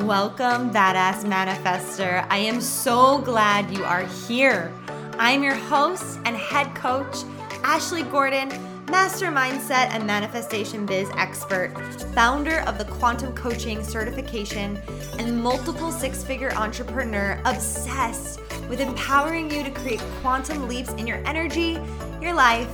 Welcome, 0.00 0.70
Badass 0.70 1.22
Manifester. 1.24 2.26
I 2.30 2.38
am 2.38 2.62
so 2.62 3.18
glad 3.18 3.70
you 3.70 3.84
are 3.84 4.06
here. 4.26 4.72
I'm 5.18 5.42
your 5.42 5.54
host 5.54 6.18
and 6.24 6.34
head 6.34 6.74
coach, 6.74 7.14
Ashley 7.62 8.02
Gordon, 8.02 8.48
master 8.90 9.26
mindset 9.26 9.90
and 9.90 10.06
manifestation 10.06 10.86
biz 10.86 11.10
expert, 11.18 11.74
founder 12.14 12.60
of 12.60 12.78
the 12.78 12.86
Quantum 12.86 13.34
Coaching 13.34 13.84
certification, 13.84 14.80
and 15.18 15.42
multiple 15.42 15.92
six 15.92 16.24
figure 16.24 16.52
entrepreneur 16.54 17.38
obsessed 17.44 18.40
with 18.70 18.80
empowering 18.80 19.50
you 19.50 19.62
to 19.62 19.70
create 19.70 20.00
quantum 20.22 20.68
leaps 20.68 20.92
in 20.94 21.06
your 21.06 21.18
energy, 21.26 21.78
your 22.18 22.32
life, 22.32 22.70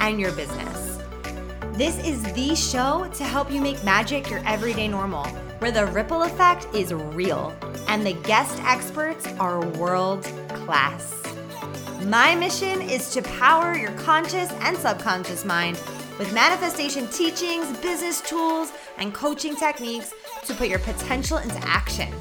and 0.00 0.18
your 0.18 0.32
business. 0.32 0.98
This 1.74 1.96
is 2.04 2.20
the 2.32 2.56
show 2.56 3.08
to 3.14 3.22
help 3.22 3.52
you 3.52 3.60
make 3.60 3.82
magic 3.84 4.28
your 4.28 4.40
everyday 4.44 4.88
normal 4.88 5.26
where 5.58 5.70
the 5.70 5.86
ripple 5.86 6.22
effect 6.22 6.66
is 6.74 6.92
real 6.92 7.54
and 7.88 8.06
the 8.06 8.12
guest 8.12 8.60
experts 8.64 9.26
are 9.38 9.64
world 9.78 10.24
class. 10.48 11.22
My 12.04 12.34
mission 12.34 12.82
is 12.82 13.10
to 13.14 13.22
power 13.22 13.76
your 13.76 13.92
conscious 13.92 14.50
and 14.60 14.76
subconscious 14.76 15.44
mind 15.44 15.80
with 16.18 16.32
manifestation 16.32 17.08
teachings, 17.08 17.76
business 17.78 18.20
tools, 18.20 18.72
and 18.98 19.12
coaching 19.12 19.56
techniques 19.56 20.12
to 20.44 20.54
put 20.54 20.68
your 20.68 20.78
potential 20.80 21.38
into 21.38 21.58
action. 21.66 22.12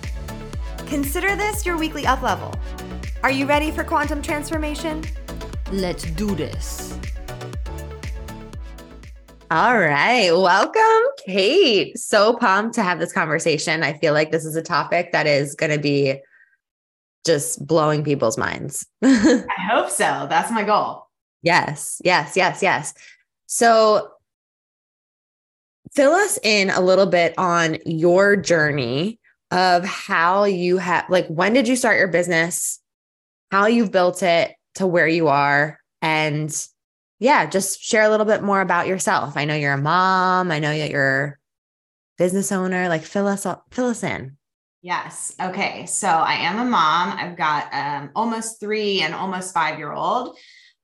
Consider 0.87 1.35
this 1.35 1.65
your 1.65 1.77
weekly 1.77 2.05
up 2.05 2.21
level. 2.21 2.53
Are 3.23 3.31
you 3.31 3.45
ready 3.45 3.71
for 3.71 3.83
quantum 3.83 4.21
transformation? 4.21 5.03
Let's 5.71 6.03
do 6.03 6.35
this. 6.35 6.94
All 9.51 9.77
right. 9.77 10.31
Welcome, 10.31 11.11
Kate. 11.23 11.95
So 11.99 12.35
pumped 12.35 12.73
to 12.75 12.83
have 12.83 12.99
this 12.99 13.13
conversation. 13.13 13.83
I 13.83 13.93
feel 13.93 14.11
like 14.11 14.31
this 14.31 14.43
is 14.43 14.55
a 14.55 14.61
topic 14.61 15.11
that 15.11 15.27
is 15.27 15.53
going 15.53 15.71
to 15.71 15.79
be 15.79 16.19
just 17.25 17.65
blowing 17.65 18.03
people's 18.03 18.39
minds. 18.39 18.87
I 19.03 19.43
hope 19.69 19.91
so. 19.91 20.25
That's 20.29 20.51
my 20.51 20.63
goal. 20.63 21.07
Yes, 21.43 22.01
yes, 22.03 22.35
yes, 22.35 22.63
yes. 22.63 22.95
So, 23.45 24.09
fill 25.93 26.13
us 26.13 26.39
in 26.41 26.71
a 26.71 26.81
little 26.81 27.05
bit 27.05 27.35
on 27.37 27.77
your 27.85 28.35
journey 28.35 29.19
of 29.51 29.85
how 29.85 30.45
you 30.45 30.77
have, 30.77 31.05
like, 31.07 31.27
when 31.27 31.53
did 31.53 31.67
you 31.67 31.75
start 31.75 31.99
your 31.99 32.07
business, 32.07 32.79
how 33.51 33.67
you've 33.67 33.91
built 33.91 34.23
it 34.23 34.55
to 34.75 34.87
where 34.87 35.07
you 35.07 35.27
are, 35.27 35.79
and 36.01 36.67
yeah, 37.19 37.45
just 37.45 37.81
share 37.81 38.03
a 38.03 38.09
little 38.09 38.25
bit 38.25 38.43
more 38.43 38.61
about 38.61 38.87
yourself. 38.87 39.37
I 39.37 39.45
know 39.45 39.55
you're 39.55 39.73
a 39.73 39.77
mom. 39.77 40.51
I 40.51 40.59
know 40.59 40.75
that 40.77 40.89
you're 40.89 41.39
business 42.17 42.51
owner. 42.51 42.89
Like 42.89 43.03
fill 43.03 43.27
us 43.27 43.45
up, 43.45 43.65
fill 43.71 43.87
us 43.87 44.03
in. 44.03 44.37
Yes. 44.81 45.33
Okay. 45.41 45.85
So 45.87 46.07
I 46.07 46.33
am 46.33 46.59
a 46.59 46.69
mom. 46.69 47.17
I've 47.17 47.35
got 47.35 47.73
um, 47.73 48.11
almost 48.15 48.59
three 48.59 49.01
and 49.01 49.15
almost 49.15 49.53
five 49.53 49.79
year 49.79 49.91
old. 49.91 50.37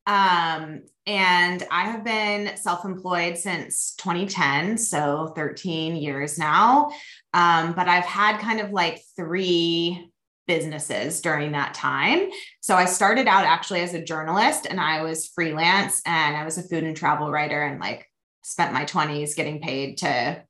Um, 0.08 0.82
and 1.06 1.64
I 1.70 1.86
have 1.86 2.04
been 2.04 2.58
self 2.58 2.86
employed 2.86 3.38
since 3.38 3.94
2010, 3.96 4.78
so 4.78 5.34
13 5.36 5.96
years 5.96 6.38
now. 6.38 6.92
Um, 7.34 7.74
but 7.74 7.88
I've 7.88 8.06
had 8.06 8.40
kind 8.40 8.60
of 8.60 8.72
like 8.72 9.02
three 9.16 10.11
businesses 10.48 11.22
during 11.22 11.52
that 11.54 11.74
time. 11.74 12.30
So 12.62 12.76
I 12.76 12.86
started 12.86 13.28
out 13.28 13.46
actually 13.46 13.82
as 13.82 13.94
a 13.94 14.04
journalist 14.04 14.68
and 14.70 14.80
I 14.80 15.04
was 15.04 15.28
freelance 15.28 16.02
and 16.06 16.36
I 16.36 16.44
was 16.44 16.58
a 16.58 16.64
food 16.64 16.84
and 16.84 16.96
travel 16.96 17.32
writer 17.32 17.62
and 17.62 17.80
like 17.80 18.08
spent 18.44 18.74
my 18.74 18.86
20s 18.86 19.36
getting 19.36 19.62
paid 19.62 20.00
to 20.00 20.44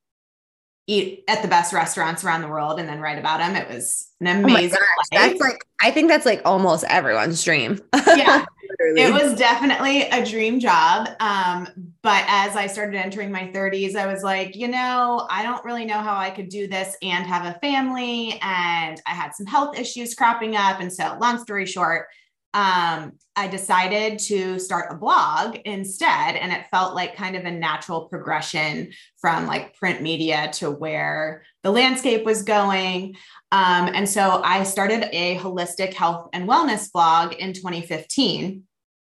eat 0.88 1.24
at 1.28 1.42
the 1.42 1.48
best 1.48 1.74
restaurants 1.74 2.24
around 2.24 2.42
the 2.42 2.48
world 2.48 2.80
and 2.80 2.90
then 2.90 3.00
write 3.00 3.20
about 3.20 3.40
them. 3.40 3.56
It 3.56 3.70
was 3.70 4.10
an 4.20 4.28
oh 4.28 4.44
amazing. 4.44 4.78
Oh 4.82 5.04
that's 5.12 5.40
like 5.40 5.66
I 5.82 5.92
think 5.92 6.10
that's 6.10 6.26
like 6.26 6.42
almost 6.46 6.84
everyone's 6.86 7.44
dream. 7.44 7.80
yeah. 7.94 8.46
It 8.80 9.12
was 9.14 9.38
definitely 9.38 10.04
a 10.04 10.26
dream 10.26 10.60
job. 10.60 11.10
Um, 11.20 11.68
but 12.02 12.24
as 12.28 12.56
I 12.56 12.68
started 12.68 12.96
entering 12.96 13.32
my 13.32 13.52
30s, 13.54 13.96
I 13.96 14.12
was 14.12 14.24
like, 14.24 14.56
you 14.56 14.68
know, 14.68 15.28
I 15.30 15.44
don't 15.44 15.64
really 15.64 15.86
know 15.86 16.00
how 16.00 16.16
I 16.16 16.30
could 16.30 16.50
do 16.50 16.68
this 16.68 16.96
and 17.02 17.26
have 17.26 17.46
a 17.46 17.60
family. 17.60 18.40
And 18.42 19.02
I 19.06 19.12
had 19.12 19.36
some 19.36 19.46
health 19.46 19.78
issues 19.78 20.16
cropping 20.16 20.56
up. 20.56 20.80
And 20.80 20.92
so, 20.92 21.18
long 21.20 21.38
story 21.38 21.66
short, 21.66 22.08
um, 22.54 23.14
I 23.36 23.48
decided 23.48 24.20
to 24.20 24.60
start 24.60 24.92
a 24.92 24.96
blog 24.96 25.58
instead. 25.64 26.36
And 26.36 26.52
it 26.52 26.68
felt 26.70 26.96
like 26.96 27.16
kind 27.16 27.36
of 27.36 27.46
a 27.46 27.52
natural 27.52 28.08
progression 28.10 28.92
from 29.20 29.48
like 29.48 29.76
print 29.76 30.02
media 30.02 30.50
to 30.54 30.70
where 30.70 31.44
the 31.64 31.72
landscape 31.72 32.26
was 32.26 32.44
going. 32.44 33.16
Um, 33.52 33.90
and 33.94 34.08
so 34.08 34.42
I 34.44 34.64
started 34.64 35.08
a 35.14 35.38
holistic 35.38 35.94
health 35.94 36.30
and 36.34 36.48
wellness 36.48 36.92
blog 36.92 37.34
in 37.34 37.54
2015. 37.54 38.64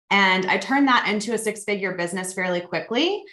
And 0.09 0.45
I 0.45 0.57
turned 0.57 0.87
that 0.87 1.07
into 1.07 1.33
a 1.33 1.37
six 1.37 1.63
figure 1.63 1.95
business 1.95 2.33
fairly 2.33 2.61
quickly. 2.61 3.23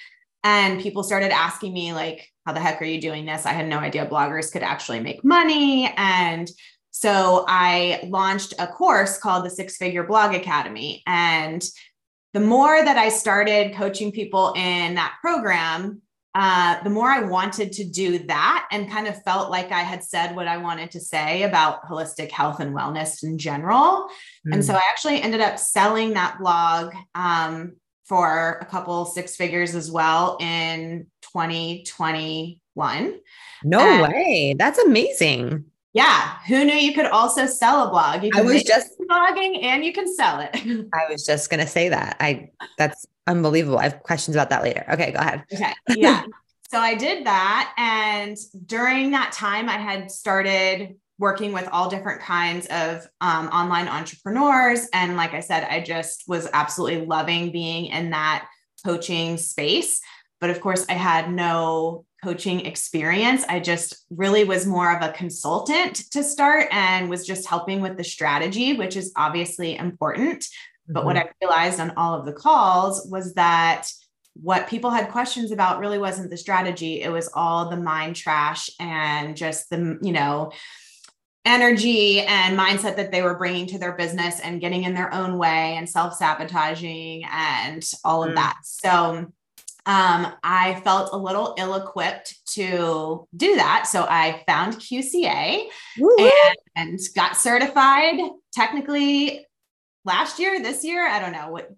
And 0.42 0.80
people 0.80 1.02
started 1.02 1.32
asking 1.32 1.72
me, 1.72 1.94
like, 1.94 2.30
how 2.44 2.52
the 2.52 2.60
heck 2.60 2.82
are 2.82 2.84
you 2.84 3.00
doing 3.00 3.24
this? 3.24 3.46
I 3.46 3.52
had 3.52 3.66
no 3.66 3.78
idea 3.78 4.04
bloggers 4.04 4.52
could 4.52 4.62
actually 4.62 5.00
make 5.00 5.24
money. 5.24 5.90
And 5.96 6.50
so 6.96 7.44
I 7.48 8.06
launched 8.08 8.54
a 8.60 8.68
course 8.68 9.18
called 9.18 9.44
the 9.44 9.50
Six 9.50 9.76
Figure 9.76 10.04
Blog 10.04 10.32
Academy. 10.32 11.02
And 11.08 11.60
the 12.34 12.40
more 12.40 12.84
that 12.84 12.96
I 12.96 13.08
started 13.08 13.74
coaching 13.74 14.12
people 14.12 14.52
in 14.56 14.94
that 14.94 15.16
program, 15.20 16.02
uh, 16.36 16.80
the 16.84 16.90
more 16.90 17.08
I 17.08 17.18
wanted 17.18 17.72
to 17.72 17.84
do 17.84 18.20
that 18.20 18.68
and 18.70 18.88
kind 18.88 19.08
of 19.08 19.20
felt 19.24 19.50
like 19.50 19.72
I 19.72 19.80
had 19.80 20.04
said 20.04 20.36
what 20.36 20.46
I 20.46 20.58
wanted 20.58 20.92
to 20.92 21.00
say 21.00 21.42
about 21.42 21.84
holistic 21.84 22.30
health 22.30 22.60
and 22.60 22.72
wellness 22.72 23.24
in 23.24 23.38
general. 23.38 24.08
Mm. 24.46 24.52
And 24.52 24.64
so 24.64 24.74
I 24.74 24.82
actually 24.88 25.20
ended 25.20 25.40
up 25.40 25.58
selling 25.58 26.12
that 26.12 26.38
blog 26.38 26.94
um, 27.16 27.74
for 28.04 28.58
a 28.60 28.66
couple 28.66 29.04
six 29.04 29.34
figures 29.34 29.74
as 29.74 29.90
well 29.90 30.36
in 30.40 31.08
2021. 31.22 33.18
No 33.64 33.80
and 33.80 34.12
way. 34.12 34.54
That's 34.56 34.78
amazing. 34.78 35.64
Yeah. 35.94 36.38
Who 36.48 36.64
knew 36.64 36.74
you 36.74 36.92
could 36.92 37.06
also 37.06 37.46
sell 37.46 37.86
a 37.86 37.90
blog? 37.90 38.24
You 38.24 38.30
I 38.34 38.42
was 38.42 38.64
just 38.64 38.90
blogging 39.08 39.62
and 39.62 39.84
you 39.84 39.92
can 39.92 40.12
sell 40.12 40.40
it. 40.40 40.50
I 40.92 41.10
was 41.10 41.24
just 41.24 41.48
going 41.50 41.60
to 41.60 41.68
say 41.68 41.88
that. 41.88 42.16
I, 42.18 42.50
that's 42.76 43.06
unbelievable. 43.28 43.78
I 43.78 43.84
have 43.84 44.02
questions 44.02 44.36
about 44.36 44.50
that 44.50 44.64
later. 44.64 44.84
Okay. 44.92 45.12
Go 45.12 45.20
ahead. 45.20 45.44
Okay. 45.52 45.72
Yeah. 45.90 46.24
so 46.68 46.78
I 46.78 46.96
did 46.96 47.24
that. 47.26 47.72
And 47.78 48.36
during 48.66 49.12
that 49.12 49.30
time, 49.32 49.68
I 49.68 49.78
had 49.78 50.10
started 50.10 50.96
working 51.18 51.52
with 51.52 51.68
all 51.70 51.88
different 51.88 52.20
kinds 52.20 52.66
of 52.66 53.06
um, 53.20 53.46
online 53.48 53.86
entrepreneurs. 53.86 54.88
And 54.92 55.16
like 55.16 55.32
I 55.32 55.40
said, 55.40 55.64
I 55.70 55.80
just 55.80 56.24
was 56.26 56.48
absolutely 56.52 57.06
loving 57.06 57.52
being 57.52 57.86
in 57.86 58.10
that 58.10 58.48
coaching 58.84 59.36
space. 59.36 60.00
But 60.40 60.50
of 60.50 60.60
course, 60.60 60.84
I 60.88 60.94
had 60.94 61.32
no 61.32 62.04
coaching 62.24 62.64
experience. 62.64 63.44
I 63.50 63.60
just 63.60 64.06
really 64.08 64.44
was 64.44 64.66
more 64.66 64.96
of 64.96 65.02
a 65.02 65.12
consultant 65.12 66.10
to 66.12 66.24
start 66.24 66.68
and 66.72 67.10
was 67.10 67.26
just 67.26 67.46
helping 67.46 67.82
with 67.82 67.98
the 67.98 68.04
strategy, 68.04 68.72
which 68.72 68.96
is 68.96 69.12
obviously 69.14 69.76
important. 69.76 70.40
Mm-hmm. 70.40 70.94
But 70.94 71.04
what 71.04 71.16
mm-hmm. 71.16 71.28
I 71.28 71.46
realized 71.46 71.80
on 71.80 71.92
all 71.98 72.18
of 72.18 72.24
the 72.24 72.32
calls 72.32 73.06
was 73.10 73.34
that 73.34 73.88
what 74.32 74.66
people 74.68 74.90
had 74.90 75.10
questions 75.10 75.52
about 75.52 75.78
really 75.78 75.98
wasn't 75.98 76.30
the 76.30 76.36
strategy, 76.38 77.02
it 77.02 77.12
was 77.12 77.30
all 77.34 77.68
the 77.68 77.76
mind 77.76 78.16
trash 78.16 78.70
and 78.80 79.36
just 79.36 79.68
the, 79.68 79.98
you 80.02 80.12
know, 80.12 80.50
energy 81.44 82.20
and 82.20 82.58
mindset 82.58 82.96
that 82.96 83.12
they 83.12 83.20
were 83.20 83.36
bringing 83.36 83.66
to 83.66 83.78
their 83.78 83.92
business 83.92 84.40
and 84.40 84.62
getting 84.62 84.84
in 84.84 84.94
their 84.94 85.12
own 85.12 85.36
way 85.36 85.76
and 85.76 85.88
self 85.88 86.14
sabotaging 86.14 87.22
and 87.30 87.88
all 88.02 88.24
of 88.24 88.30
mm. 88.30 88.36
that. 88.36 88.56
So, 88.64 89.30
um, 89.86 90.32
I 90.42 90.80
felt 90.82 91.12
a 91.12 91.16
little 91.16 91.54
ill 91.58 91.74
equipped 91.74 92.34
to 92.54 93.28
do 93.36 93.56
that. 93.56 93.86
So 93.86 94.06
I 94.08 94.42
found 94.46 94.76
QCA 94.76 95.66
and, 95.98 96.32
and, 96.74 96.98
got 97.14 97.36
certified 97.36 98.18
technically 98.54 99.46
last 100.04 100.38
year, 100.38 100.62
this 100.62 100.84
year, 100.84 101.06
I 101.06 101.20
don't 101.20 101.32
know 101.32 101.50
what 101.50 101.70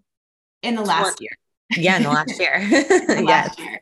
in 0.62 0.76
the 0.76 0.82
last 0.82 1.20
year. 1.20 1.32
Yeah, 1.76 1.96
in 1.96 2.04
the 2.04 2.10
last 2.10 2.38
year. 2.38 3.22
last 3.24 3.58
year. 3.58 3.80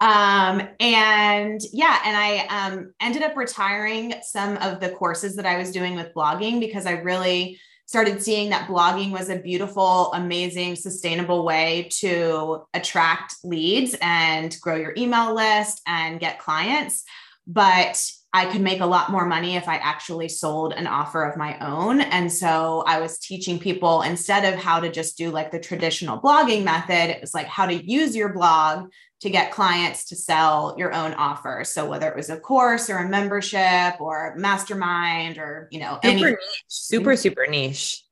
Um, 0.00 0.68
and 0.80 1.60
yeah, 1.72 2.00
and 2.04 2.16
I 2.16 2.46
um, 2.48 2.92
ended 3.00 3.22
up 3.22 3.36
retiring 3.36 4.14
some 4.22 4.56
of 4.56 4.80
the 4.80 4.90
courses 4.90 5.36
that 5.36 5.46
I 5.46 5.56
was 5.56 5.70
doing 5.70 5.94
with 5.94 6.12
blogging 6.14 6.58
because 6.58 6.86
I 6.86 6.92
really 6.92 7.60
started 7.92 8.22
seeing 8.22 8.48
that 8.48 8.66
blogging 8.68 9.10
was 9.10 9.28
a 9.28 9.38
beautiful, 9.38 10.10
amazing, 10.14 10.74
sustainable 10.76 11.44
way 11.44 11.90
to 11.90 12.62
attract 12.72 13.36
leads 13.44 13.94
and 14.00 14.56
grow 14.62 14.76
your 14.76 14.94
email 14.96 15.34
list 15.34 15.82
and 15.86 16.18
get 16.18 16.38
clients. 16.38 17.04
But 17.46 18.02
I 18.32 18.46
could 18.46 18.62
make 18.62 18.80
a 18.80 18.86
lot 18.86 19.10
more 19.10 19.26
money 19.26 19.56
if 19.56 19.68
I 19.68 19.76
actually 19.76 20.30
sold 20.30 20.72
an 20.72 20.86
offer 20.86 21.22
of 21.22 21.36
my 21.36 21.58
own. 21.58 22.00
And 22.00 22.32
so 22.32 22.82
I 22.86 22.98
was 22.98 23.18
teaching 23.18 23.58
people 23.58 24.00
instead 24.00 24.50
of 24.50 24.58
how 24.58 24.80
to 24.80 24.90
just 24.90 25.18
do 25.18 25.28
like 25.28 25.50
the 25.50 25.60
traditional 25.60 26.18
blogging 26.18 26.64
method, 26.64 27.10
it 27.10 27.20
was 27.20 27.34
like 27.34 27.46
how 27.46 27.66
to 27.66 27.74
use 27.74 28.16
your 28.16 28.32
blog 28.32 28.88
to 29.22 29.30
get 29.30 29.52
clients 29.52 30.04
to 30.06 30.16
sell 30.16 30.74
your 30.76 30.92
own 30.92 31.14
offer. 31.14 31.62
So 31.64 31.88
whether 31.88 32.08
it 32.08 32.16
was 32.16 32.28
a 32.28 32.40
course 32.40 32.90
or 32.90 32.98
a 32.98 33.08
membership 33.08 34.00
or 34.00 34.34
mastermind 34.36 35.38
or, 35.38 35.68
you 35.70 35.78
know, 35.78 36.00
super 36.02 36.08
any 36.08 36.22
niche, 36.22 36.64
super, 36.66 37.16
super 37.16 37.46
niche. 37.46 38.02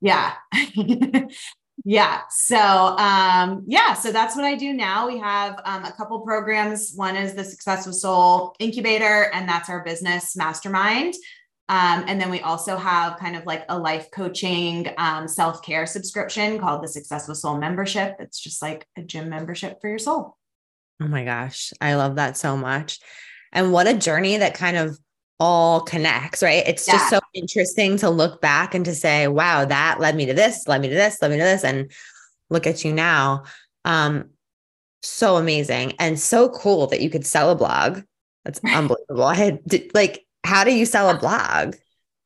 Yeah. 0.00 0.34
yeah. 1.84 2.20
So, 2.30 2.56
um, 2.56 3.64
yeah, 3.66 3.94
so 3.94 4.12
that's 4.12 4.36
what 4.36 4.44
I 4.44 4.54
do 4.54 4.72
now. 4.72 5.08
We 5.08 5.18
have 5.18 5.60
um, 5.64 5.84
a 5.84 5.90
couple 5.90 6.20
programs. 6.20 6.92
One 6.94 7.16
is 7.16 7.34
the 7.34 7.42
Success 7.42 7.84
Successful 7.84 7.92
Soul 7.92 8.54
Incubator, 8.60 9.28
and 9.34 9.48
that's 9.48 9.68
our 9.68 9.82
business 9.82 10.36
mastermind. 10.36 11.14
Um, 11.68 12.04
and 12.06 12.20
then 12.20 12.30
we 12.30 12.40
also 12.40 12.76
have 12.76 13.18
kind 13.18 13.34
of 13.34 13.44
like 13.44 13.64
a 13.68 13.78
life 13.78 14.10
coaching 14.12 14.88
um, 14.98 15.26
self 15.26 15.62
care 15.62 15.84
subscription 15.86 16.60
called 16.60 16.84
the 16.84 16.88
Success 16.88 17.26
with 17.26 17.38
Soul 17.38 17.58
Membership. 17.58 18.16
It's 18.20 18.38
just 18.38 18.62
like 18.62 18.86
a 18.96 19.02
gym 19.02 19.28
membership 19.28 19.80
for 19.80 19.88
your 19.88 19.98
soul. 19.98 20.36
Oh 21.00 21.08
my 21.08 21.24
gosh, 21.24 21.72
I 21.80 21.94
love 21.94 22.16
that 22.16 22.36
so 22.36 22.56
much. 22.56 23.00
And 23.52 23.72
what 23.72 23.88
a 23.88 23.94
journey 23.94 24.36
that 24.36 24.54
kind 24.54 24.76
of 24.76 24.98
all 25.38 25.80
connects, 25.80 26.42
right? 26.42 26.62
It's 26.66 26.86
yeah. 26.86 26.94
just 26.94 27.10
so 27.10 27.20
interesting 27.32 27.96
to 27.98 28.10
look 28.10 28.40
back 28.42 28.74
and 28.74 28.84
to 28.84 28.94
say, 28.94 29.26
wow, 29.26 29.64
that 29.64 29.98
led 29.98 30.14
me 30.14 30.26
to 30.26 30.34
this, 30.34 30.68
led 30.68 30.82
me 30.82 30.88
to 30.88 30.94
this, 30.94 31.20
led 31.22 31.30
me 31.30 31.38
to 31.38 31.42
this. 31.42 31.64
And 31.64 31.90
look 32.50 32.66
at 32.66 32.84
you 32.84 32.92
now. 32.92 33.44
Um, 33.84 34.30
so 35.02 35.36
amazing 35.36 35.94
and 35.98 36.20
so 36.20 36.50
cool 36.50 36.86
that 36.88 37.00
you 37.00 37.08
could 37.08 37.24
sell 37.24 37.50
a 37.50 37.56
blog. 37.56 38.02
That's 38.44 38.60
unbelievable. 38.64 39.24
I 39.24 39.34
had 39.34 39.60
like, 39.94 40.26
how 40.44 40.64
do 40.64 40.72
you 40.72 40.84
sell 40.84 41.08
a 41.08 41.18
blog? 41.18 41.76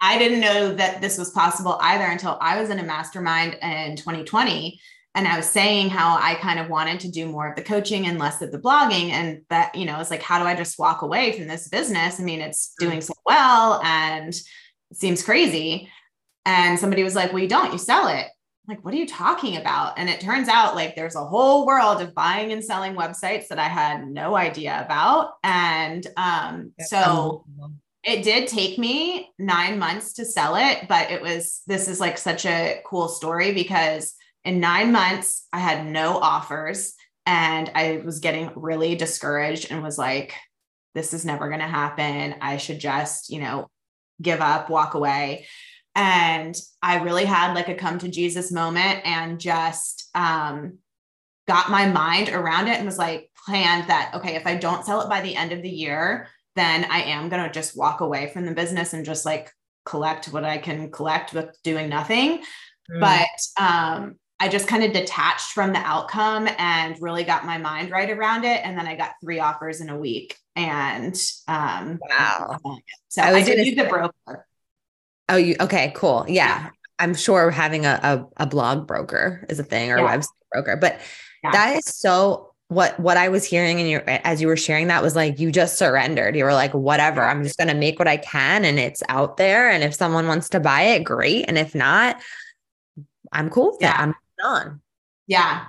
I 0.00 0.19
didn't 0.19 0.41
know 0.41 0.75
that 0.75 1.00
this 1.00 1.17
was 1.17 1.31
possible 1.31 1.79
either 1.81 2.05
until 2.05 2.37
I 2.41 2.61
was 2.61 2.69
in 2.69 2.79
a 2.79 2.82
mastermind 2.82 3.56
in 3.62 3.97
2020 3.97 4.81
and 5.15 5.29
I 5.29 5.37
was 5.37 5.47
saying 5.47 5.91
how 5.91 6.19
I 6.21 6.35
kind 6.35 6.59
of 6.59 6.69
wanted 6.69 6.99
to 7.01 7.11
do 7.11 7.27
more 7.27 7.49
of 7.49 7.55
the 7.55 7.63
coaching 7.63 8.07
and 8.07 8.19
less 8.19 8.43
of 8.43 8.51
the 8.51 8.59
blogging. 8.59 9.11
And 9.11 9.43
that, 9.49 9.75
you 9.75 9.85
know, 9.85 10.01
it's 10.01 10.11
like, 10.11 10.23
how 10.23 10.41
do 10.41 10.45
I 10.45 10.57
just 10.57 10.79
walk 10.79 11.03
away 11.03 11.33
from 11.33 11.47
this 11.47 11.69
business? 11.69 12.19
I 12.19 12.25
mean, 12.25 12.41
it's 12.41 12.75
mm. 12.81 12.87
doing 12.87 13.01
so 13.01 13.15
well 13.25 13.81
and 13.85 14.35
it 14.35 14.97
seems 14.97 15.23
crazy. 15.23 15.89
And 16.45 16.79
somebody 16.79 17.05
was 17.05 17.15
like, 17.15 17.33
well, 17.33 17.43
you 17.43 17.49
don't, 17.49 17.73
you 17.73 17.79
sell 17.79 18.09
it. 18.09 18.27
I'm 18.27 18.75
like, 18.75 18.85
what 18.85 18.93
are 18.93 18.97
you 18.97 19.07
talking 19.07 19.57
about? 19.57 19.99
And 19.99 20.11
it 20.11 20.21
turns 20.21 20.49
out 20.49 20.75
like 20.75 20.97
there's 20.97 21.15
a 21.15 21.25
whole 21.25 21.65
world 21.65 22.03
of 22.03 22.15
buying 22.15 22.51
and 22.51 22.65
selling 22.65 22.95
websites 22.95 23.49
that 23.49 23.59
I 23.59 23.69
had 23.69 24.09
no 24.09 24.35
idea 24.35 24.83
about. 24.85 25.35
And 25.45 26.05
um, 26.17 26.73
so 26.81 27.45
it 28.03 28.25
did 28.25 28.49
take 28.49 28.79
me 28.79 29.31
nine 29.39 29.79
months 29.79 30.15
to 30.15 30.25
sell 30.25 30.57
it, 30.57 30.89
but 30.89 31.11
it 31.11 31.23
was, 31.23 31.63
this 31.69 31.87
is 31.87 32.01
like 32.01 32.19
such 32.19 32.47
a 32.47 32.81
cool 32.85 33.09
story 33.09 33.53
because 33.53 34.15
in 34.44 34.61
nine 34.61 34.93
months, 34.93 35.46
I 35.52 35.58
had 35.58 35.87
no 35.87 36.19
offers 36.19 36.94
and 37.26 37.70
I 37.75 38.02
was 38.05 38.20
getting 38.20 38.50
really 38.55 38.94
discouraged 38.94 39.70
and 39.70 39.82
was 39.82 39.99
like, 39.99 40.35
this 40.94 41.12
is 41.12 41.25
never 41.25 41.49
going 41.49 41.61
to 41.61 41.67
happen. 41.67 42.37
I 42.41 42.58
should 42.58 42.79
just, 42.79 43.31
you 43.31 43.41
know, 43.41 43.69
give 44.20 44.41
up, 44.41 44.70
walk 44.70 44.94
away. 44.94 45.46
And 45.94 46.55
I 46.82 47.02
really 47.02 47.25
had 47.25 47.55
like 47.55 47.69
a 47.69 47.75
come 47.75 47.99
to 47.99 48.08
Jesus 48.08 48.52
moment 48.52 49.00
and 49.05 49.41
just 49.41 50.08
um, 50.14 50.79
got 51.49 51.70
my 51.70 51.87
mind 51.87 52.29
around 52.29 52.69
it 52.69 52.76
and 52.76 52.85
was 52.85 52.99
like, 52.99 53.31
planned 53.46 53.88
that, 53.88 54.12
okay, 54.14 54.37
if 54.37 54.46
I 54.46 54.56
don't 54.56 54.85
sell 54.85 55.00
it 55.02 55.08
by 55.08 55.20
the 55.20 55.37
end 55.37 55.52
of 55.52 55.62
the 55.62 55.70
year, 55.70 56.29
then 56.56 56.87
I 56.91 57.02
am 57.02 57.29
going 57.29 57.43
to 57.43 57.50
just 57.50 57.76
walk 57.76 58.00
away 58.00 58.31
from 58.32 58.46
the 58.46 58.55
business 58.55 58.93
and 58.93 59.05
just 59.05 59.26
like 59.26 59.50
collect 59.85 60.26
what 60.26 60.44
I 60.44 60.58
can 60.58 60.91
collect 60.91 61.35
with 61.35 61.56
doing 61.62 61.88
nothing. 61.88 62.43
Mm. 62.91 63.00
But 63.00 63.62
um, 63.62 64.17
I 64.44 64.49
just 64.49 64.69
kind 64.69 64.85
of 64.85 64.93
detached 64.93 65.52
from 65.52 65.73
the 65.73 65.79
outcome 65.79 66.46
and 66.58 67.00
really 67.00 67.25
got 67.25 67.46
my 67.46 67.56
mind 67.56 67.91
right 67.91 68.11
around 68.11 68.44
it. 68.44 68.61
And 68.62 68.76
then 68.76 68.87
I 68.87 68.94
got 68.94 69.12
three 69.23 69.41
offers 69.41 69.81
in 69.81 69.88
a 69.88 69.96
week. 69.96 70.37
And 70.55 71.19
um, 71.49 71.99
wow. 72.11 72.61
So 73.08 73.23
I, 73.23 73.37
I 73.37 73.43
did 73.43 73.67
use 73.67 73.75
the 73.75 73.85
broker. 73.85 74.46
Oh, 75.31 75.37
you 75.37 75.56
okay, 75.58 75.94
cool. 75.96 76.26
Yeah. 76.29 76.64
yeah. 76.64 76.70
I'm 76.99 77.14
sure 77.14 77.50
having 77.50 77.87
a, 77.87 77.99
a, 78.37 78.43
a, 78.43 78.46
blog 78.46 78.87
broker 78.87 79.46
is 79.49 79.58
a 79.58 79.64
thing 79.64 79.91
or 79.91 79.96
yeah. 79.96 80.14
website 80.14 80.29
broker, 80.52 80.76
but 80.76 81.00
yeah. 81.43 81.52
that 81.52 81.76
is 81.79 81.87
so 81.87 82.52
what 82.69 83.00
what 83.00 83.17
I 83.17 83.31
was 83.31 83.46
hearing 83.46 83.81
and 83.81 83.88
you 83.88 84.00
as 84.00 84.43
you 84.43 84.46
were 84.46 84.58
sharing 84.58 84.88
that 84.88 85.02
was 85.02 85.17
like 85.17 85.41
you 85.41 85.50
just 85.50 85.79
surrendered. 85.79 86.37
You 86.37 86.44
were 86.44 86.52
like, 86.52 86.75
whatever, 86.75 87.23
I'm 87.23 87.43
just 87.44 87.56
gonna 87.56 87.75
make 87.75 87.99
what 87.99 88.08
I 88.08 88.19
can 88.19 88.67
and 88.67 88.79
it's 88.79 89.02
out 89.08 89.38
there. 89.38 89.70
And 89.70 89.82
if 89.82 89.94
someone 89.94 90.26
wants 90.26 90.50
to 90.50 90.61
buy 90.61 90.82
it, 90.82 91.02
great. 91.02 91.46
And 91.49 91.56
if 91.56 91.75
not, 91.75 92.20
I'm 93.32 93.49
cool 93.49 93.70
with 93.73 93.79
yeah. 93.81 93.96
I'm 93.99 94.14
on. 94.44 94.81
Yeah. 95.26 95.64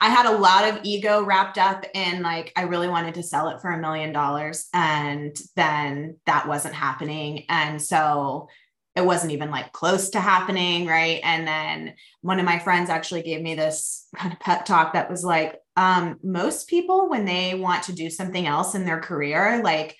I 0.00 0.08
had 0.08 0.26
a 0.26 0.38
lot 0.38 0.68
of 0.68 0.84
ego 0.84 1.24
wrapped 1.24 1.58
up 1.58 1.84
in 1.94 2.22
like, 2.22 2.52
I 2.54 2.62
really 2.62 2.88
wanted 2.88 3.14
to 3.14 3.24
sell 3.24 3.48
it 3.48 3.60
for 3.60 3.70
a 3.70 3.80
million 3.80 4.12
dollars. 4.12 4.68
And 4.72 5.36
then 5.56 6.18
that 6.26 6.46
wasn't 6.46 6.74
happening. 6.74 7.44
And 7.48 7.82
so 7.82 8.48
it 8.94 9.04
wasn't 9.04 9.32
even 9.32 9.50
like 9.50 9.72
close 9.72 10.10
to 10.10 10.20
happening. 10.20 10.86
Right. 10.86 11.20
And 11.24 11.46
then 11.46 11.94
one 12.20 12.38
of 12.38 12.44
my 12.44 12.60
friends 12.60 12.88
actually 12.88 13.22
gave 13.22 13.42
me 13.42 13.54
this 13.54 14.06
kind 14.16 14.32
of 14.32 14.38
pet 14.38 14.64
talk 14.64 14.92
that 14.92 15.10
was 15.10 15.24
like, 15.24 15.58
um, 15.76 16.18
most 16.22 16.68
people, 16.68 17.08
when 17.08 17.24
they 17.24 17.54
want 17.54 17.84
to 17.84 17.92
do 17.92 18.10
something 18.10 18.46
else 18.46 18.74
in 18.74 18.84
their 18.84 19.00
career, 19.00 19.60
like 19.64 19.96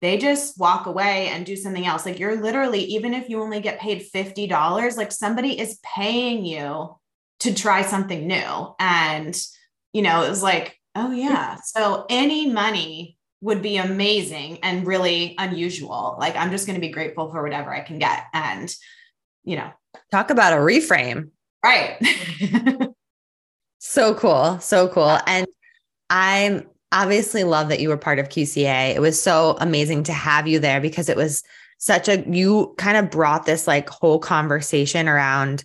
they 0.00 0.18
just 0.18 0.58
walk 0.58 0.86
away 0.86 1.28
and 1.28 1.44
do 1.46 1.56
something 1.56 1.86
else. 1.86 2.06
Like 2.06 2.18
you're 2.18 2.40
literally, 2.40 2.82
even 2.84 3.14
if 3.14 3.28
you 3.28 3.40
only 3.40 3.60
get 3.60 3.80
paid 3.80 4.06
$50, 4.12 4.96
like 4.96 5.12
somebody 5.12 5.58
is 5.58 5.78
paying 5.82 6.44
you 6.44 6.97
to 7.40 7.54
try 7.54 7.82
something 7.82 8.26
new. 8.26 8.74
And, 8.78 9.40
you 9.92 10.02
know, 10.02 10.24
it 10.24 10.28
was 10.28 10.42
like, 10.42 10.78
oh, 10.94 11.12
yeah. 11.12 11.56
So 11.64 12.06
any 12.08 12.50
money 12.50 13.16
would 13.40 13.62
be 13.62 13.76
amazing 13.76 14.58
and 14.62 14.86
really 14.86 15.34
unusual. 15.38 16.16
Like, 16.18 16.36
I'm 16.36 16.50
just 16.50 16.66
going 16.66 16.74
to 16.74 16.86
be 16.86 16.92
grateful 16.92 17.30
for 17.30 17.42
whatever 17.42 17.72
I 17.72 17.80
can 17.80 17.98
get. 17.98 18.24
And, 18.32 18.74
you 19.44 19.56
know, 19.56 19.70
talk 20.10 20.30
about 20.30 20.52
a 20.52 20.56
reframe. 20.56 21.30
Right. 21.64 21.98
so 23.78 24.14
cool. 24.14 24.58
So 24.60 24.88
cool. 24.88 25.18
And 25.26 25.46
I'm 26.10 26.68
obviously 26.90 27.44
love 27.44 27.68
that 27.68 27.80
you 27.80 27.88
were 27.88 27.96
part 27.96 28.18
of 28.18 28.28
QCA. 28.28 28.94
It 28.94 29.00
was 29.00 29.20
so 29.20 29.56
amazing 29.60 30.04
to 30.04 30.12
have 30.12 30.48
you 30.48 30.58
there 30.58 30.80
because 30.80 31.08
it 31.08 31.16
was 31.16 31.42
such 31.78 32.08
a, 32.08 32.28
you 32.28 32.74
kind 32.78 32.96
of 32.96 33.10
brought 33.10 33.46
this 33.46 33.66
like 33.66 33.88
whole 33.88 34.18
conversation 34.18 35.08
around 35.08 35.64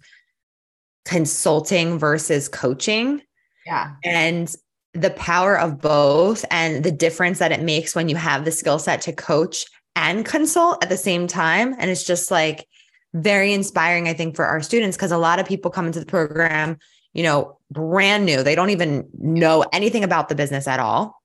consulting 1.05 1.97
versus 1.99 2.47
coaching. 2.47 3.21
Yeah. 3.65 3.91
And 4.03 4.53
the 4.93 5.11
power 5.11 5.57
of 5.57 5.81
both 5.81 6.45
and 6.51 6.83
the 6.83 6.91
difference 6.91 7.39
that 7.39 7.51
it 7.51 7.61
makes 7.61 7.95
when 7.95 8.09
you 8.09 8.15
have 8.15 8.45
the 8.45 8.51
skill 8.51 8.79
set 8.79 9.01
to 9.01 9.13
coach 9.13 9.65
and 9.95 10.25
consult 10.25 10.83
at 10.83 10.89
the 10.89 10.97
same 10.97 11.27
time. 11.27 11.75
And 11.79 11.89
it's 11.89 12.03
just 12.03 12.29
like 12.31 12.67
very 13.13 13.53
inspiring, 13.53 14.07
I 14.07 14.13
think, 14.13 14.35
for 14.35 14.45
our 14.45 14.61
students, 14.61 14.97
because 14.97 15.11
a 15.11 15.17
lot 15.17 15.39
of 15.39 15.47
people 15.47 15.71
come 15.71 15.87
into 15.87 15.99
the 15.99 16.05
program, 16.05 16.77
you 17.13 17.23
know, 17.23 17.57
brand 17.71 18.25
new. 18.25 18.43
They 18.43 18.55
don't 18.55 18.69
even 18.69 19.07
know 19.13 19.65
anything 19.73 20.03
about 20.03 20.29
the 20.29 20.35
business 20.35 20.67
at 20.67 20.79
all. 20.79 21.21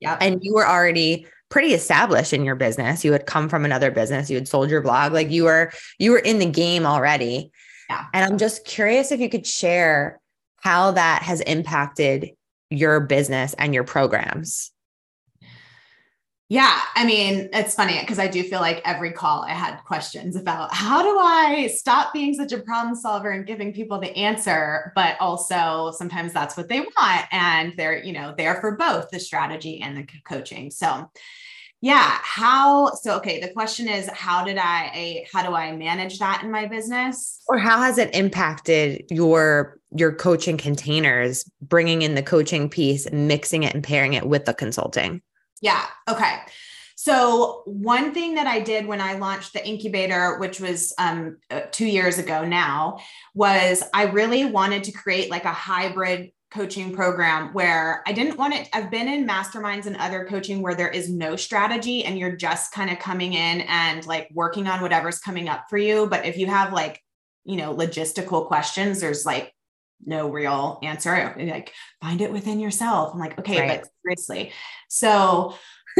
Yeah. 0.00 0.16
And 0.20 0.40
you 0.42 0.54
were 0.54 0.66
already 0.66 1.26
pretty 1.50 1.74
established 1.74 2.32
in 2.32 2.44
your 2.44 2.54
business. 2.54 3.04
You 3.04 3.12
had 3.12 3.26
come 3.26 3.48
from 3.48 3.64
another 3.64 3.90
business, 3.90 4.30
you 4.30 4.36
had 4.36 4.48
sold 4.48 4.70
your 4.70 4.82
blog, 4.82 5.12
like 5.12 5.30
you 5.30 5.44
were, 5.44 5.72
you 5.98 6.12
were 6.12 6.18
in 6.18 6.38
the 6.38 6.46
game 6.46 6.86
already. 6.86 7.50
Yeah. 7.90 8.06
And 8.14 8.24
I'm 8.24 8.38
just 8.38 8.64
curious 8.64 9.10
if 9.10 9.18
you 9.18 9.28
could 9.28 9.44
share 9.44 10.20
how 10.60 10.92
that 10.92 11.22
has 11.22 11.40
impacted 11.40 12.30
your 12.70 13.00
business 13.00 13.52
and 13.58 13.74
your 13.74 13.82
programs. 13.82 14.70
Yeah, 16.48 16.80
I 16.94 17.04
mean, 17.04 17.48
it's 17.52 17.74
funny 17.74 17.98
because 17.98 18.20
I 18.20 18.28
do 18.28 18.44
feel 18.44 18.60
like 18.60 18.80
every 18.84 19.10
call 19.10 19.42
I 19.42 19.54
had 19.54 19.78
questions 19.78 20.36
about 20.36 20.72
how 20.72 21.02
do 21.02 21.18
I 21.18 21.66
stop 21.66 22.12
being 22.12 22.32
such 22.32 22.52
a 22.52 22.58
problem 22.58 22.94
solver 22.94 23.30
and 23.30 23.44
giving 23.44 23.72
people 23.72 23.98
the 23.98 24.16
answer, 24.16 24.92
but 24.94 25.16
also 25.18 25.92
sometimes 25.96 26.32
that's 26.32 26.56
what 26.56 26.68
they 26.68 26.80
want 26.80 27.26
and 27.32 27.72
they're, 27.76 28.04
you 28.04 28.12
know, 28.12 28.34
there 28.38 28.60
for 28.60 28.76
both 28.76 29.10
the 29.10 29.18
strategy 29.18 29.80
and 29.80 29.96
the 29.96 30.06
coaching. 30.24 30.70
So, 30.70 31.10
yeah 31.80 32.18
how 32.22 32.92
so 32.94 33.16
okay 33.16 33.40
the 33.40 33.48
question 33.48 33.88
is 33.88 34.08
how 34.10 34.44
did 34.44 34.58
i 34.58 35.24
how 35.32 35.42
do 35.42 35.54
i 35.54 35.72
manage 35.72 36.18
that 36.18 36.42
in 36.42 36.50
my 36.50 36.66
business? 36.66 37.40
Or 37.48 37.58
how 37.58 37.80
has 37.80 37.98
it 37.98 38.14
impacted 38.14 39.04
your 39.10 39.78
your 39.96 40.12
coaching 40.12 40.56
containers 40.56 41.44
bringing 41.62 42.02
in 42.02 42.14
the 42.14 42.22
coaching 42.22 42.68
piece 42.68 43.10
mixing 43.10 43.62
it 43.62 43.74
and 43.74 43.82
pairing 43.82 44.12
it 44.12 44.26
with 44.26 44.44
the 44.44 44.54
consulting? 44.54 45.22
Yeah 45.60 45.84
okay. 46.08 46.38
So 46.96 47.62
one 47.64 48.12
thing 48.12 48.34
that 48.34 48.46
i 48.46 48.60
did 48.60 48.86
when 48.86 49.00
i 49.00 49.14
launched 49.14 49.54
the 49.54 49.66
incubator 49.66 50.38
which 50.38 50.60
was 50.60 50.92
um, 50.98 51.38
uh, 51.50 51.62
two 51.70 51.86
years 51.86 52.18
ago 52.18 52.44
now 52.44 52.98
was 53.34 53.82
i 53.94 54.04
really 54.04 54.44
wanted 54.44 54.84
to 54.84 54.92
create 54.92 55.30
like 55.30 55.46
a 55.46 55.52
hybrid 55.52 56.30
coaching 56.50 56.92
program 56.92 57.52
where 57.52 58.02
I 58.06 58.12
didn't 58.12 58.36
want 58.36 58.54
it. 58.54 58.68
I've 58.72 58.90
been 58.90 59.08
in 59.08 59.26
masterminds 59.26 59.86
and 59.86 59.96
other 59.96 60.24
coaching 60.24 60.62
where 60.62 60.74
there 60.74 60.88
is 60.88 61.08
no 61.08 61.36
strategy 61.36 62.04
and 62.04 62.18
you're 62.18 62.34
just 62.34 62.72
kind 62.72 62.90
of 62.90 62.98
coming 62.98 63.34
in 63.34 63.62
and 63.62 64.04
like 64.06 64.28
working 64.32 64.66
on 64.66 64.80
whatever's 64.80 65.20
coming 65.20 65.48
up 65.48 65.66
for 65.70 65.78
you. 65.78 66.06
But 66.06 66.26
if 66.26 66.36
you 66.36 66.46
have 66.46 66.72
like, 66.72 67.00
you 67.44 67.56
know, 67.56 67.74
logistical 67.74 68.46
questions, 68.46 69.00
there's 69.00 69.24
like 69.24 69.54
no 70.04 70.28
real 70.28 70.78
answer. 70.82 71.34
Like, 71.38 71.72
find 72.00 72.20
it 72.20 72.32
within 72.32 72.58
yourself. 72.58 73.14
I'm 73.14 73.20
like, 73.20 73.38
okay, 73.38 73.60
right. 73.60 73.80
but 73.82 73.90
seriously. 74.02 74.52
So, 74.88 75.54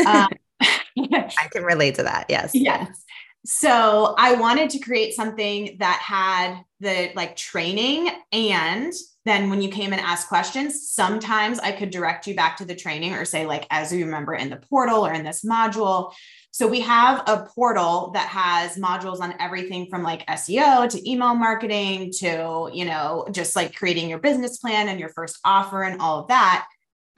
um, 0.06 0.28
I 0.60 1.48
can 1.52 1.62
relate 1.62 1.94
to 1.96 2.02
that. 2.02 2.26
Yes. 2.28 2.50
Yes. 2.54 3.04
So 3.44 4.14
I 4.18 4.34
wanted 4.34 4.70
to 4.70 4.78
create 4.80 5.14
something 5.14 5.76
that 5.78 6.00
had 6.02 6.62
the 6.80 7.10
like 7.14 7.36
training 7.36 8.10
and 8.32 8.92
then 9.26 9.50
when 9.50 9.60
you 9.60 9.68
came 9.68 9.92
and 9.92 10.00
asked 10.00 10.28
questions, 10.28 10.88
sometimes 10.88 11.58
I 11.58 11.72
could 11.72 11.90
direct 11.90 12.26
you 12.26 12.34
back 12.34 12.56
to 12.56 12.64
the 12.64 12.74
training 12.74 13.12
or 13.12 13.26
say, 13.26 13.44
like, 13.44 13.66
as 13.70 13.92
you 13.92 14.04
remember 14.06 14.34
in 14.34 14.48
the 14.48 14.56
portal 14.56 15.06
or 15.06 15.12
in 15.12 15.24
this 15.24 15.44
module. 15.44 16.12
So 16.52 16.66
we 16.66 16.80
have 16.80 17.22
a 17.26 17.46
portal 17.54 18.12
that 18.14 18.28
has 18.28 18.76
modules 18.76 19.20
on 19.20 19.34
everything 19.38 19.88
from 19.90 20.02
like 20.02 20.26
SEO 20.26 20.88
to 20.88 21.10
email 21.10 21.34
marketing 21.34 22.12
to, 22.18 22.70
you 22.72 22.86
know, 22.86 23.26
just 23.30 23.54
like 23.54 23.76
creating 23.76 24.08
your 24.08 24.18
business 24.18 24.56
plan 24.58 24.88
and 24.88 24.98
your 24.98 25.10
first 25.10 25.38
offer 25.44 25.82
and 25.82 26.00
all 26.00 26.20
of 26.20 26.28
that. 26.28 26.66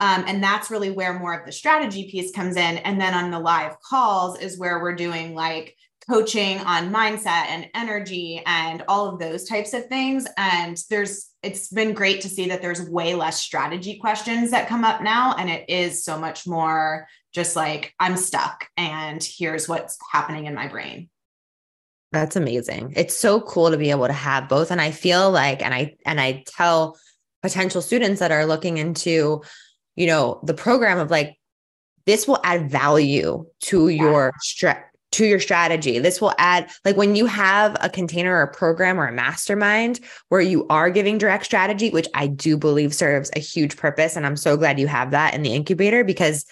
Um, 0.01 0.25
and 0.27 0.43
that's 0.43 0.69
really 0.69 0.91
where 0.91 1.17
more 1.17 1.33
of 1.33 1.45
the 1.45 1.51
strategy 1.53 2.11
piece 2.11 2.31
comes 2.31 2.57
in. 2.57 2.77
And 2.79 2.99
then 2.99 3.13
on 3.13 3.31
the 3.31 3.39
live 3.39 3.77
calls 3.79 4.37
is 4.39 4.59
where 4.59 4.81
we're 4.81 4.95
doing 4.95 5.33
like 5.33 5.77
coaching 6.09 6.59
on 6.59 6.93
mindset 6.93 7.47
and 7.47 7.69
energy 7.73 8.41
and 8.45 8.83
all 8.87 9.07
of 9.07 9.19
those 9.19 9.47
types 9.47 9.73
of 9.73 9.85
things. 9.87 10.25
And 10.37 10.77
there's, 10.89 11.29
it's 11.41 11.69
been 11.69 11.93
great 11.93 12.21
to 12.21 12.29
see 12.29 12.47
that 12.49 12.61
there's 12.61 12.89
way 12.89 13.15
less 13.15 13.39
strategy 13.39 13.97
questions 13.97 14.51
that 14.51 14.67
come 14.67 14.83
up 14.83 15.01
now. 15.01 15.35
And 15.37 15.49
it 15.49 15.69
is 15.69 16.03
so 16.03 16.17
much 16.17 16.45
more 16.45 17.07
just 17.33 17.55
like, 17.55 17.93
I'm 17.99 18.17
stuck 18.17 18.67
and 18.77 19.23
here's 19.23 19.67
what's 19.67 19.97
happening 20.11 20.45
in 20.45 20.53
my 20.53 20.67
brain. 20.67 21.09
That's 22.11 22.35
amazing. 22.35 22.93
It's 22.95 23.17
so 23.17 23.41
cool 23.41 23.71
to 23.71 23.77
be 23.77 23.89
able 23.89 24.07
to 24.07 24.13
have 24.13 24.47
both. 24.47 24.69
And 24.69 24.79
I 24.79 24.91
feel 24.91 25.31
like, 25.31 25.63
and 25.63 25.73
I, 25.73 25.95
and 26.05 26.21
I 26.21 26.43
tell 26.45 26.97
potential 27.41 27.81
students 27.81 28.19
that 28.19 28.31
are 28.31 28.45
looking 28.45 28.77
into, 28.77 29.41
you 29.95 30.07
know, 30.07 30.39
the 30.43 30.53
program 30.53 30.99
of 30.99 31.09
like, 31.09 31.37
this 32.05 32.27
will 32.27 32.39
add 32.43 32.69
value 32.69 33.45
to 33.61 33.87
yeah. 33.87 34.03
your 34.03 34.33
stress 34.41 34.83
to 35.13 35.25
your 35.25 35.39
strategy. 35.39 35.99
This 35.99 36.19
will 36.19 36.33
add, 36.37 36.69
like 36.83 36.97
when 36.97 37.15
you 37.15 37.25
have 37.25 37.77
a 37.81 37.89
container 37.89 38.35
or 38.35 38.41
a 38.41 38.53
program 38.53 38.99
or 38.99 39.07
a 39.07 39.13
mastermind 39.13 39.99
where 40.29 40.41
you 40.41 40.67
are 40.69 40.89
giving 40.89 41.17
direct 41.17 41.45
strategy, 41.45 41.89
which 41.89 42.07
I 42.13 42.27
do 42.27 42.57
believe 42.57 42.93
serves 42.93 43.31
a 43.35 43.39
huge 43.39 43.77
purpose. 43.77 44.15
And 44.15 44.25
I'm 44.25 44.37
so 44.37 44.57
glad 44.57 44.79
you 44.79 44.87
have 44.87 45.11
that 45.11 45.33
in 45.33 45.43
the 45.43 45.53
incubator 45.53 46.03
because 46.03 46.45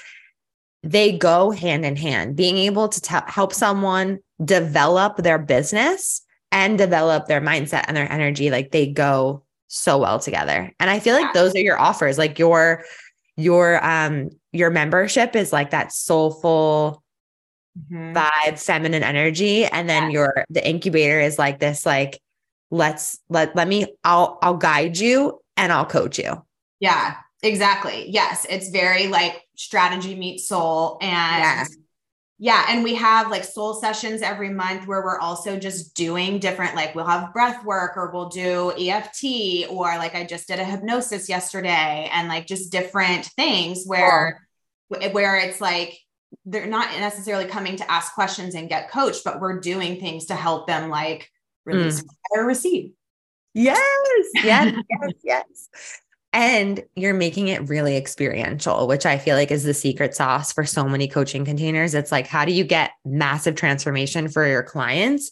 they 0.84 1.18
go 1.18 1.52
hand 1.52 1.86
in 1.86 1.96
hand. 1.96 2.36
Being 2.36 2.58
able 2.58 2.88
to 2.88 3.02
t- 3.02 3.16
help 3.28 3.54
someone 3.54 4.20
develop 4.44 5.18
their 5.18 5.38
business 5.40 6.22
and 6.52 6.78
develop 6.78 7.28
their 7.28 7.42
mindset 7.42 7.86
and 7.88 7.96
their 7.96 8.12
energy, 8.12 8.52
like 8.52 8.72
they 8.72 8.88
go 8.88 9.44
so 9.68 9.98
well 9.98 10.20
together. 10.20 10.72
And 10.80 10.90
I 10.90 11.00
feel 11.00 11.16
like 11.16 11.34
those 11.34 11.56
are 11.56 11.60
your 11.60 11.80
offers. 11.80 12.18
Like 12.18 12.38
your, 12.38 12.84
your, 13.38 13.84
um, 13.86 14.30
your 14.52 14.70
membership 14.70 15.36
is 15.36 15.54
like 15.54 15.70
that 15.72 15.94
soulful, 15.94 17.02
mm-hmm. 17.78 18.18
vibe, 18.18 18.60
feminine 18.60 19.04
energy. 19.04 19.66
And 19.66 19.90
then 19.90 20.04
yeah. 20.04 20.10
your 20.10 20.46
the 20.50 20.68
incubator 20.68 21.20
is 21.20 21.40
like 21.40 21.60
this, 21.60 21.86
like, 21.86 22.22
let's 22.70 23.20
let 23.30 23.56
let 23.56 23.68
me, 23.68 23.88
I'll 24.04 24.40
I'll 24.42 24.58
guide 24.58 24.98
you 24.98 25.40
and 25.58 25.72
I'll 25.72 25.86
coach 25.86 26.18
you. 26.20 26.44
Yeah, 26.80 27.16
exactly. 27.44 28.10
Yes. 28.10 28.46
It's 28.50 28.70
very 28.70 29.08
like 29.08 29.44
strategy 29.56 30.16
meets 30.16 30.48
soul. 30.48 30.98
And 31.02 31.10
yeah. 31.10 31.66
Yeah. 32.44 32.66
And 32.70 32.84
we 32.84 32.96
have 32.96 33.30
like 33.30 33.44
soul 33.44 33.76
sessions 33.76 34.24
every 34.24 34.50
month 34.50 34.88
where 34.88 35.04
we're 35.04 35.20
also 35.20 35.60
just 35.60 35.94
doing 35.94 36.40
different, 36.40 36.76
like 36.76 36.96
we'll 36.96 37.06
have 37.06 37.32
breath 37.34 37.64
work 37.64 37.96
or 37.96 38.10
we'll 38.12 38.30
do 38.30 38.72
EFT 38.72 39.70
or 39.70 39.86
like 40.00 40.16
I 40.16 40.26
just 40.26 40.48
did 40.48 40.60
a 40.60 40.64
hypnosis 40.64 41.30
yesterday 41.30 42.10
and 42.12 42.28
like 42.28 42.48
just 42.48 42.72
different 42.72 43.26
things 43.26 43.84
where, 43.86 44.42
oh. 44.92 45.10
where 45.10 45.36
it's 45.36 45.62
like, 45.62 46.00
they're 46.46 46.68
not 46.68 46.90
necessarily 47.00 47.46
coming 47.46 47.76
to 47.78 47.92
ask 47.92 48.14
questions 48.14 48.56
and 48.56 48.70
get 48.70 48.90
coached, 48.90 49.24
but 49.24 49.40
we're 49.40 49.60
doing 49.60 50.00
things 50.00 50.26
to 50.26 50.36
help 50.36 50.68
them 50.68 50.90
like 50.90 51.30
release 51.66 52.02
mm. 52.02 52.08
or 52.32 52.46
receive. 52.46 52.92
Yes, 53.54 53.80
yes, 54.36 54.76
yes, 54.90 55.14
yes. 55.24 55.70
And 56.34 56.82
you're 56.96 57.14
making 57.14 57.50
it 57.50 57.68
really 57.68 57.98
experiential, 57.98 58.88
which 58.88 59.06
I 59.06 59.18
feel 59.18 59.36
like 59.36 59.52
is 59.52 59.66
the 59.66 59.74
secret 59.74 60.16
sauce 60.16 60.54
for 60.54 60.66
so 60.66 60.88
many 60.88 61.08
coaching 61.08 61.44
containers. 61.44 61.94
It's 61.94 62.12
like, 62.12 62.26
how 62.26 62.46
do 62.46 62.54
you 62.54 62.64
get 62.64 62.92
massive 63.04 63.56
transformation 63.56 64.30
for 64.30 64.48
your 64.48 64.64
clients? 64.64 65.30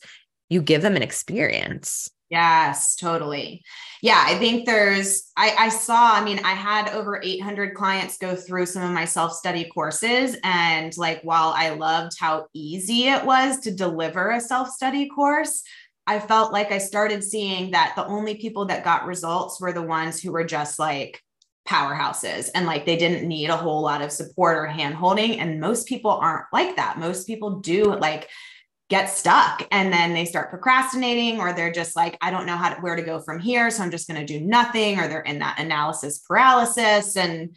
You 0.50 0.62
give 0.62 0.82
them 0.82 0.98
an 0.98 1.02
experience. 1.02 2.10
Yes, 2.30 2.96
totally. 2.96 3.64
Yeah, 4.02 4.24
I 4.26 4.38
think 4.38 4.66
there's, 4.66 5.30
I, 5.36 5.56
I 5.58 5.70
saw, 5.70 6.14
I 6.14 6.24
mean, 6.24 6.40
I 6.40 6.54
had 6.54 6.90
over 6.90 7.20
800 7.22 7.74
clients 7.74 8.18
go 8.18 8.34
through 8.36 8.66
some 8.66 8.84
of 8.84 8.92
my 8.92 9.04
self 9.06 9.34
study 9.34 9.70
courses. 9.74 10.38
And 10.44 10.96
like, 10.98 11.22
while 11.24 11.54
I 11.56 11.72
loved 11.72 12.14
how 12.18 12.48
easy 12.54 13.10
it 13.10 13.26
was 13.26 13.60
to 13.62 13.74
deliver 13.74 14.32
a 14.32 14.40
self 14.40 14.70
study 14.70 15.10
course, 15.10 15.64
I 16.08 16.20
felt 16.20 16.54
like 16.54 16.72
I 16.72 16.78
started 16.78 17.24
seeing 17.24 17.72
that 17.72 17.94
the 17.96 18.06
only 18.06 18.36
people 18.36 18.66
that 18.68 18.86
got 18.86 19.06
results 19.06 19.60
were 19.60 19.74
the 19.74 19.82
ones 19.82 20.22
who 20.22 20.32
were 20.32 20.46
just 20.46 20.80
like 20.80 21.22
powerhouses 21.68 22.50
and 22.56 22.66
like 22.66 22.86
they 22.86 22.96
didn't 22.96 23.28
need 23.28 23.50
a 23.50 23.58
whole 23.58 23.82
lot 23.82 24.02
of 24.02 24.12
support 24.12 24.58
or 24.58 24.66
hand 24.66 24.96
holding. 24.96 25.40
And 25.40 25.60
most 25.60 25.88
people 25.88 26.12
aren't 26.12 26.46
like 26.54 26.78
that. 26.78 26.98
Most 26.98 27.28
people 27.28 27.60
do 27.60 27.94
like, 27.96 28.28
get 28.90 29.06
stuck 29.06 29.66
and 29.72 29.94
then 29.94 30.14
they 30.14 30.26
start 30.26 30.50
procrastinating 30.50 31.40
or 31.40 31.54
they're 31.54 31.72
just 31.72 31.96
like 31.96 32.18
i 32.22 32.32
don't 32.32 32.46
know 32.46 32.58
how 32.58 32.74
to, 32.74 32.82
where 32.82 32.96
to 32.96 33.04
go 33.04 33.20
from 33.20 33.40
here 33.40 33.70
so 33.70 33.84
i'm 33.84 33.92
just 33.92 34.08
going 34.08 34.20
to 34.20 34.26
do 34.26 34.44
nothing 34.46 35.00
or 35.00 35.08
they're 35.08 35.22
in 35.22 35.40
that 35.40 35.60
analysis 35.60 36.20
paralysis 36.20 37.16
and 37.16 37.56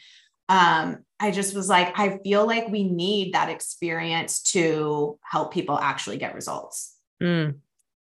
um, 0.48 0.98
i 1.18 1.30
just 1.30 1.54
was 1.54 1.68
like 1.68 1.98
i 1.98 2.18
feel 2.18 2.46
like 2.46 2.68
we 2.68 2.84
need 2.84 3.32
that 3.32 3.48
experience 3.48 4.42
to 4.42 5.18
help 5.22 5.52
people 5.52 5.78
actually 5.78 6.18
get 6.18 6.34
results 6.34 6.96
mm. 7.22 7.54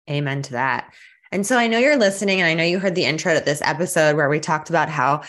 amen 0.09 0.41
to 0.41 0.53
that 0.53 0.93
and 1.31 1.45
so 1.45 1.57
i 1.57 1.67
know 1.67 1.77
you're 1.77 1.97
listening 1.97 2.39
and 2.39 2.47
i 2.47 2.53
know 2.53 2.63
you 2.63 2.79
heard 2.79 2.95
the 2.95 3.05
intro 3.05 3.33
to 3.33 3.43
this 3.43 3.61
episode 3.63 4.15
where 4.15 4.29
we 4.29 4.39
talked 4.39 4.69
about 4.69 4.89
how 4.89 5.21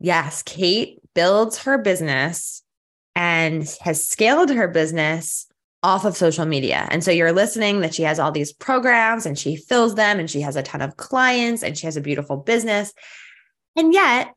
yes 0.00 0.42
kate 0.42 0.98
builds 1.14 1.62
her 1.62 1.78
business 1.78 2.62
and 3.14 3.74
has 3.80 4.06
scaled 4.06 4.50
her 4.50 4.68
business 4.68 5.46
off 5.86 6.04
of 6.04 6.16
social 6.16 6.44
media. 6.44 6.88
And 6.90 7.04
so 7.04 7.12
you're 7.12 7.30
listening 7.30 7.78
that 7.80 7.94
she 7.94 8.02
has 8.02 8.18
all 8.18 8.32
these 8.32 8.52
programs 8.52 9.24
and 9.24 9.38
she 9.38 9.54
fills 9.54 9.94
them 9.94 10.18
and 10.18 10.28
she 10.28 10.40
has 10.40 10.56
a 10.56 10.62
ton 10.62 10.82
of 10.82 10.96
clients 10.96 11.62
and 11.62 11.78
she 11.78 11.86
has 11.86 11.96
a 11.96 12.00
beautiful 12.00 12.36
business. 12.36 12.92
And 13.76 13.92
yet 13.92 14.34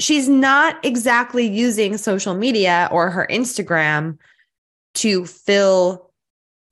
she's 0.00 0.28
not 0.28 0.84
exactly 0.84 1.46
using 1.46 1.96
social 1.98 2.34
media 2.34 2.88
or 2.90 3.10
her 3.10 3.28
Instagram 3.30 4.18
to 4.94 5.24
fill 5.24 6.10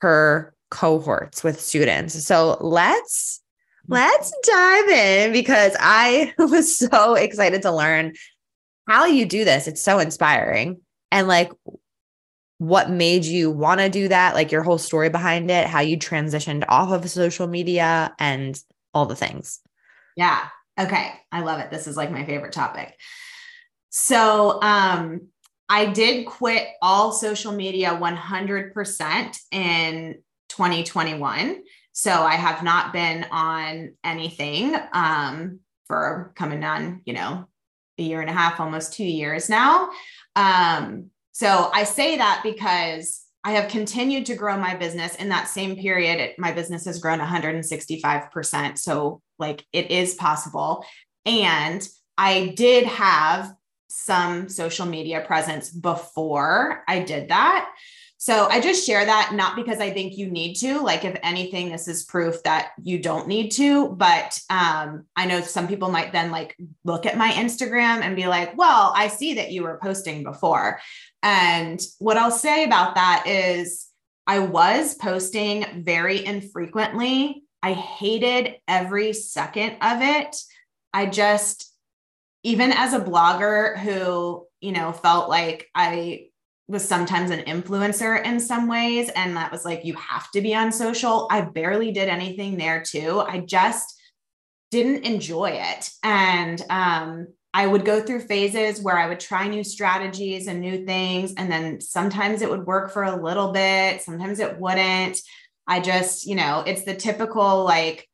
her 0.00 0.52
cohorts 0.72 1.44
with 1.44 1.60
students. 1.60 2.20
So 2.24 2.58
let's 2.60 3.40
let's 3.86 4.34
dive 4.42 4.88
in 4.88 5.32
because 5.32 5.76
I 5.78 6.34
was 6.38 6.76
so 6.76 7.14
excited 7.14 7.62
to 7.62 7.70
learn 7.70 8.14
how 8.88 9.04
you 9.04 9.24
do 9.24 9.44
this. 9.44 9.68
It's 9.68 9.82
so 9.82 10.00
inspiring. 10.00 10.80
And 11.12 11.28
like 11.28 11.52
what 12.58 12.90
made 12.90 13.24
you 13.24 13.50
want 13.50 13.80
to 13.80 13.88
do 13.88 14.08
that, 14.08 14.34
like 14.34 14.50
your 14.50 14.62
whole 14.62 14.78
story 14.78 15.10
behind 15.10 15.50
it, 15.50 15.66
how 15.66 15.80
you 15.80 15.98
transitioned 15.98 16.64
off 16.68 16.90
of 16.90 17.08
social 17.10 17.46
media 17.46 18.14
and 18.18 18.60
all 18.94 19.06
the 19.06 19.16
things. 19.16 19.60
Yeah. 20.16 20.46
Okay. 20.78 21.12
I 21.30 21.40
love 21.40 21.60
it. 21.60 21.70
This 21.70 21.86
is 21.86 21.96
like 21.96 22.10
my 22.10 22.24
favorite 22.24 22.52
topic. 22.52 22.94
So, 23.90 24.60
um, 24.62 25.28
I 25.68 25.86
did 25.86 26.26
quit 26.26 26.68
all 26.80 27.12
social 27.12 27.52
media 27.52 27.90
100% 27.90 29.38
in 29.50 30.18
2021. 30.48 31.62
So 31.92 32.12
I 32.12 32.34
have 32.34 32.62
not 32.62 32.92
been 32.92 33.26
on 33.30 33.94
anything 34.04 34.76
um, 34.92 35.60
for 35.86 36.32
coming 36.36 36.62
on, 36.62 37.02
you 37.04 37.14
know, 37.14 37.46
a 37.98 38.02
year 38.02 38.20
and 38.20 38.30
a 38.30 38.34
half, 38.34 38.60
almost 38.60 38.92
two 38.92 39.04
years 39.04 39.48
now. 39.48 39.90
Um, 40.36 41.10
so 41.36 41.70
I 41.70 41.84
say 41.84 42.16
that 42.16 42.40
because 42.42 43.22
I 43.44 43.50
have 43.50 43.70
continued 43.70 44.24
to 44.24 44.36
grow 44.36 44.56
my 44.56 44.74
business 44.74 45.16
in 45.16 45.28
that 45.28 45.48
same 45.48 45.76
period. 45.76 46.18
It, 46.18 46.38
my 46.38 46.50
business 46.50 46.86
has 46.86 46.98
grown 46.98 47.18
165%. 47.18 48.78
So, 48.78 49.20
like, 49.38 49.62
it 49.70 49.90
is 49.90 50.14
possible. 50.14 50.86
And 51.26 51.86
I 52.16 52.54
did 52.56 52.86
have 52.86 53.52
some 53.90 54.48
social 54.48 54.86
media 54.86 55.20
presence 55.26 55.68
before 55.68 56.82
I 56.88 57.00
did 57.00 57.28
that. 57.28 57.70
So 58.18 58.48
I 58.48 58.60
just 58.60 58.86
share 58.86 59.04
that 59.04 59.34
not 59.34 59.56
because 59.56 59.78
I 59.78 59.90
think 59.90 60.16
you 60.16 60.30
need 60.30 60.54
to. 60.54 60.80
Like, 60.80 61.04
if 61.04 61.18
anything, 61.22 61.70
this 61.70 61.86
is 61.86 62.04
proof 62.04 62.42
that 62.44 62.70
you 62.82 62.98
don't 62.98 63.28
need 63.28 63.50
to. 63.50 63.90
But 63.90 64.40
um, 64.48 65.04
I 65.14 65.26
know 65.26 65.42
some 65.42 65.68
people 65.68 65.90
might 65.90 66.12
then 66.12 66.30
like 66.30 66.56
look 66.82 67.04
at 67.04 67.18
my 67.18 67.30
Instagram 67.32 68.00
and 68.00 68.16
be 68.16 68.26
like, 68.26 68.56
well, 68.56 68.92
I 68.96 69.08
see 69.08 69.34
that 69.34 69.52
you 69.52 69.64
were 69.64 69.78
posting 69.82 70.22
before. 70.24 70.80
And 71.26 71.82
what 71.98 72.16
I'll 72.16 72.30
say 72.30 72.62
about 72.62 72.94
that 72.94 73.24
is 73.26 73.88
I 74.28 74.38
was 74.38 74.94
posting 74.94 75.82
very 75.82 76.24
infrequently. 76.24 77.42
I 77.64 77.72
hated 77.72 78.54
every 78.68 79.12
second 79.12 79.72
of 79.82 80.02
it. 80.02 80.36
I 80.94 81.06
just, 81.06 81.74
even 82.44 82.70
as 82.70 82.92
a 82.92 83.00
blogger 83.00 83.76
who, 83.76 84.46
you 84.60 84.70
know, 84.70 84.92
felt 84.92 85.28
like 85.28 85.66
I 85.74 86.28
was 86.68 86.86
sometimes 86.86 87.32
an 87.32 87.40
influencer 87.40 88.24
in 88.24 88.38
some 88.38 88.68
ways, 88.68 89.08
and 89.08 89.36
that 89.36 89.50
was 89.50 89.64
like, 89.64 89.84
you 89.84 89.94
have 89.94 90.30
to 90.30 90.40
be 90.40 90.54
on 90.54 90.70
social. 90.70 91.26
I 91.28 91.40
barely 91.40 91.90
did 91.90 92.08
anything 92.08 92.56
there 92.56 92.84
too. 92.86 93.18
I 93.18 93.40
just 93.40 94.00
didn't 94.70 95.04
enjoy 95.04 95.58
it. 95.60 95.90
And 96.04 96.62
um, 96.70 97.26
I 97.56 97.66
would 97.66 97.86
go 97.86 98.02
through 98.02 98.20
phases 98.20 98.82
where 98.82 98.98
I 98.98 99.08
would 99.08 99.18
try 99.18 99.48
new 99.48 99.64
strategies 99.64 100.46
and 100.46 100.60
new 100.60 100.84
things. 100.84 101.32
And 101.38 101.50
then 101.50 101.80
sometimes 101.80 102.42
it 102.42 102.50
would 102.50 102.66
work 102.66 102.92
for 102.92 103.02
a 103.02 103.16
little 103.16 103.50
bit, 103.50 104.02
sometimes 104.02 104.40
it 104.40 104.60
wouldn't. 104.60 105.18
I 105.66 105.80
just, 105.80 106.26
you 106.26 106.34
know, 106.34 106.64
it's 106.66 106.84
the 106.84 106.94
typical 106.94 107.64
like 107.64 108.06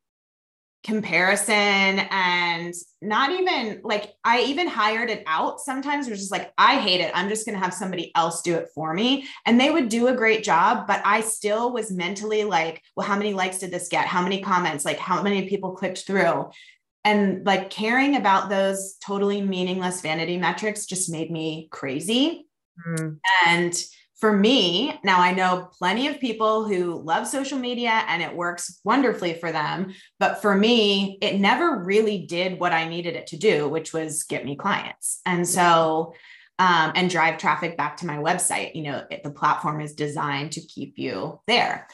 comparison 0.84 1.52
and 1.52 2.72
not 3.00 3.32
even 3.32 3.80
like 3.82 4.12
I 4.24 4.42
even 4.42 4.68
hired 4.68 5.10
it 5.10 5.24
out 5.26 5.60
sometimes 5.60 6.08
was 6.08 6.18
just 6.18 6.32
like 6.32 6.52
I 6.58 6.80
hate 6.80 7.00
it 7.00 7.12
I'm 7.14 7.28
just 7.28 7.46
going 7.46 7.56
to 7.56 7.64
have 7.64 7.72
somebody 7.72 8.10
else 8.16 8.42
do 8.42 8.56
it 8.56 8.66
for 8.74 8.92
me 8.92 9.28
and 9.46 9.60
they 9.60 9.70
would 9.70 9.88
do 9.88 10.08
a 10.08 10.16
great 10.16 10.42
job 10.42 10.88
but 10.88 11.00
I 11.04 11.20
still 11.20 11.72
was 11.72 11.92
mentally 11.92 12.42
like 12.42 12.82
well 12.96 13.06
how 13.06 13.16
many 13.16 13.32
likes 13.32 13.58
did 13.58 13.70
this 13.70 13.86
get 13.86 14.06
how 14.06 14.22
many 14.22 14.42
comments 14.42 14.84
like 14.84 14.98
how 14.98 15.22
many 15.22 15.48
people 15.48 15.70
clicked 15.70 15.98
through 16.04 16.50
and 17.04 17.44
like 17.44 17.70
caring 17.70 18.16
about 18.16 18.48
those 18.48 18.96
totally 19.04 19.42
meaningless 19.42 20.00
vanity 20.00 20.36
metrics 20.36 20.86
just 20.86 21.10
made 21.10 21.30
me 21.30 21.68
crazy 21.70 22.46
mm. 22.86 23.18
and 23.46 23.84
for 24.22 24.32
me, 24.32 24.96
now 25.02 25.20
I 25.20 25.32
know 25.32 25.68
plenty 25.76 26.06
of 26.06 26.20
people 26.20 26.64
who 26.64 27.02
love 27.02 27.26
social 27.26 27.58
media 27.58 28.04
and 28.06 28.22
it 28.22 28.36
works 28.36 28.78
wonderfully 28.84 29.34
for 29.34 29.50
them. 29.50 29.94
But 30.20 30.40
for 30.40 30.54
me, 30.56 31.18
it 31.20 31.40
never 31.40 31.82
really 31.82 32.18
did 32.18 32.60
what 32.60 32.70
I 32.72 32.88
needed 32.88 33.16
it 33.16 33.26
to 33.26 33.36
do, 33.36 33.68
which 33.68 33.92
was 33.92 34.22
get 34.22 34.44
me 34.44 34.54
clients. 34.54 35.20
And 35.26 35.46
so, 35.46 36.14
um, 36.60 36.92
and 36.94 37.10
drive 37.10 37.38
traffic 37.38 37.76
back 37.76 37.96
to 37.96 38.06
my 38.06 38.18
website. 38.18 38.76
You 38.76 38.84
know, 38.84 39.04
it, 39.10 39.24
the 39.24 39.30
platform 39.32 39.80
is 39.80 39.96
designed 39.96 40.52
to 40.52 40.60
keep 40.60 41.00
you 41.00 41.40
there. 41.48 41.88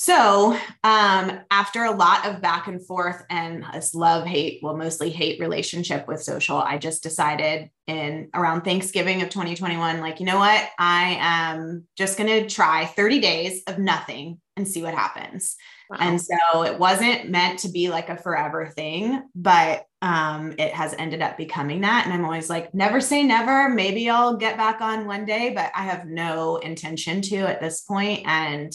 So, 0.00 0.56
um, 0.84 1.40
after 1.50 1.82
a 1.82 1.90
lot 1.90 2.24
of 2.24 2.40
back 2.40 2.68
and 2.68 2.80
forth 2.86 3.24
and 3.30 3.64
this 3.74 3.96
love 3.96 4.28
hate, 4.28 4.60
well, 4.62 4.76
mostly 4.76 5.10
hate 5.10 5.40
relationship 5.40 6.06
with 6.06 6.22
social, 6.22 6.56
I 6.56 6.78
just 6.78 7.02
decided 7.02 7.68
in 7.88 8.30
around 8.32 8.60
Thanksgiving 8.60 9.22
of 9.22 9.28
2021, 9.28 9.98
like, 9.98 10.20
you 10.20 10.26
know 10.26 10.38
what? 10.38 10.68
I 10.78 11.16
am 11.18 11.88
just 11.96 12.16
going 12.16 12.28
to 12.28 12.48
try 12.48 12.84
30 12.86 13.20
days 13.20 13.64
of 13.66 13.80
nothing 13.80 14.40
and 14.56 14.68
see 14.68 14.84
what 14.84 14.94
happens. 14.94 15.56
Wow. 15.90 15.96
And 15.98 16.20
so 16.20 16.62
it 16.62 16.78
wasn't 16.78 17.30
meant 17.30 17.58
to 17.60 17.68
be 17.68 17.90
like 17.90 18.08
a 18.08 18.16
forever 18.16 18.68
thing, 18.68 19.24
but 19.34 19.84
um, 20.00 20.54
it 20.58 20.74
has 20.74 20.94
ended 20.96 21.22
up 21.22 21.36
becoming 21.36 21.80
that. 21.80 22.04
And 22.04 22.14
I'm 22.14 22.24
always 22.24 22.48
like, 22.48 22.72
never 22.72 23.00
say 23.00 23.24
never. 23.24 23.68
Maybe 23.68 24.08
I'll 24.08 24.36
get 24.36 24.56
back 24.56 24.80
on 24.80 25.08
one 25.08 25.24
day, 25.24 25.52
but 25.52 25.72
I 25.74 25.82
have 25.82 26.06
no 26.06 26.58
intention 26.58 27.20
to 27.22 27.38
at 27.38 27.60
this 27.60 27.80
point. 27.80 28.22
And 28.26 28.72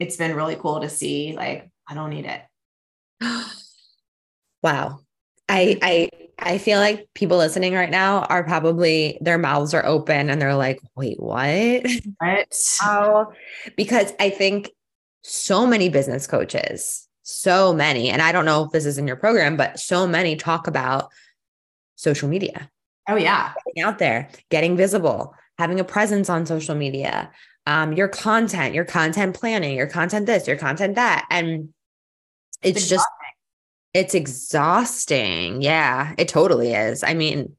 it's 0.00 0.16
been 0.16 0.34
really 0.34 0.56
cool 0.56 0.80
to 0.80 0.88
see 0.88 1.34
like 1.36 1.70
I 1.86 1.94
don't 1.94 2.10
need 2.10 2.24
it. 2.24 2.42
wow. 4.62 5.00
I 5.48 5.78
I 5.82 6.10
I 6.38 6.58
feel 6.58 6.78
like 6.78 7.08
people 7.14 7.36
listening 7.36 7.74
right 7.74 7.90
now 7.90 8.22
are 8.22 8.42
probably 8.42 9.18
their 9.20 9.38
mouths 9.38 9.74
are 9.74 9.84
open 9.84 10.30
and 10.30 10.40
they're 10.40 10.54
like, 10.54 10.80
wait, 10.96 11.20
what? 11.20 11.84
What? 12.18 12.48
Oh, 12.82 13.32
because 13.76 14.12
I 14.18 14.30
think 14.30 14.70
so 15.22 15.66
many 15.66 15.90
business 15.90 16.26
coaches, 16.26 17.06
so 17.22 17.74
many, 17.74 18.08
and 18.08 18.22
I 18.22 18.32
don't 18.32 18.46
know 18.46 18.64
if 18.64 18.72
this 18.72 18.86
is 18.86 18.96
in 18.96 19.06
your 19.06 19.16
program, 19.16 19.56
but 19.56 19.78
so 19.78 20.06
many 20.06 20.36
talk 20.36 20.66
about 20.66 21.10
social 21.96 22.28
media. 22.28 22.70
Oh, 23.08 23.16
yeah. 23.16 23.52
Getting 23.66 23.82
out 23.82 23.98
there, 23.98 24.30
getting 24.50 24.76
visible, 24.76 25.34
having 25.58 25.80
a 25.80 25.84
presence 25.84 26.30
on 26.30 26.46
social 26.46 26.74
media, 26.74 27.30
um, 27.66 27.92
your 27.92 28.08
content, 28.08 28.74
your 28.74 28.84
content 28.84 29.38
planning, 29.38 29.76
your 29.76 29.86
content 29.86 30.26
this, 30.26 30.46
your 30.46 30.56
content 30.56 30.96
that. 30.96 31.26
And 31.30 31.70
it's, 32.62 32.78
it's 32.78 32.88
just, 32.88 33.06
it's 33.94 34.14
exhausting. 34.14 35.62
Yeah, 35.62 36.14
it 36.18 36.28
totally 36.28 36.72
is. 36.72 37.02
I 37.04 37.14
mean, 37.14 37.56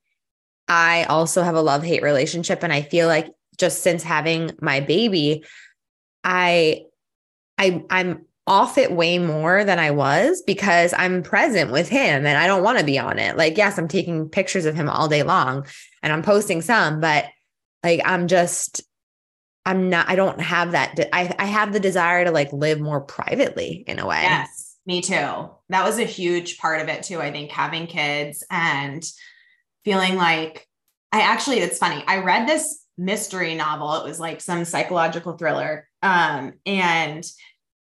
I 0.68 1.04
also 1.06 1.44
have 1.44 1.56
a 1.56 1.62
love 1.62 1.84
hate 1.84 2.04
relationship. 2.04 2.64
And 2.64 2.74
I 2.74 2.82
feel 2.82 3.08
like 3.08 3.28
just 3.58 3.84
since 3.84 4.04
having 4.04 4.52
my 4.62 4.80
baby, 4.80 5.44
I, 6.24 6.86
I, 7.58 7.84
I'm 7.90 8.26
off 8.48 8.78
it 8.78 8.92
way 8.92 9.20
more 9.20 9.64
than 9.64 9.80
I 9.80 9.92
was 9.92 10.42
because 10.42 10.94
I'm 10.98 11.24
present 11.24 11.72
with 11.72 11.88
him 11.90 12.26
and 12.26 12.38
I 12.38 12.48
don't 12.48 12.64
want 12.64 12.80
to 12.80 12.86
be 12.86 12.98
on 12.98 13.20
it. 13.20 13.38
Like, 13.38 13.56
yes, 13.56 13.78
I'm 13.78 13.88
taking 13.88 14.30
pictures 14.30 14.66
of 14.66 14.76
him 14.76 14.90
all 14.90 15.08
day 15.08 15.24
long 15.24 15.66
and 16.02 16.12
I'm 16.12 16.24
posting 16.24 16.62
some, 16.62 17.00
but 17.00 17.26
like 17.84 18.02
I'm 18.04 18.28
just 18.28 18.82
I'm 19.66 19.90
not, 19.90 20.10
I 20.10 20.16
don't 20.16 20.42
have 20.42 20.72
that. 20.72 20.96
De- 20.96 21.16
I, 21.16 21.34
I 21.38 21.46
have 21.46 21.74
the 21.74 21.80
desire 21.80 22.26
to 22.26 22.32
like 22.32 22.52
live 22.52 22.80
more 22.80 23.02
privately 23.02 23.84
in 23.88 24.00
a 24.00 24.08
way. 24.08 24.22
Yes, 24.22 24.78
me 24.86 25.02
too. 25.02 25.50
That 25.70 25.84
was 25.84 26.00
a 26.00 26.04
huge 26.04 26.58
part 26.58 26.82
of 26.82 26.88
it 26.90 27.04
too. 27.04 27.20
I 27.20 27.32
think 27.32 27.52
having 27.52 27.88
kids 27.88 28.44
and 28.50 29.04
feeling 29.84 30.16
like 30.16 30.68
I 31.12 31.22
actually, 31.22 31.60
it's 31.60 31.78
funny. 31.78 32.04
I 32.08 32.24
read 32.24 32.48
this 32.48 32.86
mystery 32.98 33.56
novel. 33.56 33.96
It 33.96 34.08
was 34.08 34.20
like 34.20 34.42
some 34.42 34.66
psychological 34.66 35.38
thriller. 35.38 35.88
Um, 36.02 36.54
and 36.66 37.30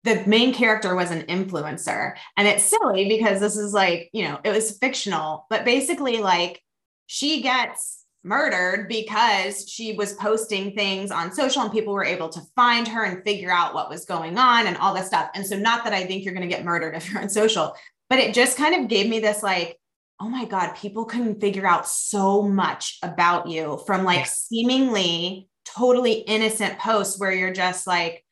the 0.03 0.23
main 0.25 0.53
character 0.53 0.95
was 0.95 1.11
an 1.11 1.23
influencer. 1.23 2.13
And 2.37 2.47
it's 2.47 2.63
silly 2.63 3.09
because 3.09 3.41
this 3.41 3.57
is 3.57 3.73
like, 3.73 4.09
you 4.13 4.27
know, 4.27 4.39
it 4.43 4.51
was 4.51 4.77
fictional, 4.77 5.45
but 5.49 5.65
basically, 5.65 6.19
like, 6.19 6.61
she 7.07 7.41
gets 7.41 7.98
murdered 8.23 8.87
because 8.87 9.69
she 9.69 9.93
was 9.93 10.13
posting 10.13 10.75
things 10.75 11.11
on 11.11 11.31
social 11.31 11.61
and 11.61 11.71
people 11.71 11.93
were 11.93 12.03
able 12.03 12.29
to 12.29 12.41
find 12.55 12.87
her 12.87 13.03
and 13.03 13.23
figure 13.23 13.51
out 13.51 13.73
what 13.73 13.89
was 13.89 14.05
going 14.05 14.37
on 14.37 14.67
and 14.67 14.77
all 14.77 14.93
this 14.93 15.07
stuff. 15.07 15.29
And 15.33 15.45
so, 15.45 15.57
not 15.57 15.83
that 15.83 15.93
I 15.93 16.05
think 16.05 16.23
you're 16.23 16.33
going 16.33 16.47
to 16.47 16.53
get 16.53 16.65
murdered 16.65 16.95
if 16.95 17.09
you're 17.09 17.21
on 17.21 17.29
social, 17.29 17.75
but 18.09 18.19
it 18.19 18.33
just 18.33 18.57
kind 18.57 18.75
of 18.75 18.89
gave 18.89 19.09
me 19.09 19.19
this 19.19 19.43
like, 19.43 19.79
oh 20.19 20.27
my 20.27 20.45
God, 20.45 20.75
people 20.75 21.05
can 21.05 21.39
figure 21.39 21.65
out 21.65 21.87
so 21.87 22.41
much 22.41 22.97
about 23.03 23.47
you 23.47 23.81
from 23.85 24.03
like 24.03 24.27
seemingly 24.27 25.47
totally 25.63 26.13
innocent 26.13 26.77
posts 26.79 27.19
where 27.19 27.31
you're 27.31 27.53
just 27.53 27.87
like 27.87 28.25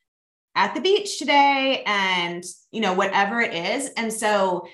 at 0.56 0.74
the 0.74 0.82
beach 0.82 1.20
today 1.20 1.84
and, 1.86 2.44
you 2.72 2.82
know, 2.82 2.94
whatever 2.94 3.40
it 3.40 3.54
is. 3.54 3.90
And 3.96 4.12
so, 4.12 4.68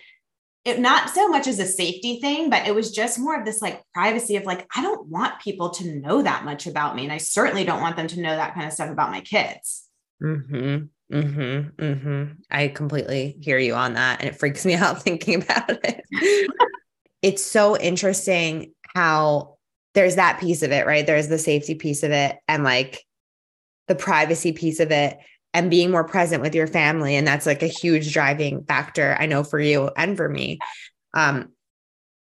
it 0.66 0.80
not 0.80 1.10
so 1.10 1.28
much 1.28 1.48
as 1.48 1.60
a 1.60 1.66
safety 1.66 2.20
thing, 2.22 2.50
but 2.50 2.68
it 2.68 2.74
was 2.74 2.92
just 2.92 3.20
more 3.20 3.38
of 3.38 3.46
this 3.46 3.62
like 3.62 3.82
privacy 3.94 4.38
of 4.38 4.46
like, 4.46 4.66
I 4.74 4.82
don't 4.82 5.08
want 5.08 5.42
people 5.42 5.72
to 5.72 6.00
know 6.00 6.22
that 6.22 6.46
much 6.46 6.68
about 6.68 6.96
me. 6.96 7.04
And 7.04 7.12
I 7.12 7.18
certainly 7.18 7.66
don't 7.66 7.82
want 7.82 7.98
them 7.98 8.08
to 8.08 8.22
know 8.22 8.36
that 8.36 8.54
kind 8.54 8.66
of 8.66 8.74
stuff 8.74 8.90
about 8.90 9.12
my 9.12 9.22
kids. 9.22 9.88
Mm-hmm. 10.22 10.86
Mm-hmm. 11.14 11.84
Mm-hmm. 11.84 12.32
I 12.50 12.70
completely 12.70 13.38
hear 13.42 13.58
you 13.58 13.74
on 13.74 13.94
that. 13.94 14.22
And 14.22 14.30
it 14.30 14.40
freaks 14.40 14.66
me 14.66 14.74
out 14.76 15.02
thinking 15.02 15.44
about 15.44 15.70
it. 15.70 16.02
it's 17.22 17.44
so 17.44 17.78
interesting 17.78 18.74
how 18.96 19.58
there's 19.96 20.16
that 20.16 20.40
piece 20.40 20.64
of 20.64 20.72
it, 20.72 20.86
right? 20.86 21.06
There's 21.06 21.28
the 21.28 21.38
safety 21.38 21.76
piece 21.76 22.04
of 22.04 22.12
it 22.12 22.38
and 22.48 22.64
like 22.64 23.06
the 23.88 23.96
privacy 23.96 24.54
piece 24.54 24.80
of 24.80 24.92
it 24.92 25.18
and 25.54 25.70
being 25.70 25.92
more 25.92 26.04
present 26.04 26.42
with 26.42 26.56
your 26.56 26.68
family. 26.68 27.16
And 27.16 27.28
that's 27.28 27.46
like 27.46 27.62
a 27.62 27.68
huge 27.68 28.12
driving 28.14 28.64
factor 28.66 29.16
i 29.20 29.26
know 29.26 29.44
for 29.44 29.60
you 29.60 29.90
and 29.96 30.18
for 30.18 30.28
me. 30.28 30.60
Um 31.14 31.50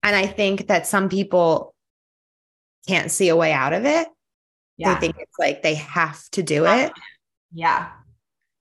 and 0.03 0.15
i 0.15 0.25
think 0.25 0.67
that 0.67 0.88
some 0.88 1.10
people 1.10 1.73
can't 2.88 3.12
see 3.12 3.30
a 3.30 3.36
way 3.36 3.51
out 3.51 3.73
of 3.73 3.86
it. 3.86 4.08
Yeah. 4.77 4.93
they 4.93 4.99
think 4.99 5.17
it's 5.19 5.39
like 5.39 5.62
they 5.62 5.75
have 5.75 6.23
to 6.32 6.43
do 6.43 6.65
it. 6.65 6.93
Yeah. 7.53 7.89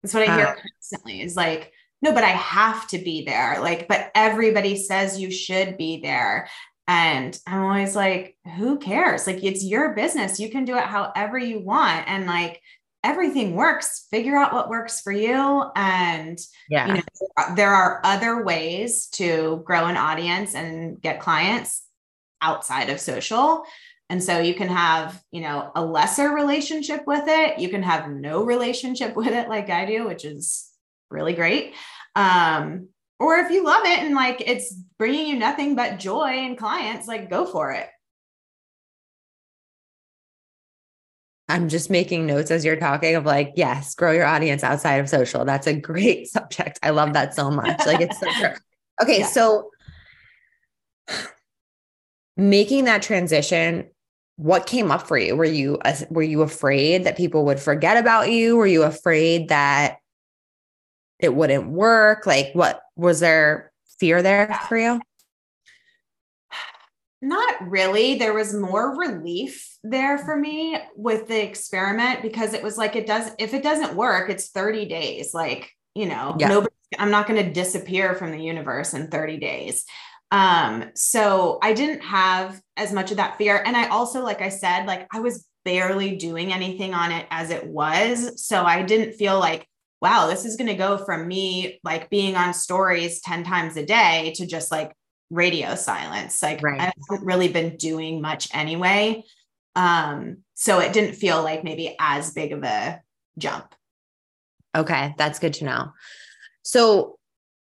That's 0.03 0.15
what 0.15 0.29
i 0.29 0.37
hear 0.37 0.47
uh, 0.47 0.55
constantly 0.55 1.23
is 1.23 1.37
like 1.37 1.73
no 2.01 2.13
but 2.13 2.25
i 2.25 2.29
have 2.29 2.87
to 2.89 2.99
be 2.99 3.25
there. 3.25 3.61
Like 3.61 3.89
but 3.89 4.11
everybody 4.15 4.77
says 4.77 5.21
you 5.21 5.31
should 5.31 5.77
be 5.77 6.01
there. 6.01 6.49
And 6.87 7.39
i'm 7.47 7.63
always 7.63 7.95
like 7.95 8.37
who 8.57 8.79
cares? 8.79 9.27
Like 9.27 9.45
it's 9.45 9.65
your 9.65 9.95
business. 9.95 10.41
You 10.41 10.51
can 10.51 10.65
do 10.65 10.77
it 10.77 10.85
however 10.85 11.39
you 11.39 11.61
want. 11.61 12.09
And 12.09 12.27
like 12.27 12.61
everything 13.05 13.55
works. 13.55 14.07
Figure 14.11 14.37
out 14.37 14.53
what 14.53 14.69
works 14.69 15.01
for 15.01 15.13
you. 15.13 15.65
And 15.77 16.39
yeah. 16.69 16.89
you 16.89 16.95
know, 16.95 17.55
there 17.55 17.73
are 17.73 18.01
other 18.05 18.43
ways 18.43 19.07
to 19.13 19.63
grow 19.65 19.87
an 19.87 19.97
audience 19.97 20.55
and 20.55 21.01
get 21.01 21.21
clients 21.21 21.85
outside 22.41 22.91
of 22.91 23.01
social. 23.01 23.65
And 24.11 24.23
so 24.23 24.39
you 24.39 24.55
can 24.55 24.69
have 24.69 25.23
you 25.31 25.43
know 25.43 25.71
a 25.75 25.85
lesser 25.85 26.31
relationship 26.31 27.07
with 27.07 27.25
it. 27.27 27.59
You 27.59 27.69
can 27.69 27.83
have 27.83 28.11
no 28.11 28.45
relationship 28.45 29.15
with 29.17 29.29
it 29.29 29.49
like 29.49 29.71
i 29.71 29.85
do 29.85 30.07
which 30.07 30.25
is 30.25 30.71
really 31.11 31.35
great. 31.35 31.75
Um 32.15 32.89
or 33.21 33.39
if 33.39 33.51
you 33.51 33.65
love 33.65 33.85
it 33.85 33.99
and 33.99 34.15
like 34.15 34.43
it's 34.47 34.73
bringing 34.99 35.27
you 35.27 35.37
nothing 35.37 35.75
but 35.75 35.99
joy 35.99 36.29
and 36.29 36.57
clients 36.57 37.09
like 37.09 37.31
go 37.31 37.45
for 37.45 37.73
it 37.73 37.89
I'm 41.49 41.69
just 41.69 41.89
making 41.89 42.27
notes 42.27 42.51
as 42.51 42.65
you're 42.65 42.77
talking 42.77 43.15
of 43.15 43.25
like, 43.25 43.53
yes, 43.57 43.95
grow 43.95 44.13
your 44.13 44.27
audience 44.27 44.63
outside 44.63 44.97
of 44.97 45.09
social. 45.09 45.45
That's 45.45 45.67
a 45.67 45.73
great 45.75 46.29
subject. 46.31 46.79
I 46.83 46.91
love 46.91 47.15
that 47.15 47.35
so 47.35 47.51
much. 47.51 47.87
Like 47.87 48.01
it's 48.01 48.21
so 48.21 48.27
true. 48.39 48.55
Okay, 49.03 49.21
yeah. 49.21 49.27
so 49.27 49.71
making 52.37 52.85
that 52.85 53.03
transition, 53.03 53.89
what 54.37 54.67
came 54.67 54.91
up 54.91 55.09
for 55.09 55.19
you? 55.19 55.35
Were 55.35 55.45
you 55.45 55.79
were 56.11 56.23
you 56.23 56.43
afraid 56.43 57.05
that 57.05 57.17
people 57.17 57.45
would 57.47 57.59
forget 57.59 57.97
about 57.97 58.31
you? 58.31 58.57
Were 58.57 58.69
you 58.69 58.85
afraid 58.85 59.49
that 59.49 59.97
it 61.19 61.35
wouldn't 61.35 61.69
work? 61.69 62.25
Like 62.25 62.51
what 62.53 62.81
was 62.95 63.19
there 63.19 63.73
fear 63.99 64.23
there 64.23 64.61
for 64.69 64.77
you? 64.79 65.01
Not 67.21 67.69
really. 67.69 68.17
There 68.17 68.35
was 68.35 68.55
more 68.55 68.97
relief 68.97 69.77
there 69.83 70.19
for 70.19 70.37
me 70.37 70.79
with 70.95 71.27
the 71.27 71.43
experiment 71.43 72.23
because 72.23 72.55
it 72.55 72.63
was 72.63 72.79
like 72.79 72.95
it 72.95 73.07
does 73.07 73.31
if 73.39 73.55
it 73.55 73.63
doesn't 73.63 73.97
work, 73.97 74.31
it's 74.31 74.51
30 74.51 74.87
days. 74.87 75.35
Like, 75.35 75.71
you 75.95 76.07
know, 76.07 76.37
yeah. 76.39 76.49
nobody 76.49 76.73
I'm 76.99 77.11
not 77.11 77.27
going 77.27 77.45
to 77.45 77.53
disappear 77.53 78.15
from 78.15 78.31
the 78.31 78.43
universe 78.43 78.95
in 78.95 79.09
30 79.09 79.39
days. 79.39 79.85
Um, 80.31 80.91
so 80.95 81.59
I 81.63 81.73
didn't 81.73 82.01
have 82.01 82.61
as 82.77 82.93
much 82.93 83.11
of 83.11 83.17
that 83.17 83.37
fear. 83.37 83.63
And 83.65 83.77
I 83.77 83.89
also, 83.89 84.23
like 84.23 84.41
I 84.41 84.49
said, 84.49 84.87
like 84.87 85.07
I 85.13 85.21
was 85.21 85.47
barely 85.65 86.17
doing 86.17 86.53
anything 86.53 86.95
on 86.95 87.13
it 87.13 87.27
as 87.31 87.51
it 87.51 87.67
was. 87.67 88.47
So 88.47 88.63
I 88.63 88.83
didn't 88.83 89.15
feel 89.15 89.39
like, 89.39 89.67
wow, 90.01 90.29
this 90.29 90.45
is 90.45 90.57
going 90.57 90.69
to 90.69 90.75
go 90.75 90.99
from 90.99 91.27
me 91.27 91.81
like 91.83 92.11
being 92.11 92.37
on 92.37 92.55
stories 92.55 93.21
10 93.23 93.45
times 93.45 93.77
a 93.77 93.85
day 93.85 94.33
to 94.37 94.47
just 94.47 94.71
like 94.71 94.93
radio 95.31 95.75
silence. 95.75 96.43
Like 96.43 96.63
right. 96.63 96.81
I 96.81 96.93
haven't 97.11 97.27
really 97.27 97.49
been 97.49 97.77
doing 97.77 98.21
much 98.21 98.49
anyway. 98.55 99.25
Um, 99.77 100.39
so 100.55 100.81
it 100.81 100.93
didn't 100.93 101.15
feel 101.15 101.43
like 101.43 101.65
maybe 101.65 101.95
as 102.01 102.33
big 102.33 102.53
of 102.53 102.65
a 102.65 103.01
jump. 103.39 103.75
Okay, 104.77 105.15
that's 105.17 105.39
good 105.39 105.55
to 105.55 105.65
know. 105.65 105.93
So 106.63 107.19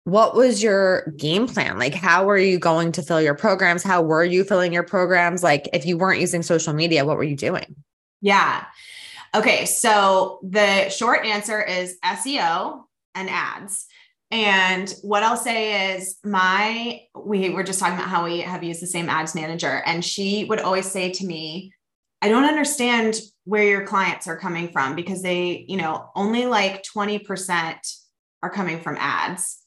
what 0.04 0.34
was 0.34 0.62
your 0.62 1.12
game 1.16 1.46
plan? 1.46 1.78
Like, 1.78 1.94
how 1.94 2.24
were 2.24 2.38
you 2.38 2.58
going 2.58 2.92
to 2.92 3.02
fill 3.02 3.20
your 3.20 3.34
programs? 3.34 3.82
How 3.82 4.02
were 4.02 4.24
you 4.24 4.42
filling 4.42 4.72
your 4.72 4.82
programs? 4.82 5.42
Like, 5.42 5.68
if 5.72 5.86
you 5.86 5.96
weren't 5.96 6.20
using 6.20 6.42
social 6.42 6.72
media, 6.72 7.04
what 7.04 7.16
were 7.16 7.22
you 7.22 7.36
doing? 7.36 7.76
Yeah. 8.20 8.64
Okay. 9.34 9.64
So 9.64 10.40
the 10.42 10.88
short 10.88 11.24
answer 11.24 11.62
is 11.62 11.98
SEO 12.04 12.82
and 13.14 13.30
ads. 13.30 13.86
And 14.32 14.92
what 15.02 15.22
I'll 15.22 15.36
say 15.36 15.94
is 15.94 16.16
my 16.24 17.02
we 17.14 17.50
were 17.50 17.62
just 17.62 17.78
talking 17.78 17.96
about 17.96 18.08
how 18.08 18.24
we 18.24 18.40
have 18.40 18.64
used 18.64 18.80
the 18.80 18.86
same 18.86 19.10
ads 19.10 19.34
manager 19.34 19.82
and 19.84 20.02
she 20.02 20.46
would 20.46 20.58
always 20.58 20.90
say 20.90 21.12
to 21.12 21.26
me, 21.26 21.72
I 22.22 22.30
don't 22.30 22.46
understand 22.46 23.20
where 23.44 23.64
your 23.64 23.86
clients 23.86 24.26
are 24.26 24.38
coming 24.38 24.72
from 24.72 24.96
because 24.96 25.22
they, 25.22 25.66
you 25.68 25.76
know, 25.76 26.10
only 26.16 26.46
like 26.46 26.82
20% 26.82 27.76
are 28.42 28.50
coming 28.50 28.80
from 28.80 28.96
ads 28.98 29.58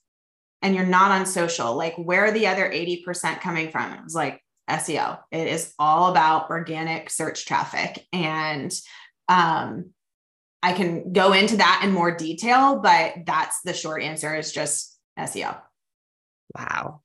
and 0.64 0.74
you're 0.74 0.86
not 0.86 1.12
on 1.12 1.28
social. 1.28 1.76
Like 1.76 1.96
where 1.98 2.26
are 2.26 2.32
the 2.32 2.48
other 2.48 2.68
80% 2.68 3.42
coming 3.42 3.70
from? 3.70 3.94
It 3.94 4.04
was 4.04 4.16
like 4.16 4.42
SEO. 4.68 5.20
It 5.32 5.48
is 5.48 5.76
all 5.78 6.10
about 6.10 6.50
organic 6.50 7.12
search 7.12 7.46
traffic 7.46 8.04
and 8.12 8.74
um 9.30 9.92
I 10.66 10.74
can 10.74 11.14
go 11.14 11.32
into 11.32 11.58
that 11.58 11.82
in 11.84 11.92
more 11.92 12.10
detail, 12.10 12.80
but 12.80 13.14
that's 13.28 13.62
the 13.62 13.72
short 13.72 14.02
answer 14.02 14.36
is 14.36 14.52
just 14.52 14.98
SEO. 15.18 15.56
Wow. 16.58 17.02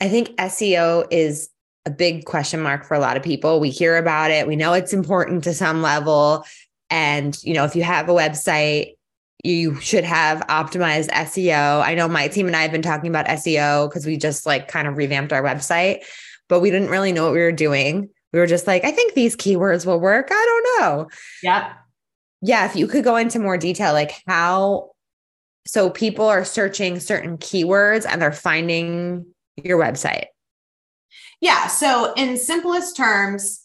I 0.00 0.08
think 0.08 0.30
SEO 0.30 1.06
is 1.12 1.48
a 1.86 1.92
big 1.92 2.24
question 2.24 2.60
mark 2.60 2.86
for 2.86 2.94
a 2.94 2.98
lot 2.98 3.16
of 3.16 3.22
people. 3.22 3.60
We 3.60 3.70
hear 3.70 3.96
about 3.98 4.32
it, 4.32 4.48
we 4.48 4.56
know 4.56 4.72
it's 4.72 4.92
important 4.92 5.44
to 5.44 5.54
some 5.54 5.80
level. 5.80 6.44
And, 6.90 7.40
you 7.44 7.54
know, 7.54 7.66
if 7.66 7.76
you 7.76 7.84
have 7.84 8.08
a 8.08 8.12
website, 8.12 8.96
you 9.44 9.80
should 9.80 10.04
have 10.04 10.40
optimized 10.48 11.10
SEO. 11.10 11.84
I 11.84 11.94
know 11.94 12.08
my 12.08 12.26
team 12.26 12.48
and 12.48 12.56
I 12.56 12.62
have 12.62 12.72
been 12.72 12.82
talking 12.82 13.10
about 13.10 13.26
SEO 13.26 13.88
because 13.88 14.06
we 14.06 14.16
just 14.16 14.44
like 14.44 14.66
kind 14.66 14.88
of 14.88 14.96
revamped 14.96 15.32
our 15.32 15.42
website, 15.42 16.02
but 16.48 16.58
we 16.58 16.72
didn't 16.72 16.90
really 16.90 17.12
know 17.12 17.26
what 17.26 17.32
we 17.32 17.38
were 17.38 17.52
doing. 17.52 18.10
We 18.32 18.40
were 18.40 18.48
just 18.48 18.66
like, 18.66 18.84
I 18.84 18.90
think 18.90 19.14
these 19.14 19.36
keywords 19.36 19.86
will 19.86 20.00
work. 20.00 20.30
I 20.32 20.62
don't 20.76 20.80
know. 20.80 21.08
Yeah 21.40 21.74
yeah, 22.44 22.66
if 22.66 22.76
you 22.76 22.86
could 22.86 23.04
go 23.04 23.16
into 23.16 23.38
more 23.38 23.56
detail, 23.56 23.94
like 23.94 24.22
how, 24.26 24.90
so 25.66 25.88
people 25.88 26.26
are 26.26 26.44
searching 26.44 27.00
certain 27.00 27.38
keywords 27.38 28.04
and 28.06 28.20
they're 28.20 28.32
finding 28.32 29.24
your 29.56 29.80
website. 29.80 30.26
Yeah. 31.40 31.68
So, 31.68 32.12
in 32.14 32.36
simplest 32.36 32.96
terms, 32.96 33.64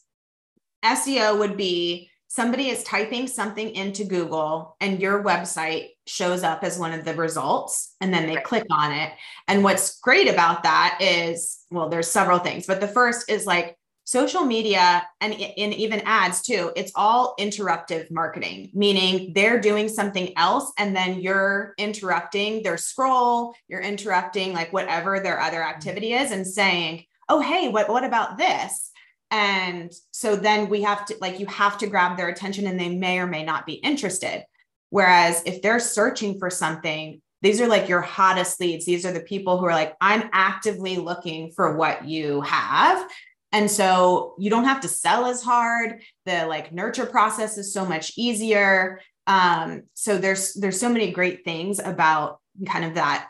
SEO 0.84 1.38
would 1.40 1.58
be 1.58 2.10
somebody 2.30 2.70
is 2.70 2.84
typing 2.86 3.28
something 3.28 3.76
into 3.76 4.06
Google 4.06 4.78
and 4.80 5.02
your 5.02 5.24
website 5.24 5.90
shows 6.08 6.44
up 6.44 6.64
as 6.64 6.80
one 6.80 6.94
of 6.94 7.04
the 7.04 7.16
results 7.16 7.96
and 8.00 8.14
then 8.14 8.28
they 8.28 8.38
click 8.38 8.66
on 8.72 8.94
it. 8.94 9.12
And 9.50 9.62
what's 9.62 10.00
great 10.00 10.30
about 10.30 10.64
that 10.64 11.00
is, 11.02 11.60
well, 11.70 11.90
there's 11.90 12.10
several 12.10 12.40
things, 12.40 12.66
but 12.66 12.80
the 12.80 12.88
first 12.88 13.30
is 13.30 13.46
like 13.46 13.76
social 14.10 14.42
media 14.42 15.06
and 15.22 15.34
in 15.34 15.72
even 15.74 16.02
ads 16.06 16.42
too 16.42 16.72
it's 16.76 16.92
all 16.96 17.36
interruptive 17.40 18.10
marketing 18.10 18.72
meaning 18.74 19.32
they're 19.36 19.60
doing 19.60 19.88
something 19.88 20.36
else 20.36 20.72
and 20.80 20.96
then 20.96 21.20
you're 21.20 21.74
interrupting 21.78 22.64
their 22.64 22.78
scroll 22.78 23.54
you're 23.68 23.82
interrupting 23.82 24.52
like 24.52 24.74
whatever 24.74 25.20
their 25.20 25.40
other 25.40 25.60
mm-hmm. 25.60 25.76
activity 25.76 26.14
is 26.14 26.32
and 26.32 26.48
saying 26.48 27.04
oh 27.30 27.40
hey 27.40 27.70
what 27.70 27.88
what 27.90 28.04
about 28.04 28.38
this? 28.38 28.92
And 29.32 29.92
so 30.12 30.36
then 30.36 30.70
we 30.70 30.82
have 30.82 31.06
to 31.06 31.16
like 31.22 31.40
you 31.40 31.46
have 31.46 31.78
to 31.80 31.88
grab 31.88 32.18
their 32.18 32.30
attention 32.30 32.68
and 32.68 32.80
they 32.80 32.96
may 32.96 33.20
or 33.20 33.28
may 33.28 33.44
not 33.44 33.66
be 33.66 33.74
interested. 33.74 34.44
Whereas 34.90 35.44
if 35.46 35.62
they're 35.62 35.80
searching 35.80 36.40
for 36.40 36.50
something 36.50 37.22
these 37.42 37.62
are 37.62 37.68
like 37.68 37.88
your 37.88 38.02
hottest 38.02 38.60
leads. 38.60 38.86
These 38.86 39.06
are 39.06 39.14
the 39.14 39.22
people 39.22 39.58
who 39.58 39.66
are 39.66 39.72
like 39.72 39.96
i'm 40.02 40.30
actively 40.34 40.98
looking 40.98 41.52
for 41.52 41.78
what 41.78 42.06
you 42.06 42.42
have 42.42 43.08
and 43.52 43.70
so 43.70 44.36
you 44.38 44.50
don't 44.50 44.66
have 44.66 44.82
to 44.82 44.88
sell 44.88 45.26
as 45.26 45.42
hard. 45.42 46.02
The 46.26 46.46
like 46.46 46.72
nurture 46.72 47.06
process 47.06 47.58
is 47.58 47.74
so 47.74 47.86
much 47.86 48.14
easier. 48.16 49.02
Um, 49.26 49.84
so 49.94 50.18
there's 50.18 50.54
there's 50.54 50.80
so 50.80 50.90
many 50.90 51.12
great 51.12 51.44
things 51.44 51.80
about 51.80 52.40
kind 52.68 52.86
of 52.86 52.96
that 52.96 53.30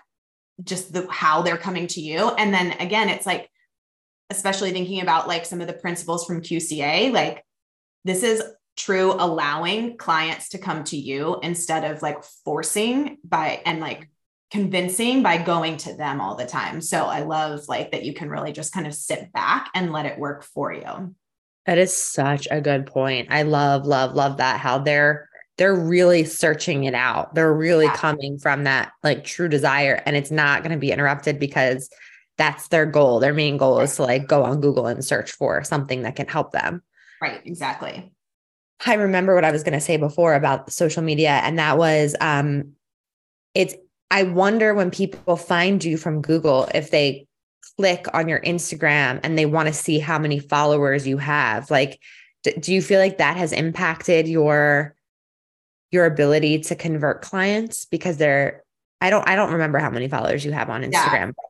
just 0.63 0.91
the 0.91 1.09
how 1.09 1.41
they're 1.41 1.57
coming 1.57 1.87
to 1.87 2.01
you. 2.01 2.29
And 2.29 2.53
then 2.53 2.71
again, 2.79 3.09
it's 3.09 3.25
like 3.25 3.49
especially 4.29 4.71
thinking 4.71 5.01
about 5.01 5.27
like 5.27 5.45
some 5.45 5.61
of 5.61 5.67
the 5.67 5.73
principles 5.73 6.25
from 6.25 6.41
QCA, 6.41 7.11
like 7.11 7.43
this 8.03 8.23
is 8.23 8.43
true 8.77 9.13
allowing 9.13 9.97
clients 9.97 10.49
to 10.49 10.57
come 10.57 10.83
to 10.85 10.97
you 10.97 11.39
instead 11.43 11.89
of 11.89 12.01
like 12.01 12.23
forcing 12.45 13.17
by 13.23 13.61
and 13.65 13.79
like 13.79 14.09
convincing 14.51 15.21
by 15.21 15.37
going 15.37 15.77
to 15.77 15.93
them 15.93 16.19
all 16.19 16.35
the 16.35 16.45
time. 16.45 16.81
So 16.81 17.05
I 17.05 17.21
love 17.21 17.67
like 17.67 17.91
that 17.91 18.03
you 18.03 18.13
can 18.13 18.29
really 18.29 18.51
just 18.51 18.73
kind 18.73 18.87
of 18.87 18.93
sit 18.93 19.31
back 19.31 19.69
and 19.75 19.91
let 19.91 20.05
it 20.05 20.17
work 20.17 20.43
for 20.43 20.73
you. 20.73 21.15
That 21.65 21.77
is 21.77 21.95
such 21.95 22.47
a 22.49 22.61
good 22.61 22.87
point. 22.87 23.27
I 23.29 23.43
love 23.43 23.85
love 23.85 24.15
love 24.15 24.37
that 24.37 24.59
how 24.59 24.79
they're 24.79 25.29
they're 25.57 25.75
really 25.75 26.23
searching 26.23 26.85
it 26.85 26.95
out. 26.95 27.35
They're 27.35 27.53
really 27.53 27.85
yeah. 27.85 27.95
coming 27.95 28.39
from 28.39 28.63
that 28.63 28.93
like 29.03 29.23
true 29.23 29.49
desire 29.49 30.01
and 30.05 30.15
it's 30.15 30.31
not 30.31 30.63
going 30.63 30.71
to 30.71 30.79
be 30.79 30.91
interrupted 30.91 31.37
because 31.37 31.89
that's 32.37 32.69
their 32.69 32.85
goal. 32.85 33.19
Their 33.19 33.33
main 33.33 33.57
goal 33.57 33.81
is 33.81 33.97
to 33.97 34.03
like 34.03 34.25
go 34.25 34.43
on 34.43 34.61
Google 34.61 34.87
and 34.87 35.03
search 35.03 35.31
for 35.33 35.63
something 35.63 36.03
that 36.03 36.15
can 36.15 36.27
help 36.27 36.53
them. 36.53 36.81
Right, 37.21 37.41
exactly. 37.45 38.11
I 38.85 38.93
remember 38.93 39.35
what 39.35 39.43
I 39.43 39.51
was 39.51 39.63
going 39.63 39.73
to 39.73 39.81
say 39.81 39.97
before 39.97 40.33
about 40.33 40.71
social 40.71 41.03
media 41.03 41.41
and 41.43 41.59
that 41.59 41.77
was 41.77 42.15
um 42.21 42.71
it's 43.53 43.75
I 44.11 44.23
wonder 44.23 44.73
when 44.73 44.91
people 44.91 45.35
find 45.35 45.83
you 45.83 45.97
from 45.97 46.21
Google 46.21 46.67
if 46.73 46.91
they 46.91 47.27
click 47.77 48.07
on 48.13 48.27
your 48.27 48.39
Instagram 48.41 49.19
and 49.23 49.37
they 49.37 49.45
want 49.45 49.67
to 49.67 49.73
see 49.73 49.99
how 49.99 50.19
many 50.19 50.39
followers 50.39 51.07
you 51.07 51.17
have. 51.17 51.69
Like, 51.69 51.99
d- 52.43 52.55
do 52.59 52.73
you 52.73 52.81
feel 52.81 52.99
like 52.99 53.19
that 53.19 53.37
has 53.37 53.51
impacted 53.51 54.27
your 54.27 54.95
your 55.91 56.05
ability 56.05 56.59
to 56.59 56.75
convert 56.75 57.21
clients 57.21 57.85
because 57.85 58.17
they're 58.17 58.63
I 59.01 59.09
don't 59.09 59.27
I 59.27 59.35
don't 59.35 59.53
remember 59.53 59.79
how 59.79 59.89
many 59.89 60.07
followers 60.07 60.43
you 60.43 60.51
have 60.51 60.69
on 60.69 60.83
Instagram. 60.83 61.27
Yeah. 61.27 61.43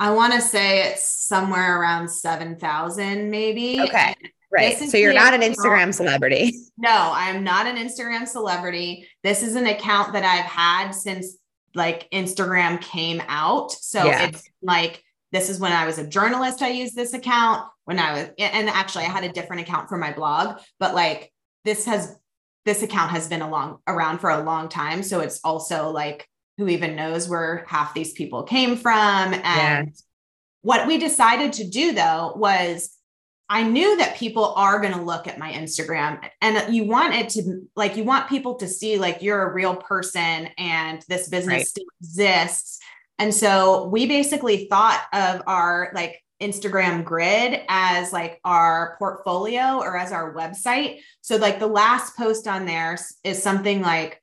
I 0.00 0.12
want 0.12 0.32
to 0.32 0.40
say 0.40 0.88
it's 0.88 1.26
somewhere 1.26 1.80
around 1.80 2.08
7,000 2.08 3.30
maybe. 3.30 3.80
Okay. 3.80 4.14
Right. 4.50 4.78
So 4.78 4.96
you're 4.96 5.12
not 5.12 5.34
an 5.34 5.42
Instagram 5.42 5.92
celebrity. 5.92 6.54
No, 6.78 7.10
I'm 7.12 7.42
not 7.42 7.66
an 7.66 7.76
Instagram 7.76 8.26
celebrity. 8.26 9.06
This 9.24 9.42
is 9.42 9.56
an 9.56 9.66
account 9.66 10.12
that 10.12 10.24
I've 10.24 10.44
had 10.44 10.92
since 10.92 11.36
like 11.78 12.10
Instagram 12.10 12.82
came 12.82 13.22
out. 13.28 13.72
So 13.72 14.04
yeah. 14.04 14.26
it's 14.26 14.46
like 14.60 15.02
this 15.32 15.48
is 15.48 15.58
when 15.60 15.72
I 15.72 15.86
was 15.86 15.98
a 15.98 16.06
journalist, 16.06 16.60
I 16.60 16.68
used 16.68 16.94
this 16.94 17.14
account. 17.14 17.66
When 17.84 17.98
I 17.98 18.12
was 18.12 18.28
and 18.38 18.68
actually 18.68 19.04
I 19.04 19.08
had 19.08 19.24
a 19.24 19.32
different 19.32 19.62
account 19.62 19.88
for 19.88 19.96
my 19.96 20.12
blog, 20.12 20.58
but 20.78 20.94
like 20.94 21.32
this 21.64 21.86
has 21.86 22.18
this 22.66 22.82
account 22.82 23.12
has 23.12 23.28
been 23.28 23.40
along 23.40 23.78
around 23.86 24.18
for 24.18 24.28
a 24.28 24.42
long 24.42 24.68
time. 24.68 25.02
So 25.02 25.20
it's 25.20 25.40
also 25.42 25.88
like 25.88 26.28
who 26.58 26.68
even 26.68 26.96
knows 26.96 27.28
where 27.28 27.64
half 27.66 27.94
these 27.94 28.12
people 28.12 28.42
came 28.42 28.76
from. 28.76 29.32
And 29.32 29.42
yeah. 29.42 29.84
what 30.60 30.86
we 30.86 30.98
decided 30.98 31.54
to 31.54 31.68
do 31.68 31.92
though 31.92 32.34
was 32.36 32.97
I 33.50 33.62
knew 33.62 33.96
that 33.96 34.16
people 34.16 34.52
are 34.56 34.78
going 34.78 34.92
to 34.92 35.00
look 35.00 35.26
at 35.26 35.38
my 35.38 35.50
Instagram 35.52 36.20
and 36.42 36.74
you 36.74 36.84
want 36.84 37.14
it 37.14 37.30
to 37.30 37.66
like 37.74 37.96
you 37.96 38.04
want 38.04 38.28
people 38.28 38.56
to 38.56 38.68
see 38.68 38.98
like 38.98 39.22
you're 39.22 39.42
a 39.42 39.54
real 39.54 39.74
person 39.74 40.48
and 40.58 41.02
this 41.08 41.28
business 41.28 41.54
right. 41.54 41.66
still 41.66 41.86
exists. 42.00 42.78
And 43.18 43.34
so 43.34 43.86
we 43.86 44.06
basically 44.06 44.66
thought 44.66 45.02
of 45.14 45.42
our 45.46 45.90
like 45.94 46.22
Instagram 46.42 47.04
grid 47.04 47.62
as 47.68 48.12
like 48.12 48.38
our 48.44 48.96
portfolio 48.98 49.78
or 49.78 49.96
as 49.96 50.12
our 50.12 50.34
website. 50.34 51.00
So 51.22 51.36
like 51.36 51.58
the 51.58 51.66
last 51.66 52.16
post 52.16 52.46
on 52.46 52.66
there 52.66 52.98
is 53.24 53.42
something 53.42 53.80
like, 53.80 54.22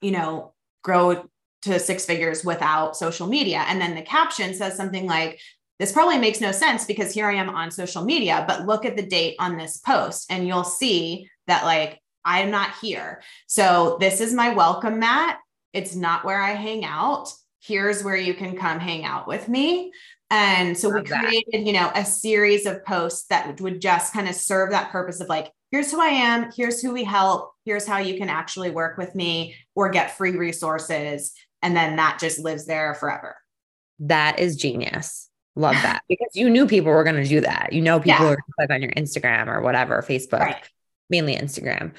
you 0.00 0.10
know, 0.12 0.54
grow 0.82 1.28
to 1.62 1.78
six 1.78 2.06
figures 2.06 2.42
without 2.42 2.96
social 2.96 3.26
media. 3.26 3.64
And 3.68 3.80
then 3.80 3.94
the 3.94 4.02
caption 4.02 4.54
says 4.54 4.76
something 4.76 5.06
like, 5.06 5.40
this 5.80 5.92
probably 5.92 6.18
makes 6.18 6.42
no 6.42 6.52
sense 6.52 6.84
because 6.84 7.14
here 7.14 7.26
I 7.26 7.34
am 7.36 7.48
on 7.48 7.70
social 7.70 8.04
media, 8.04 8.44
but 8.46 8.66
look 8.66 8.84
at 8.84 8.98
the 8.98 9.06
date 9.06 9.36
on 9.38 9.56
this 9.56 9.78
post 9.78 10.30
and 10.30 10.46
you'll 10.46 10.62
see 10.62 11.26
that 11.46 11.64
like 11.64 11.98
I'm 12.22 12.50
not 12.50 12.74
here. 12.82 13.22
So 13.46 13.96
this 13.98 14.20
is 14.20 14.34
my 14.34 14.52
welcome 14.52 14.98
mat. 14.98 15.38
It's 15.72 15.96
not 15.96 16.22
where 16.22 16.38
I 16.38 16.50
hang 16.50 16.84
out. 16.84 17.32
Here's 17.60 18.04
where 18.04 18.16
you 18.16 18.34
can 18.34 18.58
come 18.58 18.78
hang 18.78 19.06
out 19.06 19.26
with 19.26 19.48
me. 19.48 19.90
And 20.28 20.76
so 20.76 20.90
Love 20.90 21.04
we 21.04 21.08
created, 21.08 21.46
that. 21.52 21.66
you 21.66 21.72
know, 21.72 21.90
a 21.94 22.04
series 22.04 22.66
of 22.66 22.84
posts 22.84 23.26
that 23.28 23.58
would 23.62 23.80
just 23.80 24.12
kind 24.12 24.28
of 24.28 24.34
serve 24.34 24.72
that 24.72 24.92
purpose 24.92 25.20
of 25.20 25.30
like, 25.30 25.50
here's 25.70 25.90
who 25.90 26.00
I 26.00 26.08
am, 26.08 26.50
here's 26.54 26.82
who 26.82 26.92
we 26.92 27.04
help, 27.04 27.52
here's 27.64 27.86
how 27.86 27.96
you 27.96 28.18
can 28.18 28.28
actually 28.28 28.70
work 28.70 28.98
with 28.98 29.14
me 29.14 29.56
or 29.74 29.88
get 29.88 30.18
free 30.18 30.32
resources. 30.32 31.32
And 31.62 31.74
then 31.74 31.96
that 31.96 32.18
just 32.20 32.38
lives 32.38 32.66
there 32.66 32.94
forever. 32.94 33.36
That 33.98 34.38
is 34.38 34.56
genius. 34.56 35.29
Love 35.60 35.74
that 35.74 36.02
because 36.08 36.34
you 36.34 36.48
knew 36.48 36.66
people 36.66 36.90
were 36.90 37.04
going 37.04 37.22
to 37.22 37.28
do 37.28 37.40
that. 37.42 37.72
You 37.72 37.82
know, 37.82 38.00
people 38.00 38.24
yeah. 38.24 38.32
are 38.32 38.38
like 38.58 38.70
on 38.70 38.82
your 38.82 38.92
Instagram 38.92 39.46
or 39.46 39.60
whatever, 39.60 40.02
Facebook, 40.02 40.40
right. 40.40 40.68
mainly 41.10 41.36
Instagram. 41.36 41.92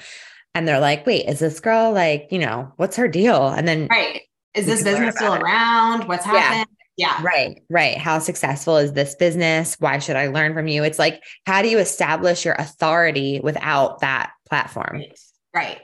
And 0.54 0.68
they're 0.68 0.80
like, 0.80 1.06
wait, 1.06 1.26
is 1.26 1.38
this 1.38 1.60
girl 1.60 1.92
like, 1.92 2.28
you 2.30 2.38
know, 2.38 2.72
what's 2.76 2.96
her 2.96 3.08
deal? 3.08 3.48
And 3.48 3.66
then, 3.66 3.86
right. 3.88 4.22
Is 4.54 4.66
this 4.66 4.82
business 4.82 5.16
still 5.16 5.32
it. 5.32 5.42
around? 5.42 6.08
What's 6.08 6.26
happening? 6.26 6.66
Yeah. 6.98 7.22
Right. 7.22 7.62
Right. 7.70 7.96
How 7.96 8.18
successful 8.18 8.76
is 8.76 8.92
this 8.92 9.14
business? 9.14 9.76
Why 9.78 9.98
should 9.98 10.16
I 10.16 10.26
learn 10.26 10.52
from 10.52 10.68
you? 10.68 10.84
It's 10.84 10.98
like, 10.98 11.22
how 11.46 11.62
do 11.62 11.68
you 11.68 11.78
establish 11.78 12.44
your 12.44 12.54
authority 12.58 13.40
without 13.42 14.00
that 14.00 14.32
platform? 14.46 14.96
Right. 14.96 15.18
right. 15.54 15.80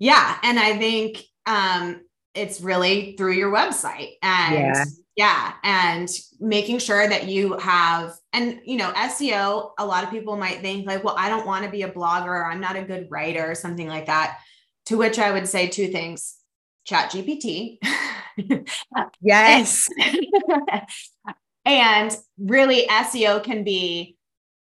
Yeah. 0.00 0.36
And 0.42 0.58
I 0.58 0.78
think 0.78 1.22
um, 1.46 2.00
it's 2.34 2.60
really 2.60 3.14
through 3.16 3.34
your 3.34 3.52
website 3.52 4.14
and 4.20 4.54
yeah. 4.54 4.84
Yeah. 5.16 5.52
And 5.64 6.08
making 6.38 6.78
sure 6.78 7.06
that 7.06 7.26
you 7.26 7.58
have, 7.58 8.14
and 8.32 8.60
you 8.64 8.76
know, 8.76 8.92
SEO, 8.92 9.72
a 9.78 9.84
lot 9.84 10.04
of 10.04 10.10
people 10.10 10.36
might 10.36 10.60
think 10.60 10.86
like, 10.86 11.04
well, 11.04 11.16
I 11.18 11.28
don't 11.28 11.46
want 11.46 11.64
to 11.64 11.70
be 11.70 11.82
a 11.82 11.90
blogger, 11.90 12.26
or 12.26 12.46
I'm 12.46 12.60
not 12.60 12.76
a 12.76 12.82
good 12.82 13.08
writer 13.10 13.50
or 13.50 13.54
something 13.54 13.88
like 13.88 14.06
that. 14.06 14.38
To 14.86 14.96
which 14.96 15.18
I 15.18 15.30
would 15.30 15.46
say 15.46 15.68
two 15.68 15.88
things 15.88 16.36
ChatGPT. 16.88 17.78
yes. 19.20 19.88
and 21.64 22.16
really, 22.38 22.86
SEO 22.86 23.42
can 23.42 23.64
be 23.64 24.16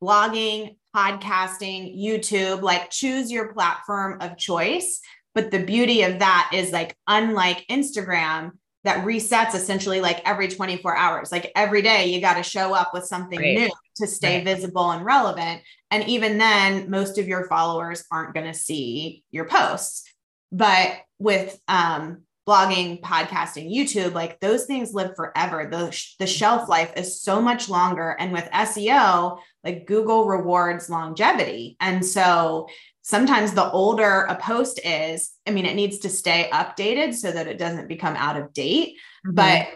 blogging, 0.02 0.76
podcasting, 0.94 1.98
YouTube, 1.98 2.62
like 2.62 2.90
choose 2.90 3.30
your 3.30 3.52
platform 3.52 4.18
of 4.20 4.36
choice. 4.36 5.00
But 5.34 5.50
the 5.50 5.62
beauty 5.62 6.02
of 6.02 6.20
that 6.20 6.50
is 6.54 6.72
like, 6.72 6.96
unlike 7.06 7.66
Instagram, 7.70 8.52
that 8.86 9.04
resets 9.04 9.54
essentially 9.54 10.00
like 10.00 10.22
every 10.24 10.48
24 10.48 10.96
hours. 10.96 11.32
Like 11.32 11.50
every 11.56 11.82
day, 11.82 12.06
you 12.06 12.20
got 12.20 12.34
to 12.34 12.42
show 12.42 12.72
up 12.72 12.94
with 12.94 13.04
something 13.04 13.38
right. 13.38 13.58
new 13.58 13.70
to 13.96 14.06
stay 14.06 14.36
right. 14.36 14.44
visible 14.44 14.90
and 14.90 15.04
relevant. 15.04 15.62
And 15.90 16.08
even 16.08 16.38
then, 16.38 16.88
most 16.88 17.18
of 17.18 17.26
your 17.26 17.48
followers 17.48 18.04
aren't 18.10 18.34
going 18.34 18.46
to 18.46 18.54
see 18.54 19.24
your 19.30 19.46
posts. 19.46 20.04
But 20.52 20.98
with 21.18 21.58
um, 21.66 22.22
blogging, 22.46 23.00
podcasting, 23.00 23.74
YouTube, 23.74 24.14
like 24.14 24.38
those 24.38 24.66
things 24.66 24.94
live 24.94 25.16
forever. 25.16 25.68
The, 25.68 26.00
the 26.20 26.26
shelf 26.26 26.68
life 26.68 26.92
is 26.96 27.20
so 27.20 27.42
much 27.42 27.68
longer. 27.68 28.16
And 28.20 28.32
with 28.32 28.44
SEO, 28.44 29.40
like 29.64 29.86
Google 29.86 30.26
rewards 30.26 30.88
longevity. 30.88 31.76
And 31.80 32.06
so 32.06 32.68
sometimes 33.06 33.52
the 33.52 33.70
older 33.70 34.22
a 34.22 34.34
post 34.34 34.80
is, 34.84 35.30
I 35.46 35.52
mean, 35.52 35.64
it 35.64 35.76
needs 35.76 35.98
to 36.00 36.08
stay 36.08 36.50
updated 36.52 37.14
so 37.14 37.30
that 37.30 37.46
it 37.46 37.56
doesn't 37.56 37.86
become 37.86 38.16
out 38.16 38.36
of 38.36 38.52
date. 38.52 38.96
Mm-hmm. 39.24 39.34
But 39.34 39.68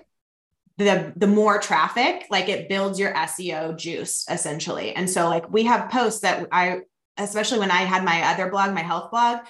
the 0.78 1.12
the 1.14 1.28
more 1.28 1.60
traffic, 1.60 2.26
like 2.28 2.48
it 2.48 2.68
builds 2.68 2.98
your 2.98 3.14
SEO 3.14 3.76
juice 3.78 4.26
essentially. 4.28 4.96
And 4.96 5.08
so 5.08 5.28
like 5.28 5.48
we 5.48 5.62
have 5.64 5.90
posts 5.90 6.22
that 6.22 6.48
I 6.50 6.80
especially 7.18 7.60
when 7.60 7.70
I 7.70 7.82
had 7.82 8.04
my 8.04 8.22
other 8.32 8.50
blog, 8.50 8.74
my 8.74 8.82
health 8.82 9.12
blog, 9.12 9.40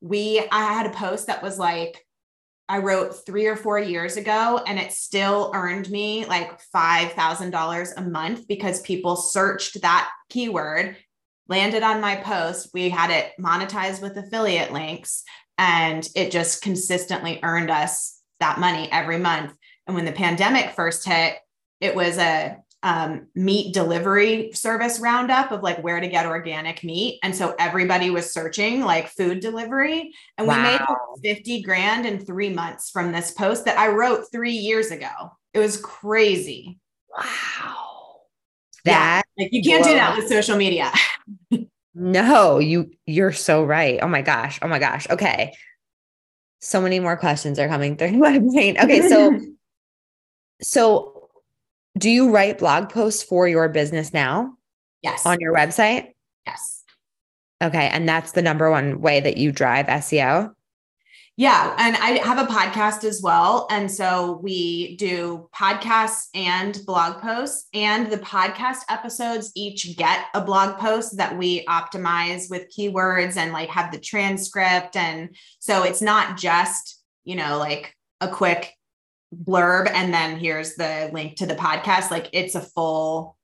we 0.00 0.46
I 0.52 0.72
had 0.72 0.86
a 0.86 0.90
post 0.90 1.26
that 1.26 1.42
was 1.42 1.58
like 1.58 2.06
I 2.68 2.78
wrote 2.78 3.26
three 3.26 3.46
or 3.46 3.56
four 3.56 3.80
years 3.80 4.16
ago, 4.16 4.62
and 4.64 4.78
it 4.78 4.92
still 4.92 5.50
earned 5.54 5.90
me 5.90 6.24
like 6.24 6.62
$5,000 6.74 7.92
a 7.96 8.02
month 8.02 8.48
because 8.48 8.80
people 8.80 9.16
searched 9.16 9.82
that 9.82 10.10
keyword, 10.30 10.96
landed 11.48 11.82
on 11.82 12.00
my 12.00 12.16
post. 12.16 12.70
We 12.72 12.88
had 12.88 13.10
it 13.10 13.32
monetized 13.40 14.02
with 14.02 14.16
affiliate 14.16 14.72
links, 14.72 15.22
and 15.58 16.08
it 16.14 16.30
just 16.30 16.62
consistently 16.62 17.40
earned 17.42 17.70
us 17.70 18.20
that 18.40 18.58
money 18.58 18.88
every 18.90 19.18
month. 19.18 19.54
And 19.86 19.94
when 19.94 20.04
the 20.04 20.12
pandemic 20.12 20.70
first 20.70 21.06
hit, 21.06 21.36
it 21.80 21.94
was 21.94 22.18
a 22.18 22.56
um, 22.84 23.28
meat 23.34 23.72
delivery 23.72 24.52
service 24.52 25.00
roundup 25.00 25.50
of 25.52 25.62
like 25.62 25.82
where 25.82 26.00
to 26.00 26.06
get 26.06 26.26
organic 26.26 26.84
meat. 26.84 27.18
And 27.22 27.34
so 27.34 27.54
everybody 27.58 28.10
was 28.10 28.30
searching 28.30 28.82
like 28.82 29.08
food 29.08 29.40
delivery. 29.40 30.12
And 30.36 30.46
wow. 30.46 30.56
we 30.56 30.62
made 30.62 30.80
like 30.80 31.36
50 31.38 31.62
grand 31.62 32.04
in 32.04 32.24
three 32.24 32.50
months 32.50 32.90
from 32.90 33.10
this 33.10 33.30
post 33.30 33.64
that 33.64 33.78
I 33.78 33.88
wrote 33.88 34.26
three 34.30 34.52
years 34.52 34.90
ago. 34.90 35.08
It 35.54 35.60
was 35.60 35.78
crazy. 35.78 36.78
Wow. 37.08 38.20
That. 38.84 39.23
Like 39.38 39.52
you 39.52 39.62
can't 39.62 39.84
whoa. 39.84 39.92
do 39.92 39.94
that 39.96 40.16
with 40.16 40.28
social 40.28 40.56
media. 40.56 40.92
no, 41.94 42.58
you 42.58 42.90
you're 43.06 43.32
so 43.32 43.64
right. 43.64 43.98
Oh 44.02 44.08
my 44.08 44.22
gosh. 44.22 44.58
Oh 44.62 44.68
my 44.68 44.78
gosh. 44.78 45.08
Okay. 45.10 45.54
So 46.60 46.80
many 46.80 47.00
more 47.00 47.16
questions 47.16 47.58
are 47.58 47.68
coming 47.68 47.96
through 47.96 48.12
my 48.18 48.38
brain. 48.38 48.78
Okay, 48.78 49.08
so 49.08 49.38
so 50.62 51.28
do 51.98 52.10
you 52.10 52.30
write 52.30 52.58
blog 52.58 52.88
posts 52.90 53.22
for 53.22 53.46
your 53.46 53.68
business 53.68 54.12
now? 54.12 54.56
Yes. 55.02 55.26
On 55.26 55.38
your 55.40 55.54
website? 55.54 56.12
Yes. 56.46 56.82
Okay. 57.62 57.88
And 57.88 58.08
that's 58.08 58.32
the 58.32 58.42
number 58.42 58.70
one 58.70 59.00
way 59.00 59.20
that 59.20 59.36
you 59.36 59.52
drive 59.52 59.86
SEO? 59.86 60.52
Yeah. 61.36 61.74
And 61.78 61.96
I 61.96 62.24
have 62.24 62.38
a 62.38 62.50
podcast 62.50 63.02
as 63.02 63.20
well. 63.20 63.66
And 63.68 63.90
so 63.90 64.38
we 64.40 64.96
do 64.96 65.48
podcasts 65.52 66.28
and 66.32 66.80
blog 66.86 67.20
posts, 67.20 67.68
and 67.74 68.10
the 68.10 68.18
podcast 68.18 68.78
episodes 68.88 69.50
each 69.56 69.96
get 69.96 70.26
a 70.34 70.40
blog 70.40 70.78
post 70.78 71.16
that 71.16 71.36
we 71.36 71.64
optimize 71.66 72.48
with 72.50 72.72
keywords 72.72 73.36
and 73.36 73.52
like 73.52 73.68
have 73.70 73.90
the 73.90 73.98
transcript. 73.98 74.94
And 74.94 75.34
so 75.58 75.82
it's 75.82 76.00
not 76.00 76.36
just, 76.36 77.02
you 77.24 77.34
know, 77.34 77.58
like 77.58 77.96
a 78.20 78.28
quick 78.28 78.72
blurb 79.42 79.90
and 79.90 80.14
then 80.14 80.38
here's 80.38 80.76
the 80.76 81.10
link 81.12 81.36
to 81.36 81.46
the 81.46 81.56
podcast 81.56 82.10
like 82.10 82.28
it's 82.32 82.54
a 82.54 82.60
full 82.60 83.36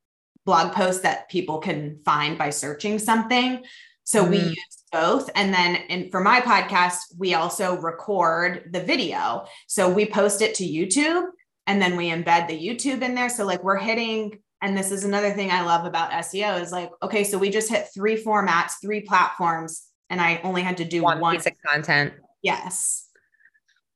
blog 0.44 0.72
post 0.72 1.02
that 1.02 1.28
people 1.28 1.58
can 1.58 1.98
find 2.04 2.38
by 2.38 2.50
searching 2.50 2.98
something 2.98 3.62
so 4.04 4.22
mm-hmm. 4.22 4.30
we 4.30 4.38
use 4.38 4.79
both 4.92 5.30
and 5.34 5.52
then 5.52 5.76
in, 5.88 6.10
for 6.10 6.20
my 6.20 6.40
podcast 6.40 6.98
we 7.18 7.34
also 7.34 7.76
record 7.80 8.68
the 8.72 8.80
video 8.80 9.44
so 9.66 9.88
we 9.88 10.04
post 10.06 10.42
it 10.42 10.54
to 10.54 10.64
youtube 10.64 11.26
and 11.66 11.80
then 11.80 11.96
we 11.96 12.10
embed 12.10 12.48
the 12.48 12.58
youtube 12.58 13.02
in 13.02 13.14
there 13.14 13.28
so 13.28 13.44
like 13.44 13.62
we're 13.62 13.76
hitting 13.76 14.38
and 14.62 14.76
this 14.76 14.90
is 14.90 15.04
another 15.04 15.32
thing 15.32 15.50
i 15.50 15.62
love 15.62 15.84
about 15.84 16.10
seo 16.10 16.60
is 16.60 16.72
like 16.72 16.90
okay 17.02 17.24
so 17.24 17.38
we 17.38 17.50
just 17.50 17.70
hit 17.70 17.88
three 17.94 18.16
formats 18.16 18.72
three 18.82 19.00
platforms 19.00 19.86
and 20.08 20.20
i 20.20 20.40
only 20.42 20.62
had 20.62 20.76
to 20.76 20.84
do 20.84 21.02
one, 21.02 21.20
one. 21.20 21.36
piece 21.36 21.46
of 21.46 21.52
content 21.66 22.12
yes 22.42 23.08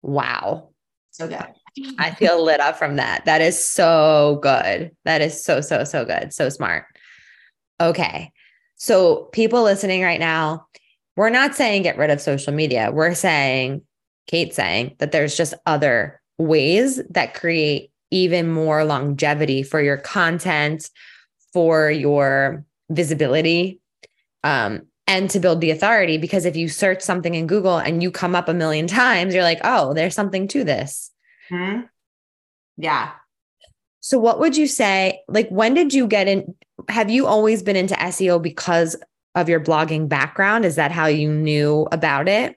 wow 0.03 0.69
so 1.11 1.27
good 1.27 1.47
I 1.99 2.13
feel 2.13 2.43
lit 2.43 2.61
up 2.61 2.77
from 2.77 2.97
that. 2.97 3.25
That 3.25 3.41
is 3.41 3.65
so 3.65 4.39
good. 4.43 4.93
That 5.05 5.21
is 5.21 5.43
so, 5.43 5.61
so, 5.61 5.85
so 5.85 6.05
good. 6.05 6.33
So 6.33 6.49
smart. 6.49 6.85
Okay. 7.81 8.33
So, 8.77 9.25
people 9.33 9.63
listening 9.63 10.03
right 10.03 10.21
now, 10.21 10.67
we're 11.17 11.31
not 11.31 11.55
saying 11.55 11.83
get 11.83 11.99
rid 11.99 12.11
of 12.11 12.21
social 12.21 12.53
media. 12.53 12.91
We're 12.93 13.15
saying, 13.15 13.83
Kate's 14.27 14.57
saying 14.57 14.97
that 14.99 15.13
there's 15.13 15.37
just 15.37 15.55
other 15.67 16.21
ways 16.39 17.01
that 17.11 17.35
create 17.35 17.91
even 18.11 18.51
more 18.51 18.85
longevity 18.85 19.63
for 19.63 19.81
your 19.81 19.97
content, 19.97 20.91
for 21.53 21.91
your 21.91 22.65
visibility, 22.91 23.81
um, 24.43 24.83
and 25.07 25.29
to 25.31 25.41
build 25.41 25.61
the 25.61 25.71
authority. 25.71 26.19
Because 26.19 26.45
if 26.45 26.57
you 26.57 26.69
search 26.69 27.03
something 27.03 27.35
in 27.35 27.47
Google 27.47 27.79
and 27.79 28.03
you 28.03 28.11
come 28.11 28.35
up 28.35 28.49
a 28.49 28.55
million 28.55 28.87
times, 28.87 29.35
you're 29.35 29.43
like, 29.43 29.61
oh, 29.65 29.95
there's 29.95 30.15
something 30.15 30.49
to 30.49 30.65
this. 30.65 31.11
Hmm. 31.49 31.81
Yeah. 32.77 33.13
So, 34.01 34.19
what 34.19 34.41
would 34.41 34.57
you 34.57 34.67
say? 34.67 35.21
Like, 35.29 35.49
when 35.49 35.75
did 35.75 35.95
you 35.95 36.07
get 36.07 36.29
in? 36.29 36.55
Have 36.89 37.11
you 37.11 37.27
always 37.27 37.63
been 37.63 37.77
into 37.77 37.95
SEO 37.95 38.43
because 38.43 38.97
of 39.35 39.49
your 39.49 39.61
blogging 39.61 40.09
background? 40.09 40.65
Is 40.65 40.77
that 40.77 40.93
how 40.93 41.07
you 41.07 41.31
knew 41.31 41.89
about 41.93 42.29
it? 42.29 42.57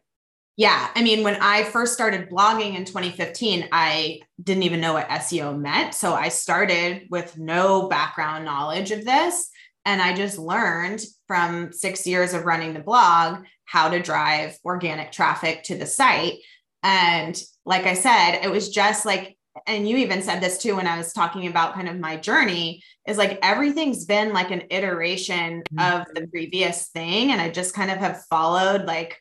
Yeah. 0.58 0.90
I 0.96 1.04
mean, 1.04 1.24
when 1.24 1.36
I 1.36 1.64
first 1.64 1.94
started 1.94 2.30
blogging 2.30 2.76
in 2.76 2.84
2015, 2.84 3.70
I 3.72 4.22
didn't 4.42 4.64
even 4.64 4.82
know 4.82 4.94
what 4.94 5.08
SEO 5.08 5.58
meant. 5.58 5.94
So 5.94 6.14
I 6.14 6.30
started 6.30 7.08
with 7.12 7.38
no 7.38 7.88
background 7.88 8.44
knowledge 8.44 8.90
of 8.92 9.06
this. 9.06 9.50
And 9.86 10.02
I 10.02 10.16
just 10.16 10.40
learned 10.40 11.02
from 11.28 11.72
six 11.72 12.08
years 12.08 12.34
of 12.34 12.44
running 12.44 12.74
the 12.74 12.80
blog 12.80 13.46
how 13.66 13.90
to 13.90 14.02
drive 14.02 14.58
organic 14.66 15.12
traffic 15.12 15.64
to 15.64 15.78
the 15.78 15.86
site. 15.86 16.40
And 16.82 17.40
like 17.64 17.86
I 17.86 17.94
said, 17.94 18.40
it 18.44 18.50
was 18.50 18.70
just 18.70 19.06
like, 19.06 19.37
and 19.66 19.88
you 19.88 19.98
even 19.98 20.22
said 20.22 20.42
this 20.42 20.58
too 20.58 20.76
when 20.76 20.88
I 20.88 20.98
was 20.98 21.14
talking 21.14 21.48
about 21.48 21.74
kind 21.74 21.90
of 21.90 22.00
my 22.00 22.18
journey 22.18 22.84
is 23.08 23.18
like 23.18 23.40
everything's 23.42 24.06
been 24.06 24.34
like 24.34 24.52
an 24.52 24.64
iteration 24.70 25.64
mm-hmm. 25.74 26.02
of 26.02 26.08
the 26.14 26.28
previous 26.28 26.90
thing. 26.90 27.32
And 27.32 27.42
I 27.42 27.50
just 27.50 27.74
kind 27.74 27.92
of 27.92 27.98
have 27.98 28.24
followed 28.30 28.86
like, 28.86 29.18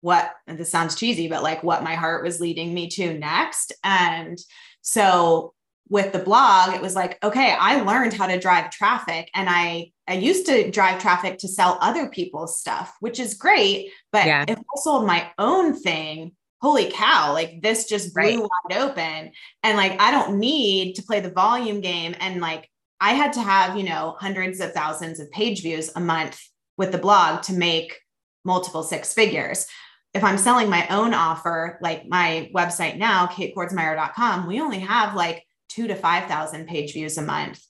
what 0.00 0.32
this 0.46 0.70
sounds 0.70 0.94
cheesy, 0.94 1.28
but 1.28 1.42
like 1.42 1.62
what 1.62 1.82
my 1.82 1.94
heart 1.94 2.24
was 2.24 2.40
leading 2.40 2.72
me 2.72 2.88
to 2.88 3.18
next. 3.18 3.72
And 3.84 4.38
so 4.80 5.52
with 5.88 6.12
the 6.12 6.20
blog, 6.20 6.74
it 6.74 6.80
was 6.80 6.94
like, 6.94 7.18
okay, 7.22 7.54
I 7.58 7.82
learned 7.82 8.14
how 8.14 8.26
to 8.26 8.38
drive 8.38 8.70
traffic 8.70 9.28
and 9.34 9.48
I 9.50 9.92
I 10.08 10.14
used 10.14 10.46
to 10.46 10.70
drive 10.70 11.00
traffic 11.00 11.38
to 11.38 11.48
sell 11.48 11.78
other 11.80 12.08
people's 12.08 12.58
stuff, 12.58 12.96
which 13.00 13.20
is 13.20 13.34
great. 13.34 13.90
But 14.10 14.26
yeah. 14.26 14.44
if 14.48 14.58
I 14.58 14.62
sold 14.76 15.06
my 15.06 15.30
own 15.38 15.74
thing, 15.74 16.32
holy 16.60 16.90
cow, 16.90 17.32
like 17.32 17.62
this 17.62 17.86
just 17.86 18.14
blew 18.14 18.22
right. 18.22 18.38
wide 18.38 18.78
open. 18.78 19.32
And 19.62 19.76
like 19.76 20.00
I 20.00 20.10
don't 20.10 20.38
need 20.38 20.94
to 20.96 21.02
play 21.02 21.20
the 21.20 21.30
volume 21.30 21.80
game. 21.80 22.14
And 22.20 22.40
like 22.40 22.68
I 23.00 23.12
had 23.12 23.32
to 23.34 23.40
have, 23.40 23.76
you 23.76 23.84
know, 23.84 24.16
hundreds 24.18 24.60
of 24.60 24.72
thousands 24.72 25.20
of 25.20 25.30
page 25.30 25.62
views 25.62 25.90
a 25.96 26.00
month 26.00 26.40
with 26.76 26.92
the 26.92 26.98
blog 26.98 27.42
to 27.42 27.52
make 27.52 27.98
multiple 28.44 28.82
six 28.82 29.12
figures 29.12 29.66
if 30.12 30.24
I'm 30.24 30.38
selling 30.38 30.68
my 30.68 30.86
own 30.88 31.14
offer, 31.14 31.78
like 31.80 32.06
my 32.08 32.50
website 32.54 32.98
now, 32.98 33.26
katekordsmeier.com, 33.26 34.46
we 34.46 34.60
only 34.60 34.80
have 34.80 35.14
like 35.14 35.44
two 35.68 35.86
to 35.86 35.94
5,000 35.94 36.66
page 36.66 36.92
views 36.92 37.16
a 37.16 37.22
month, 37.22 37.64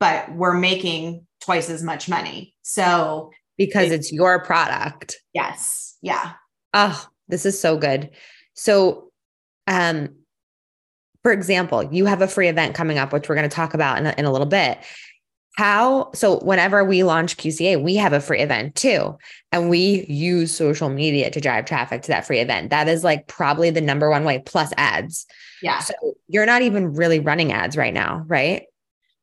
but 0.00 0.32
we're 0.32 0.56
making 0.56 1.26
twice 1.40 1.68
as 1.68 1.82
much 1.82 2.08
money. 2.08 2.54
So, 2.62 3.30
because 3.58 3.90
it, 3.90 3.96
it's 3.96 4.12
your 4.12 4.42
product. 4.42 5.16
Yes. 5.34 5.96
Yeah. 6.00 6.32
Oh, 6.72 7.06
this 7.28 7.46
is 7.46 7.58
so 7.58 7.76
good. 7.76 8.10
So, 8.54 9.10
um, 9.66 10.16
for 11.22 11.32
example, 11.32 11.84
you 11.92 12.06
have 12.06 12.20
a 12.20 12.28
free 12.28 12.48
event 12.48 12.74
coming 12.74 12.98
up, 12.98 13.12
which 13.12 13.28
we're 13.28 13.36
going 13.36 13.48
to 13.48 13.54
talk 13.54 13.74
about 13.74 13.98
in 13.98 14.06
a, 14.06 14.14
in 14.18 14.24
a 14.24 14.32
little 14.32 14.46
bit 14.46 14.78
how 15.56 16.10
so 16.14 16.38
whenever 16.40 16.82
we 16.82 17.02
launch 17.02 17.36
QCA, 17.36 17.82
we 17.82 17.96
have 17.96 18.12
a 18.12 18.20
free 18.20 18.40
event 18.40 18.74
too. 18.74 19.16
And 19.50 19.68
we 19.68 20.06
use 20.08 20.54
social 20.54 20.88
media 20.88 21.30
to 21.30 21.40
drive 21.40 21.66
traffic 21.66 22.02
to 22.02 22.08
that 22.08 22.26
free 22.26 22.40
event. 22.40 22.70
That 22.70 22.88
is 22.88 23.04
like 23.04 23.26
probably 23.26 23.70
the 23.70 23.80
number 23.80 24.08
one 24.08 24.24
way 24.24 24.38
plus 24.38 24.72
ads. 24.76 25.26
Yeah. 25.62 25.80
So 25.80 25.94
you're 26.28 26.46
not 26.46 26.62
even 26.62 26.94
really 26.94 27.20
running 27.20 27.52
ads 27.52 27.76
right 27.76 27.92
now, 27.92 28.24
right? 28.26 28.64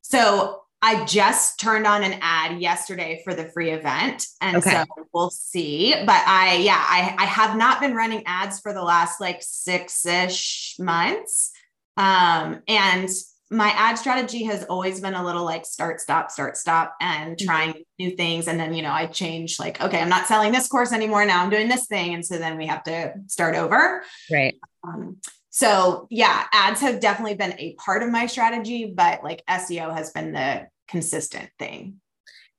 So 0.02 0.62
I 0.82 1.04
just 1.06 1.60
turned 1.60 1.86
on 1.86 2.04
an 2.04 2.20
ad 2.22 2.62
yesterday 2.62 3.22
for 3.24 3.34
the 3.34 3.50
free 3.50 3.72
event. 3.72 4.28
And 4.40 4.58
okay. 4.58 4.72
so 4.72 5.06
we'll 5.14 5.30
see. 5.30 5.94
But 5.94 6.24
I, 6.26 6.58
yeah, 6.58 6.84
I, 6.88 7.16
I 7.18 7.26
have 7.26 7.58
not 7.58 7.82
been 7.82 7.96
running 7.96 8.24
ads 8.26 8.60
for 8.62 8.74
the 8.74 8.82
last 8.82 9.20
like 9.20 9.40
six 9.42 10.06
ish 10.06 10.76
months. 10.80 11.52
Um, 11.98 12.62
and 12.68 13.10
my 13.52 13.70
ad 13.70 13.98
strategy 13.98 14.44
has 14.44 14.64
always 14.66 15.02
been 15.02 15.16
a 15.16 15.26
little 15.26 15.44
like 15.44 15.66
start, 15.66 16.00
stop, 16.00 16.32
start, 16.32 16.56
stop, 16.56 16.96
and 17.02 17.36
mm-hmm. 17.36 17.46
trying 17.46 17.70
mm-hmm. 17.72 17.82
new 17.98 18.12
things. 18.12 18.48
And 18.48 18.60
then, 18.60 18.74
you 18.74 18.82
know, 18.82 18.92
I 18.92 19.08
change 19.08 19.60
like, 19.60 19.82
okay, 19.82 20.00
I'm 20.00 20.10
not 20.10 20.28
selling 20.28 20.52
this 20.54 20.68
course 20.68 20.94
anymore. 20.94 21.26
Now 21.26 21.44
I'm 21.44 21.50
doing 21.50 21.68
this 21.68 21.88
thing. 21.88 22.14
And 22.14 22.26
so 22.26 22.38
then 22.38 22.58
we 22.58 22.68
have 22.68 22.84
to 22.84 23.14
start 23.28 23.56
over. 23.56 24.04
Right. 24.32 24.56
Um, 24.88 25.18
so, 25.50 26.08
yeah, 26.10 26.46
ads 26.54 26.82
have 26.82 27.00
definitely 27.00 27.36
been 27.36 27.56
a 27.60 27.74
part 27.76 28.04
of 28.04 28.10
my 28.10 28.28
strategy, 28.28 28.94
but 28.96 29.24
like 29.24 29.44
SEO 29.50 29.94
has 29.96 30.12
been 30.12 30.34
the 30.34 30.68
consistent 30.88 31.50
thing. 31.58 32.00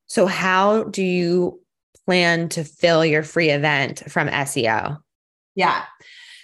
So, 0.06 0.26
how 0.26 0.84
do 0.84 1.02
you 1.02 1.60
plan 2.06 2.48
to 2.50 2.64
fill 2.64 3.04
your 3.04 3.22
free 3.22 3.50
event 3.50 4.02
from 4.10 4.28
SEO? 4.28 4.98
Yeah. 5.54 5.84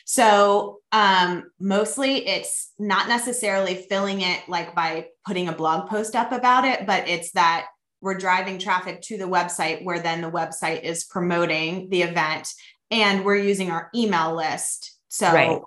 So 0.04 0.78
um, 0.92 1.50
mostly 1.58 2.26
it's 2.28 2.72
not 2.78 3.08
necessarily 3.08 3.74
filling 3.74 4.20
it 4.20 4.48
like 4.48 4.72
by 4.72 5.08
putting 5.26 5.48
a 5.48 5.52
blog 5.52 5.88
post 5.90 6.14
up 6.14 6.30
about 6.30 6.64
it, 6.64 6.86
but 6.86 7.08
it's 7.08 7.32
that 7.32 7.66
we're 8.00 8.16
driving 8.16 8.60
traffic 8.60 9.02
to 9.02 9.18
the 9.18 9.24
website 9.24 9.84
where 9.84 9.98
then 9.98 10.20
the 10.20 10.30
website 10.30 10.84
is 10.84 11.04
promoting 11.04 11.90
the 11.90 12.02
event 12.02 12.48
and 12.92 13.24
we're 13.24 13.36
using 13.36 13.72
our 13.72 13.90
email 13.96 14.36
list. 14.36 14.96
So 15.08 15.32
right. 15.32 15.60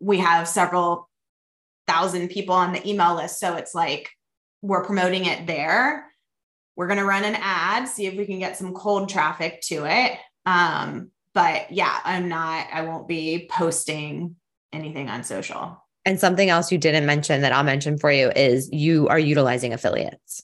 We 0.00 0.18
have 0.18 0.48
several 0.48 1.08
thousand 1.86 2.28
people 2.28 2.54
on 2.54 2.72
the 2.72 2.88
email 2.88 3.14
list. 3.14 3.40
So 3.40 3.56
it's 3.56 3.74
like 3.74 4.10
we're 4.62 4.84
promoting 4.84 5.26
it 5.26 5.46
there. 5.46 6.06
We're 6.76 6.86
going 6.86 6.98
to 6.98 7.04
run 7.04 7.24
an 7.24 7.36
ad, 7.38 7.88
see 7.88 8.06
if 8.06 8.14
we 8.16 8.24
can 8.24 8.38
get 8.38 8.56
some 8.56 8.72
cold 8.72 9.08
traffic 9.08 9.60
to 9.62 9.84
it. 9.84 10.18
Um, 10.46 11.10
but 11.34 11.70
yeah, 11.70 11.98
I'm 12.04 12.28
not, 12.28 12.66
I 12.72 12.82
won't 12.82 13.08
be 13.08 13.48
posting 13.50 14.36
anything 14.72 15.08
on 15.08 15.24
social. 15.24 15.84
And 16.04 16.18
something 16.18 16.48
else 16.48 16.72
you 16.72 16.78
didn't 16.78 17.06
mention 17.06 17.42
that 17.42 17.52
I'll 17.52 17.62
mention 17.62 17.98
for 17.98 18.10
you 18.10 18.30
is 18.34 18.70
you 18.72 19.06
are 19.08 19.18
utilizing 19.18 19.72
affiliates. 19.72 20.42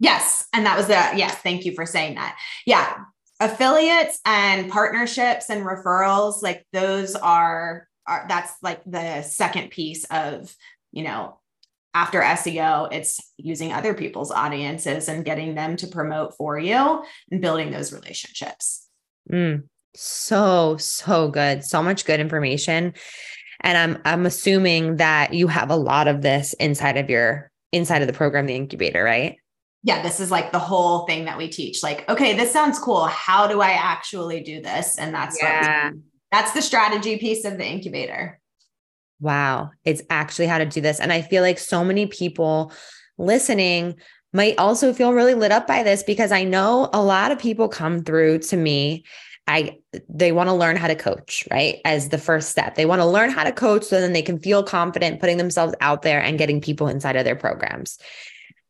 Yes. 0.00 0.46
And 0.52 0.66
that 0.66 0.76
was 0.76 0.86
the, 0.86 0.94
yes, 1.16 1.34
thank 1.36 1.64
you 1.64 1.74
for 1.74 1.86
saying 1.86 2.16
that. 2.16 2.36
Yeah. 2.66 2.96
Affiliates 3.40 4.20
and 4.24 4.70
partnerships 4.70 5.48
and 5.48 5.64
referrals, 5.64 6.42
like 6.42 6.66
those 6.72 7.14
are, 7.14 7.86
are 8.08 8.26
that's 8.28 8.52
like 8.62 8.82
the 8.84 9.22
second 9.22 9.70
piece 9.70 10.04
of, 10.10 10.54
you 10.90 11.04
know, 11.04 11.38
after 11.94 12.20
SEO, 12.20 12.92
it's 12.92 13.20
using 13.36 13.72
other 13.72 13.94
people's 13.94 14.30
audiences 14.30 15.08
and 15.08 15.24
getting 15.24 15.54
them 15.54 15.76
to 15.76 15.86
promote 15.86 16.36
for 16.36 16.58
you 16.58 17.04
and 17.30 17.40
building 17.40 17.70
those 17.70 17.92
relationships. 17.92 18.86
Mm, 19.30 19.64
so, 19.94 20.76
so 20.76 21.28
good. 21.28 21.64
So 21.64 21.82
much 21.82 22.04
good 22.04 22.20
information. 22.20 22.94
And 23.60 23.76
I'm 23.76 24.02
I'm 24.04 24.26
assuming 24.26 24.96
that 24.96 25.34
you 25.34 25.48
have 25.48 25.70
a 25.70 25.76
lot 25.76 26.06
of 26.06 26.22
this 26.22 26.52
inside 26.54 26.96
of 26.96 27.10
your 27.10 27.50
inside 27.72 28.02
of 28.02 28.06
the 28.06 28.14
program, 28.14 28.46
the 28.46 28.54
incubator, 28.54 29.02
right? 29.02 29.36
Yeah, 29.82 30.02
this 30.02 30.20
is 30.20 30.30
like 30.30 30.52
the 30.52 30.58
whole 30.58 31.06
thing 31.06 31.24
that 31.24 31.38
we 31.38 31.48
teach. 31.48 31.82
Like, 31.82 32.08
okay, 32.08 32.36
this 32.36 32.52
sounds 32.52 32.78
cool. 32.78 33.06
How 33.06 33.48
do 33.48 33.60
I 33.60 33.70
actually 33.70 34.42
do 34.42 34.60
this? 34.60 34.98
And 34.98 35.12
that's 35.12 35.40
yeah. 35.42 35.90
We, 35.90 35.98
that's 36.30 36.52
the 36.52 36.62
strategy 36.62 37.18
piece 37.18 37.44
of 37.44 37.58
the 37.58 37.66
incubator. 37.66 38.40
Wow, 39.20 39.70
it's 39.84 40.02
actually 40.10 40.46
how 40.46 40.58
to 40.58 40.66
do 40.66 40.80
this. 40.80 41.00
And 41.00 41.12
I 41.12 41.22
feel 41.22 41.42
like 41.42 41.58
so 41.58 41.84
many 41.84 42.06
people 42.06 42.72
listening 43.16 43.96
might 44.32 44.58
also 44.58 44.92
feel 44.92 45.12
really 45.12 45.34
lit 45.34 45.52
up 45.52 45.66
by 45.66 45.82
this 45.82 46.02
because 46.02 46.30
I 46.30 46.44
know 46.44 46.90
a 46.92 47.02
lot 47.02 47.32
of 47.32 47.38
people 47.38 47.68
come 47.68 48.04
through 48.04 48.40
to 48.40 48.56
me 48.56 49.04
I 49.48 49.78
they 50.08 50.30
want 50.30 50.50
to 50.50 50.54
learn 50.54 50.76
how 50.76 50.86
to 50.86 50.94
coach, 50.94 51.48
right? 51.50 51.80
As 51.84 52.10
the 52.10 52.18
first 52.18 52.50
step. 52.50 52.74
They 52.74 52.84
want 52.84 53.00
to 53.00 53.06
learn 53.06 53.30
how 53.30 53.44
to 53.44 53.52
coach 53.52 53.84
so 53.84 53.98
then 53.98 54.12
they 54.12 54.22
can 54.22 54.38
feel 54.38 54.62
confident 54.62 55.20
putting 55.20 55.38
themselves 55.38 55.74
out 55.80 56.02
there 56.02 56.22
and 56.22 56.38
getting 56.38 56.60
people 56.60 56.86
inside 56.86 57.16
of 57.16 57.24
their 57.24 57.34
programs. 57.34 57.98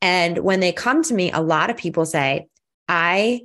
And 0.01 0.39
when 0.39 0.61
they 0.61 0.73
come 0.73 1.03
to 1.03 1.15
me, 1.15 1.33
a 1.33 1.41
lot 1.41 1.69
of 1.69 1.77
people 1.77 2.07
say, 2.07 2.47
I 2.87 3.41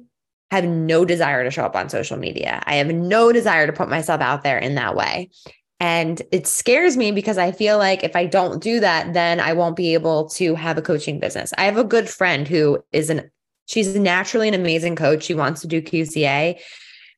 have 0.52 0.66
no 0.66 1.06
desire 1.06 1.44
to 1.44 1.52
show 1.52 1.64
up 1.64 1.76
on 1.76 1.90
social 1.90 2.18
media. 2.18 2.62
I 2.66 2.76
have 2.76 2.88
no 2.88 3.32
desire 3.32 3.66
to 3.68 3.74
put 3.74 3.90
myself 3.90 4.22
out 4.22 4.44
there 4.44 4.58
in 4.58 4.76
that 4.76 4.96
way. 4.96 5.30
And 5.80 6.22
it 6.32 6.48
scares 6.48 6.96
me 6.96 7.12
because 7.12 7.38
I 7.38 7.52
feel 7.52 7.78
like 7.78 8.04
if 8.04 8.16
I 8.16 8.26
don't 8.26 8.62
do 8.62 8.80
that, 8.80 9.14
then 9.14 9.40
I 9.40 9.54
won't 9.54 9.76
be 9.76 9.94
able 9.94 10.30
to 10.30 10.56
have 10.56 10.78
a 10.78 10.82
coaching 10.82 11.20
business. 11.20 11.52
I 11.58 11.66
have 11.66 11.78
a 11.78 11.84
good 11.84 12.10
friend 12.10 12.48
who 12.48 12.84
is 12.92 13.10
an 13.10 13.30
she's 13.66 13.96
naturally 13.96 14.48
an 14.48 14.54
amazing 14.54 14.96
coach. 14.96 15.24
She 15.24 15.34
wants 15.34 15.62
to 15.62 15.68
do 15.68 15.82
QCA, 15.82 16.60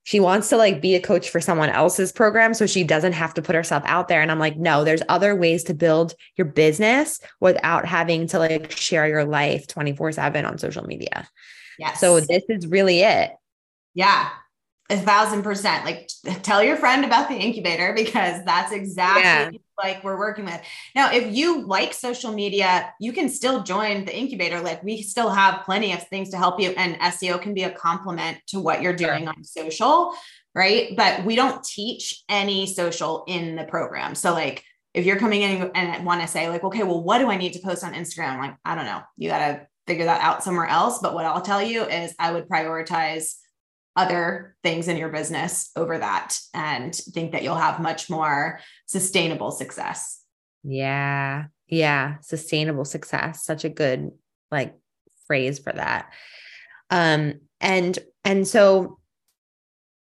she 0.06 0.20
wants 0.20 0.50
to 0.50 0.58
like 0.58 0.82
be 0.82 0.96
a 0.96 1.02
coach 1.02 1.30
for 1.30 1.42
someone 1.42 1.70
else's 1.70 2.12
program 2.12 2.54
so 2.54 2.66
she 2.66 2.84
doesn't 2.84 3.14
have 3.14 3.34
to 3.34 3.42
put 3.42 3.56
herself 3.56 3.84
out 3.86 4.08
there 4.08 4.22
and 4.22 4.32
i'm 4.32 4.40
like 4.40 4.56
no 4.56 4.84
there's 4.84 5.02
other 5.10 5.36
ways 5.36 5.64
to 5.66 5.74
build 5.74 6.14
your 6.38 6.46
business 6.46 7.20
without 7.42 7.86
having 7.86 8.28
to 8.28 8.40
like 8.40 8.72
share 8.72 9.08
your 9.08 9.26
life 9.26 9.68
24 9.68 10.14
7 10.14 10.46
on 10.46 10.58
social 10.58 10.86
media 10.86 11.28
yes. 11.80 12.00
so 12.00 12.20
this 12.20 12.44
is 12.50 12.68
really 12.68 13.02
it. 13.02 13.32
Yeah. 13.94 14.30
A 14.90 14.98
thousand 14.98 15.42
percent. 15.42 15.84
Like 15.84 16.10
tell 16.44 16.64
your 16.64 16.78
friend 16.78 17.06
about 17.06 17.28
the 17.28 17.36
incubator 17.36 17.94
because 17.94 18.44
that's 18.46 18.72
exactly 18.72 19.24
yeah. 19.24 19.52
like 19.82 20.04
we're 20.04 20.18
working 20.18 20.46
with. 20.46 20.62
Now 20.94 21.12
if 21.12 21.36
you 21.36 21.66
like 21.66 21.94
social 21.94 22.32
media 22.32 22.94
you 23.00 23.12
can 23.12 23.30
still 23.30 23.64
join 23.64 24.06
the 24.06 24.16
incubator. 24.16 24.62
Like 24.62 24.84
we 24.84 25.02
still 25.02 25.30
have 25.30 25.64
plenty 25.66 25.94
of 25.94 26.08
things 26.08 26.30
to 26.30 26.38
help 26.38 26.60
you 26.60 26.70
and 26.72 26.96
seo 27.14 27.42
can 27.42 27.54
be 27.54 27.64
a 27.64 27.72
complement 27.72 28.38
to 28.48 28.60
what 28.60 28.82
you're 28.82 28.96
doing 28.96 29.24
sure. 29.24 29.30
on 29.30 29.44
social 29.44 30.14
right? 30.56 30.96
But 30.96 31.26
we 31.26 31.36
don't 31.36 31.64
teach 31.64 32.24
any 32.30 32.66
social 32.66 33.26
in 33.28 33.58
the 33.58 33.66
program. 33.66 34.16
So 34.16 34.32
like 34.32 34.64
if 34.94 35.06
you're 35.06 35.20
coming 35.20 35.42
in 35.42 35.70
and 35.76 36.06
want 36.06 36.22
to 36.22 36.28
say 36.28 36.48
like 36.48 36.64
okay 36.64 36.84
well 36.84 37.04
what 37.04 37.20
do 37.20 37.30
i 37.30 37.36
need 37.36 37.52
to 37.54 37.60
post 37.60 37.84
on 37.84 37.94
instagram? 37.94 38.40
Like 38.40 38.56
i 38.64 38.76
don't 38.76 38.86
know. 38.86 39.02
You 39.18 39.30
got 39.30 39.40
to 39.40 39.68
figure 39.88 40.06
that 40.06 40.22
out 40.22 40.44
somewhere 40.44 40.68
else 40.68 41.00
but 41.00 41.14
what 41.14 41.26
i'll 41.26 41.42
tell 41.42 41.62
you 41.62 41.84
is 41.84 42.14
i 42.20 42.32
would 42.32 42.48
prioritize 42.50 43.36
other 43.96 44.56
things 44.62 44.88
in 44.88 44.98
your 44.98 45.10
business 45.10 45.72
over 45.76 45.98
that 45.98 46.38
and 46.54 46.94
think 46.94 47.32
that 47.32 47.44
you'll 47.44 47.56
have 47.56 47.80
much 47.80 48.10
more 48.10 48.60
sustainable 48.88 49.52
success. 49.52 50.22
Yeah. 50.64 51.46
Yeah. 51.68 52.16
Sustainable 52.22 52.86
success. 52.86 53.46
Such 53.46 53.64
a 53.64 53.70
good 53.70 54.12
like 54.52 54.76
phrase 55.28 55.60
for 55.60 55.72
that. 55.72 56.12
Um, 56.90 57.36
and 57.62 57.98
and 58.24 58.48
so 58.48 59.00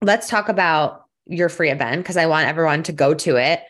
let's 0.02 0.28
talk 0.28 0.50
about 0.50 1.06
your 1.26 1.50
free 1.50 1.72
event 1.72 2.04
because 2.04 2.18
I 2.18 2.28
want 2.28 2.48
everyone 2.48 2.84
to 2.84 2.92
go 2.92 3.14
to 3.14 3.38
it 3.38 3.62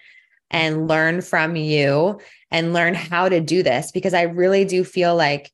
and 0.49 0.87
learn 0.87 1.21
from 1.21 1.55
you 1.55 2.19
and 2.49 2.73
learn 2.73 2.93
how 2.93 3.29
to 3.29 3.39
do 3.39 3.63
this 3.63 3.91
because 3.91 4.13
I 4.13 4.23
really 4.23 4.65
do 4.65 4.83
feel 4.83 5.15
like 5.15 5.51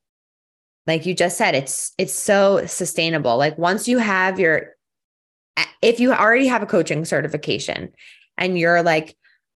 like 0.86 1.06
you 1.06 1.14
just 1.14 1.38
said 1.38 1.54
it's 1.54 1.92
it's 1.98 2.12
so 2.12 2.66
sustainable. 2.66 3.36
Like 3.36 3.56
once 3.58 3.88
you 3.88 3.98
have 3.98 4.38
your 4.38 4.70
if 5.82 6.00
you 6.00 6.12
already 6.12 6.46
have 6.46 6.62
a 6.62 6.66
coaching 6.66 7.04
certification 7.04 7.92
and 8.36 8.58
you're 8.58 8.82
like 8.82 9.16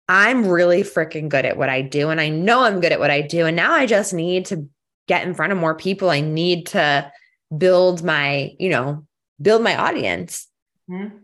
I'm 0.09 0.47
really 0.47 0.83
freaking 0.83 1.29
good 1.29 1.45
at 1.45 1.57
what 1.57 1.69
I 1.69 1.83
do 1.83 2.11
and 2.11 2.21
I 2.21 2.29
know 2.29 2.63
I'm 2.63 2.81
good 2.81 2.93
at 2.93 3.01
what 3.01 3.11
I 3.11 3.23
do 3.23 3.47
and 3.47 3.57
now 3.57 3.73
I 3.73 3.87
just 3.87 4.15
need 4.15 4.47
to 4.47 4.69
get 5.09 5.27
in 5.27 5.35
front 5.35 5.53
of 5.53 5.59
more 5.59 5.75
people. 5.75 6.11
I 6.11 6.21
need 6.21 6.67
to 6.69 7.11
build 7.57 8.05
my 8.05 8.53
you 8.59 8.69
know 8.69 9.07
build 9.41 9.63
my 9.63 9.77
audience. 9.77 10.49
Mm-hmm. 10.89 11.17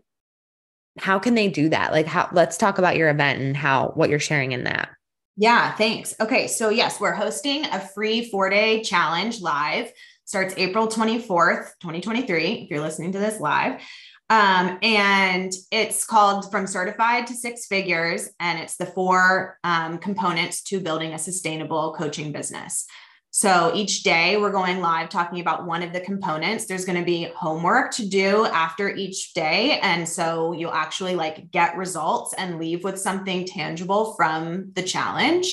how 0.99 1.19
can 1.19 1.35
they 1.35 1.47
do 1.47 1.69
that? 1.69 1.93
Like 1.93 2.05
how 2.05 2.27
let's 2.33 2.57
talk 2.57 2.77
about 2.77 2.97
your 2.97 3.09
event 3.09 3.41
and 3.41 3.55
how 3.55 3.93
what 3.95 4.09
you're 4.09 4.19
sharing 4.19 4.51
in 4.51 4.65
that 4.65 4.89
yeah, 5.35 5.73
thanks. 5.75 6.13
Okay, 6.19 6.47
so 6.47 6.69
yes, 6.69 6.99
we're 6.99 7.13
hosting 7.13 7.65
a 7.65 7.79
free 7.79 8.29
four 8.29 8.49
day 8.49 8.81
challenge 8.81 9.41
live. 9.41 9.91
Starts 10.25 10.53
April 10.57 10.87
24th, 10.87 11.71
2023, 11.81 12.63
if 12.63 12.69
you're 12.69 12.79
listening 12.79 13.11
to 13.11 13.19
this 13.19 13.39
live. 13.39 13.81
Um, 14.29 14.79
and 14.81 15.51
it's 15.69 16.05
called 16.05 16.49
From 16.49 16.65
Certified 16.65 17.27
to 17.27 17.35
Six 17.35 17.67
Figures, 17.67 18.29
and 18.39 18.57
it's 18.57 18.77
the 18.77 18.85
four 18.85 19.59
um, 19.63 19.97
components 19.97 20.63
to 20.63 20.79
building 20.79 21.13
a 21.13 21.19
sustainable 21.19 21.93
coaching 21.97 22.31
business. 22.31 22.87
So 23.35 23.71
each 23.73 24.03
day 24.03 24.37
we're 24.37 24.51
going 24.51 24.79
live 24.79 25.09
talking 25.09 25.39
about 25.39 25.65
one 25.65 25.81
of 25.81 25.91
the 25.91 25.99
components. 25.99 26.67
There's 26.67 26.85
going 26.85 26.99
to 26.99 27.03
be 27.03 27.31
homework 27.35 27.91
to 27.93 28.07
do 28.07 28.45
after 28.45 28.89
each 28.89 29.33
day. 29.33 29.79
And 29.79 30.07
so 30.07 30.51
you'll 30.51 30.71
actually 30.71 31.15
like 31.15 31.49
get 31.49 31.75
results 31.75 32.35
and 32.35 32.59
leave 32.59 32.83
with 32.83 32.99
something 32.99 33.47
tangible 33.47 34.13
from 34.13 34.71
the 34.75 34.83
challenge. 34.83 35.51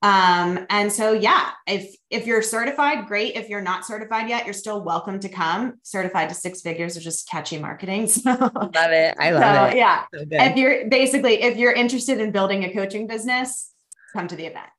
Um, 0.00 0.64
and 0.70 0.90
so 0.90 1.12
yeah, 1.12 1.50
if 1.66 1.94
if 2.08 2.26
you're 2.26 2.40
certified, 2.40 3.06
great. 3.06 3.36
If 3.36 3.50
you're 3.50 3.60
not 3.60 3.84
certified 3.84 4.30
yet, 4.30 4.46
you're 4.46 4.54
still 4.54 4.82
welcome 4.82 5.20
to 5.20 5.28
come. 5.28 5.74
Certified 5.82 6.30
to 6.30 6.34
six 6.34 6.62
figures 6.62 6.96
is 6.96 7.04
just 7.04 7.28
catchy 7.28 7.58
marketing. 7.58 8.06
So 8.08 8.30
love 8.30 8.92
it. 8.92 9.14
I 9.20 9.30
love 9.32 9.42
so, 9.42 9.64
it. 9.66 9.76
Yeah. 9.76 10.04
So 10.14 10.24
if 10.30 10.56
you're 10.56 10.88
basically 10.88 11.42
if 11.42 11.58
you're 11.58 11.74
interested 11.74 12.18
in 12.18 12.30
building 12.30 12.64
a 12.64 12.72
coaching 12.72 13.06
business, 13.06 13.74
come 14.14 14.26
to 14.26 14.36
the 14.36 14.46
event 14.46 14.70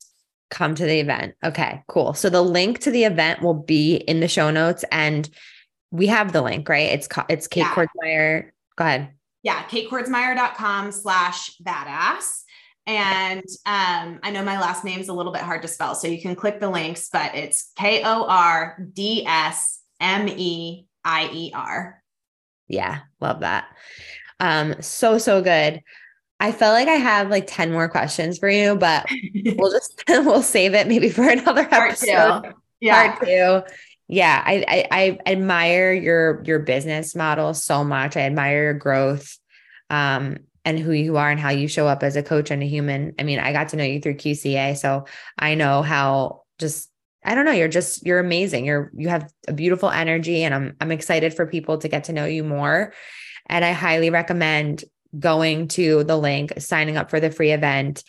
come 0.52 0.76
to 0.76 0.86
the 0.86 1.00
event. 1.00 1.34
Okay, 1.44 1.84
cool. 1.88 2.14
So 2.14 2.30
the 2.30 2.44
link 2.44 2.80
to 2.80 2.92
the 2.92 3.06
event 3.06 3.42
will 3.42 3.56
be 3.56 3.96
in 3.96 4.20
the 4.20 4.28
show 4.28 4.52
notes 4.52 4.86
and 4.92 5.28
we 5.90 6.08
have 6.08 6.32
the 6.32 6.42
link, 6.42 6.70
right? 6.70 6.92
It's 6.92 7.08
it's 7.28 7.48
Kate 7.48 7.62
yeah. 7.62 7.74
Kordsmeier. 7.74 8.52
Go 8.78 8.86
ahead. 8.86 9.10
Yeah, 9.44 9.64
katekordsmeier.com 9.64 10.92
slash 10.92 11.58
badass. 11.58 12.44
And 12.86 13.46
um, 13.66 14.20
I 14.24 14.32
know 14.32 14.44
my 14.44 14.60
last 14.60 14.84
name 14.84 15.00
is 15.00 15.08
a 15.08 15.14
little 15.14 15.32
bit 15.32 15.42
hard 15.42 15.62
to 15.64 15.68
spell, 15.68 15.96
so 15.96 16.08
you 16.08 16.22
can 16.22 16.36
click 16.36 16.60
the 16.60 16.70
links, 16.70 17.10
but 17.12 17.36
it's 17.36 17.72
K 17.78 18.04
O 18.04 18.26
R 18.26 18.78
D 18.94 19.26
S 19.26 19.82
M 20.00 20.28
E 20.28 20.86
I 21.04 21.30
E 21.32 21.52
R. 21.54 22.02
Yeah, 22.68 23.00
love 23.20 23.42
that. 23.42 23.66
Um, 24.40 24.82
so, 24.82 25.18
so 25.18 25.42
good. 25.42 25.82
I 26.42 26.52
felt 26.52 26.74
like 26.74 26.88
I 26.88 26.96
have 26.96 27.30
like 27.30 27.46
10 27.46 27.72
more 27.72 27.88
questions 27.88 28.40
for 28.40 28.50
you, 28.50 28.76
but 28.76 29.06
we'll 29.56 29.72
just 29.72 30.04
we'll 30.10 30.42
save 30.42 30.74
it 30.74 30.88
maybe 30.88 31.10
for 31.10 31.22
another 31.30 31.66
Part 31.66 31.92
episode. 31.92 32.42
Two. 32.42 32.54
Yeah. 32.82 33.16
Part 33.16 33.28
two. 33.28 33.74
Yeah. 34.08 34.44
I, 34.44 34.66
I 34.68 34.88
I 34.92 35.32
admire 35.32 35.94
your 35.94 36.42
your 36.44 36.60
business 36.60 37.16
model 37.16 37.54
so 37.54 37.84
much. 37.84 38.18
I 38.18 38.22
admire 38.22 38.64
your 38.64 38.74
growth 38.74 39.38
um 39.92 40.38
and 40.66 40.80
who 40.80 40.92
you 40.92 41.18
are 41.18 41.30
and 41.30 41.40
how 41.40 41.50
you 41.50 41.68
show 41.68 41.88
up 41.88 42.02
as 42.02 42.16
a 42.16 42.24
coach 42.24 42.50
and 42.50 42.64
a 42.64 42.68
human. 42.68 43.14
I 43.20 43.24
mean, 43.24 43.40
I 43.40 43.54
got 43.54 43.70
to 43.70 43.78
know 43.78 43.84
you 43.84 44.02
through 44.02 44.16
QCA, 44.16 44.78
so 44.78 45.06
I 45.38 45.54
know 45.54 45.84
how 45.84 46.42
just 46.58 46.90
I 47.24 47.36
don't 47.36 47.46
know, 47.46 47.52
you're 47.52 47.68
just 47.68 48.04
you're 48.04 48.20
amazing. 48.20 48.66
You're 48.66 48.92
you 48.96 49.10
have 49.10 49.32
a 49.48 49.54
beautiful 49.54 49.92
energy 49.92 50.44
and 50.44 50.56
I'm 50.56 50.76
I'm 50.82 50.92
excited 50.92 51.36
for 51.36 51.46
people 51.46 51.78
to 51.78 51.88
get 51.88 52.06
to 52.06 52.14
know 52.14 52.26
you 52.26 52.44
more. 52.44 52.94
And 53.46 53.64
I 53.64 53.74
highly 53.74 54.10
recommend 54.10 54.84
going 55.20 55.68
to 55.70 56.04
the 56.04 56.18
link, 56.18 56.54
signing 56.60 56.98
up 56.98 57.10
for 57.10 57.20
the 57.20 57.32
free 57.32 57.52
event. 57.52 58.04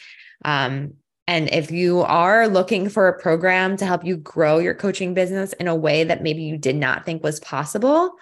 Um, 0.44 0.94
and 1.26 1.48
if 1.52 1.70
you 1.70 2.00
are 2.00 2.48
looking 2.48 2.88
for 2.88 3.08
a 3.08 3.18
program 3.18 3.76
to 3.76 3.86
help 3.86 4.04
you 4.04 4.16
grow 4.16 4.58
your 4.58 4.74
coaching 4.74 5.14
business 5.14 5.52
in 5.54 5.68
a 5.68 5.76
way 5.76 6.04
that 6.04 6.22
maybe 6.22 6.42
you 6.42 6.58
did 6.58 6.76
not 6.76 7.04
think 7.04 7.22
was 7.22 7.40
possible, 7.40 8.12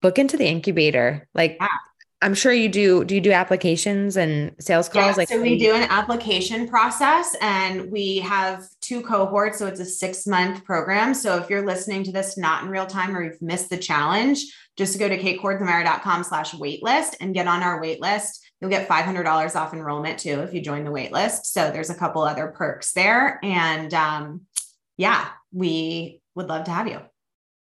book 0.00 0.18
into 0.18 0.36
the 0.36 0.46
incubator. 0.46 1.26
Like, 1.34 1.56
yeah. 1.60 1.68
I'm 2.22 2.34
sure 2.34 2.52
you 2.52 2.68
do. 2.68 3.04
Do 3.04 3.14
you 3.14 3.20
do 3.20 3.32
applications 3.32 4.16
and 4.16 4.54
sales 4.60 4.88
calls? 4.88 5.12
Yeah, 5.12 5.14
like 5.16 5.28
so 5.28 5.42
we 5.42 5.58
do 5.58 5.74
an 5.74 5.82
application 5.90 6.68
process 6.68 7.34
and 7.40 7.90
we 7.90 8.18
have 8.18 8.64
two 8.80 9.02
cohorts. 9.02 9.58
So 9.58 9.66
it's 9.66 9.80
a 9.80 9.84
six 9.84 10.26
month 10.26 10.64
program. 10.64 11.14
So 11.14 11.36
if 11.38 11.50
you're 11.50 11.66
listening 11.66 12.04
to 12.04 12.12
this 12.12 12.38
not 12.38 12.62
in 12.62 12.70
real 12.70 12.86
time 12.86 13.16
or 13.16 13.24
you've 13.24 13.42
missed 13.42 13.70
the 13.70 13.76
challenge, 13.76 14.44
just 14.76 14.98
go 14.98 15.08
to 15.08 15.18
katekordsmeier.com 15.18 16.24
slash 16.24 16.52
waitlist 16.52 17.16
and 17.20 17.34
get 17.34 17.48
on 17.48 17.62
our 17.62 17.82
waitlist. 17.82 18.38
You'll 18.60 18.70
get 18.70 18.88
$500 18.88 19.56
off 19.56 19.74
enrollment 19.74 20.20
too 20.20 20.40
if 20.40 20.54
you 20.54 20.60
join 20.60 20.84
the 20.84 20.90
waitlist. 20.90 21.46
So 21.46 21.70
there's 21.72 21.90
a 21.90 21.94
couple 21.94 22.22
other 22.22 22.48
perks 22.48 22.92
there. 22.92 23.40
And 23.42 23.92
um, 23.92 24.42
yeah, 24.96 25.28
we 25.52 26.20
would 26.36 26.48
love 26.48 26.64
to 26.66 26.70
have 26.70 26.86
you. 26.86 27.00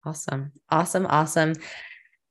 Awesome. 0.05 0.51
Awesome. 0.69 1.07
Awesome. 1.07 1.53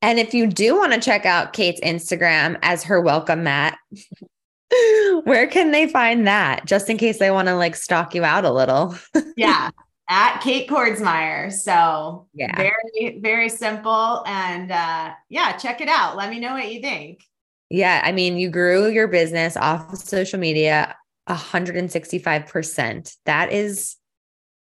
And 0.02 0.18
if 0.18 0.34
you 0.34 0.46
do 0.46 0.76
want 0.76 0.92
to 0.92 1.00
check 1.00 1.24
out 1.24 1.52
Kate's 1.52 1.80
Instagram 1.80 2.58
as 2.62 2.82
her 2.84 3.00
welcome 3.00 3.44
mat, 3.44 3.78
where 5.24 5.46
can 5.46 5.70
they 5.70 5.88
find 5.88 6.26
that? 6.26 6.66
Just 6.66 6.90
in 6.90 6.98
case 6.98 7.18
they 7.18 7.30
want 7.30 7.48
to 7.48 7.54
like 7.54 7.76
stalk 7.76 8.14
you 8.14 8.24
out 8.24 8.44
a 8.44 8.52
little. 8.52 8.96
yeah 9.36 9.70
at 10.12 10.40
Kate 10.42 10.68
Kordsmeier. 10.68 11.50
So 11.50 12.28
yeah, 12.34 12.54
very, 12.54 13.18
very 13.20 13.48
simple. 13.48 14.22
And 14.26 14.70
uh, 14.70 15.12
yeah, 15.30 15.56
check 15.56 15.80
it 15.80 15.88
out. 15.88 16.16
Let 16.16 16.28
me 16.28 16.38
know 16.38 16.52
what 16.52 16.70
you 16.70 16.82
think. 16.82 17.22
Yeah. 17.70 18.02
I 18.04 18.12
mean, 18.12 18.36
you 18.36 18.50
grew 18.50 18.90
your 18.90 19.08
business 19.08 19.56
off 19.56 19.90
of 19.90 19.98
social 19.98 20.38
media 20.38 20.94
165%. 21.30 23.16
That 23.24 23.52
is, 23.52 23.96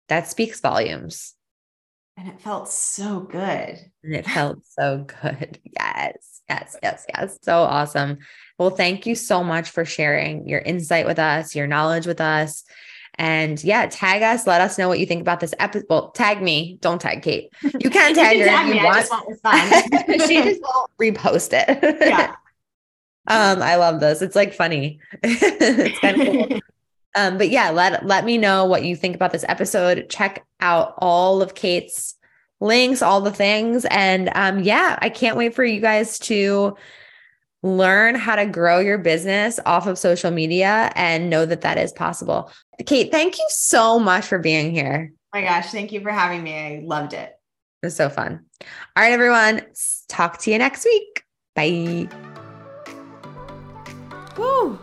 that 0.08 0.28
speaks 0.28 0.60
volumes. 0.60 1.34
And 2.16 2.28
it 2.28 2.40
felt 2.40 2.68
so 2.68 3.20
good. 3.20 3.78
And 4.04 4.14
it 4.14 4.26
felt 4.26 4.58
so 4.66 5.06
good. 5.22 5.58
Yes, 5.64 6.42
yes, 6.48 6.76
yes, 6.82 7.06
yes. 7.14 7.38
So 7.42 7.62
awesome. 7.62 8.18
Well, 8.58 8.70
thank 8.70 9.06
you 9.06 9.14
so 9.14 9.42
much 9.42 9.70
for 9.70 9.84
sharing 9.84 10.48
your 10.48 10.60
insight 10.60 11.06
with 11.06 11.18
us, 11.18 11.54
your 11.54 11.66
knowledge 11.66 12.06
with 12.06 12.20
us. 12.20 12.64
And 13.16 13.62
yeah, 13.64 13.86
tag 13.86 14.22
us. 14.22 14.46
Let 14.46 14.60
us 14.60 14.78
know 14.78 14.88
what 14.88 14.98
you 14.98 15.06
think 15.06 15.20
about 15.20 15.40
this 15.40 15.54
episode. 15.58 15.86
Well, 15.90 16.10
tag 16.10 16.40
me. 16.42 16.78
Don't 16.80 17.00
tag 17.00 17.22
Kate. 17.22 17.50
You 17.62 17.90
can 17.90 18.14
tag 18.14 18.38
you 18.38 18.44
can 18.44 18.48
her 18.48 18.64
tag 18.64 18.68
if 18.68 18.74
you 18.74 18.80
me. 18.80 18.84
want. 18.84 18.96
I 18.96 19.00
just 19.00 19.10
want 19.10 19.40
fun. 19.40 20.28
she 20.28 20.42
just 20.42 20.60
won't 20.62 20.90
repost 21.00 21.50
it. 21.52 21.98
Yeah. 22.00 22.34
um, 23.26 23.62
I 23.62 23.76
love 23.76 24.00
this. 24.00 24.22
It's 24.22 24.36
like 24.36 24.54
funny. 24.54 25.00
it's 25.22 25.98
kind 25.98 26.20
of 26.20 26.26
cool. 26.50 26.60
Um, 27.16 27.38
but 27.38 27.50
yeah, 27.50 27.70
let 27.70 28.06
let 28.06 28.24
me 28.24 28.38
know 28.38 28.64
what 28.64 28.84
you 28.84 28.94
think 28.94 29.14
about 29.14 29.32
this 29.32 29.44
episode. 29.48 30.08
Check 30.08 30.44
out 30.60 30.94
all 30.98 31.42
of 31.42 31.54
Kate's 31.54 32.14
links, 32.60 33.02
all 33.02 33.20
the 33.20 33.32
things. 33.32 33.84
And 33.86 34.30
um, 34.34 34.60
yeah, 34.60 34.98
I 35.00 35.08
can't 35.08 35.36
wait 35.36 35.54
for 35.54 35.64
you 35.64 35.80
guys 35.80 36.18
to 36.20 36.76
learn 37.62 38.14
how 38.14 38.36
to 38.36 38.46
grow 38.46 38.78
your 38.78 38.98
business 38.98 39.60
off 39.66 39.86
of 39.86 39.98
social 39.98 40.30
media 40.30 40.90
and 40.94 41.28
know 41.28 41.44
that 41.44 41.60
that 41.62 41.78
is 41.78 41.92
possible. 41.92 42.50
Kate, 42.86 43.10
thank 43.10 43.38
you 43.38 43.46
so 43.48 43.98
much 43.98 44.24
for 44.26 44.38
being 44.38 44.70
here. 44.70 45.12
Oh 45.12 45.38
my 45.38 45.42
gosh, 45.42 45.70
thank 45.70 45.92
you 45.92 46.00
for 46.00 46.10
having 46.10 46.42
me. 46.42 46.54
I 46.54 46.82
loved 46.84 47.12
it. 47.12 47.34
It 47.82 47.86
was 47.86 47.96
so 47.96 48.08
fun. 48.08 48.44
All 48.96 49.02
right, 49.02 49.12
everyone. 49.12 49.62
Talk 50.08 50.38
to 50.38 50.50
you 50.50 50.58
next 50.58 50.84
week. 50.84 51.24
Bye. 51.54 52.08
Woo! 54.36 54.78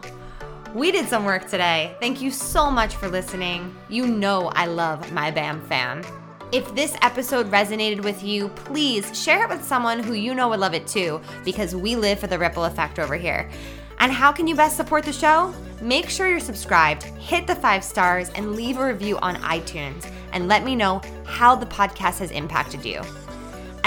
We 0.78 0.92
did 0.92 1.08
some 1.08 1.26
work 1.26 1.50
today. 1.50 1.96
Thank 2.00 2.22
you 2.22 2.30
so 2.30 2.70
much 2.70 2.98
for 2.98 3.10
listening. 3.10 3.76
You 3.90 4.06
know 4.06 4.52
I 4.54 4.68
love 4.68 5.12
my 5.12 5.32
BAM 5.32 5.60
fam. 5.62 6.04
If 6.52 6.72
this 6.76 6.96
episode 7.02 7.50
resonated 7.50 8.04
with 8.04 8.22
you, 8.22 8.50
please 8.50 9.20
share 9.20 9.44
it 9.44 9.50
with 9.50 9.64
someone 9.64 10.04
who 10.04 10.14
you 10.14 10.36
know 10.36 10.50
would 10.50 10.60
love 10.60 10.76
it 10.76 10.86
too, 10.86 11.20
because 11.44 11.76
we 11.76 11.96
live 11.96 12.20
for 12.20 12.28
the 12.28 12.38
ripple 12.38 12.66
effect 12.66 13.00
over 13.00 13.16
here. 13.16 13.50
And 13.98 14.12
how 14.12 14.32
can 14.32 14.46
you 14.46 14.54
best 14.54 14.78
support 14.78 15.04
the 15.04 15.12
show? 15.12 15.52
Make 15.82 16.10
sure 16.10 16.30
you're 16.30 16.40
subscribed, 16.40 17.06
hit 17.06 17.48
the 17.48 17.56
five 17.56 17.84
stars, 17.84 18.30
and 18.36 18.56
leave 18.56 18.78
a 18.78 18.86
review 18.86 19.18
on 19.18 19.38
iTunes, 19.38 20.08
and 20.32 20.48
let 20.48 20.64
me 20.64 20.76
know 20.76 21.02
how 21.26 21.56
the 21.56 21.66
podcast 21.66 22.20
has 22.20 22.30
impacted 22.30 22.86
you. 22.86 23.02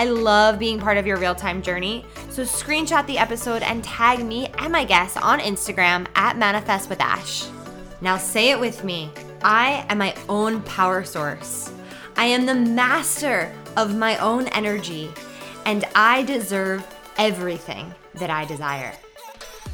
I 0.00 0.04
love 0.04 0.58
being 0.58 0.80
part 0.80 0.96
of 0.96 1.06
your 1.06 1.18
real 1.18 1.34
time 1.34 1.60
journey. 1.60 2.06
So 2.30 2.42
screenshot 2.42 3.06
the 3.06 3.18
episode 3.18 3.60
and 3.62 3.84
tag 3.84 4.24
me 4.24 4.46
and 4.56 4.72
my 4.72 4.82
guests 4.82 5.18
on 5.18 5.40
Instagram 5.40 6.06
at 6.14 6.38
Manifest 6.38 6.88
with 6.88 7.02
Ash. 7.02 7.46
Now 8.00 8.16
say 8.16 8.48
it 8.50 8.58
with 8.58 8.82
me 8.82 9.10
I 9.42 9.84
am 9.90 9.98
my 9.98 10.16
own 10.26 10.62
power 10.62 11.04
source. 11.04 11.70
I 12.16 12.24
am 12.24 12.46
the 12.46 12.54
master 12.54 13.54
of 13.76 13.94
my 13.94 14.16
own 14.16 14.46
energy, 14.48 15.10
and 15.66 15.84
I 15.94 16.22
deserve 16.22 16.82
everything 17.18 17.94
that 18.14 18.30
I 18.30 18.46
desire. 18.46 18.94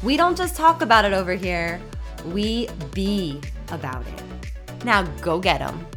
We 0.03 0.17
don't 0.17 0.37
just 0.37 0.57
talk 0.57 0.81
about 0.81 1.05
it 1.05 1.13
over 1.13 1.35
here, 1.35 1.79
we 2.33 2.67
be 2.91 3.39
about 3.71 4.05
it. 4.05 4.83
Now 4.83 5.03
go 5.21 5.39
get 5.39 5.59
them. 5.59 5.87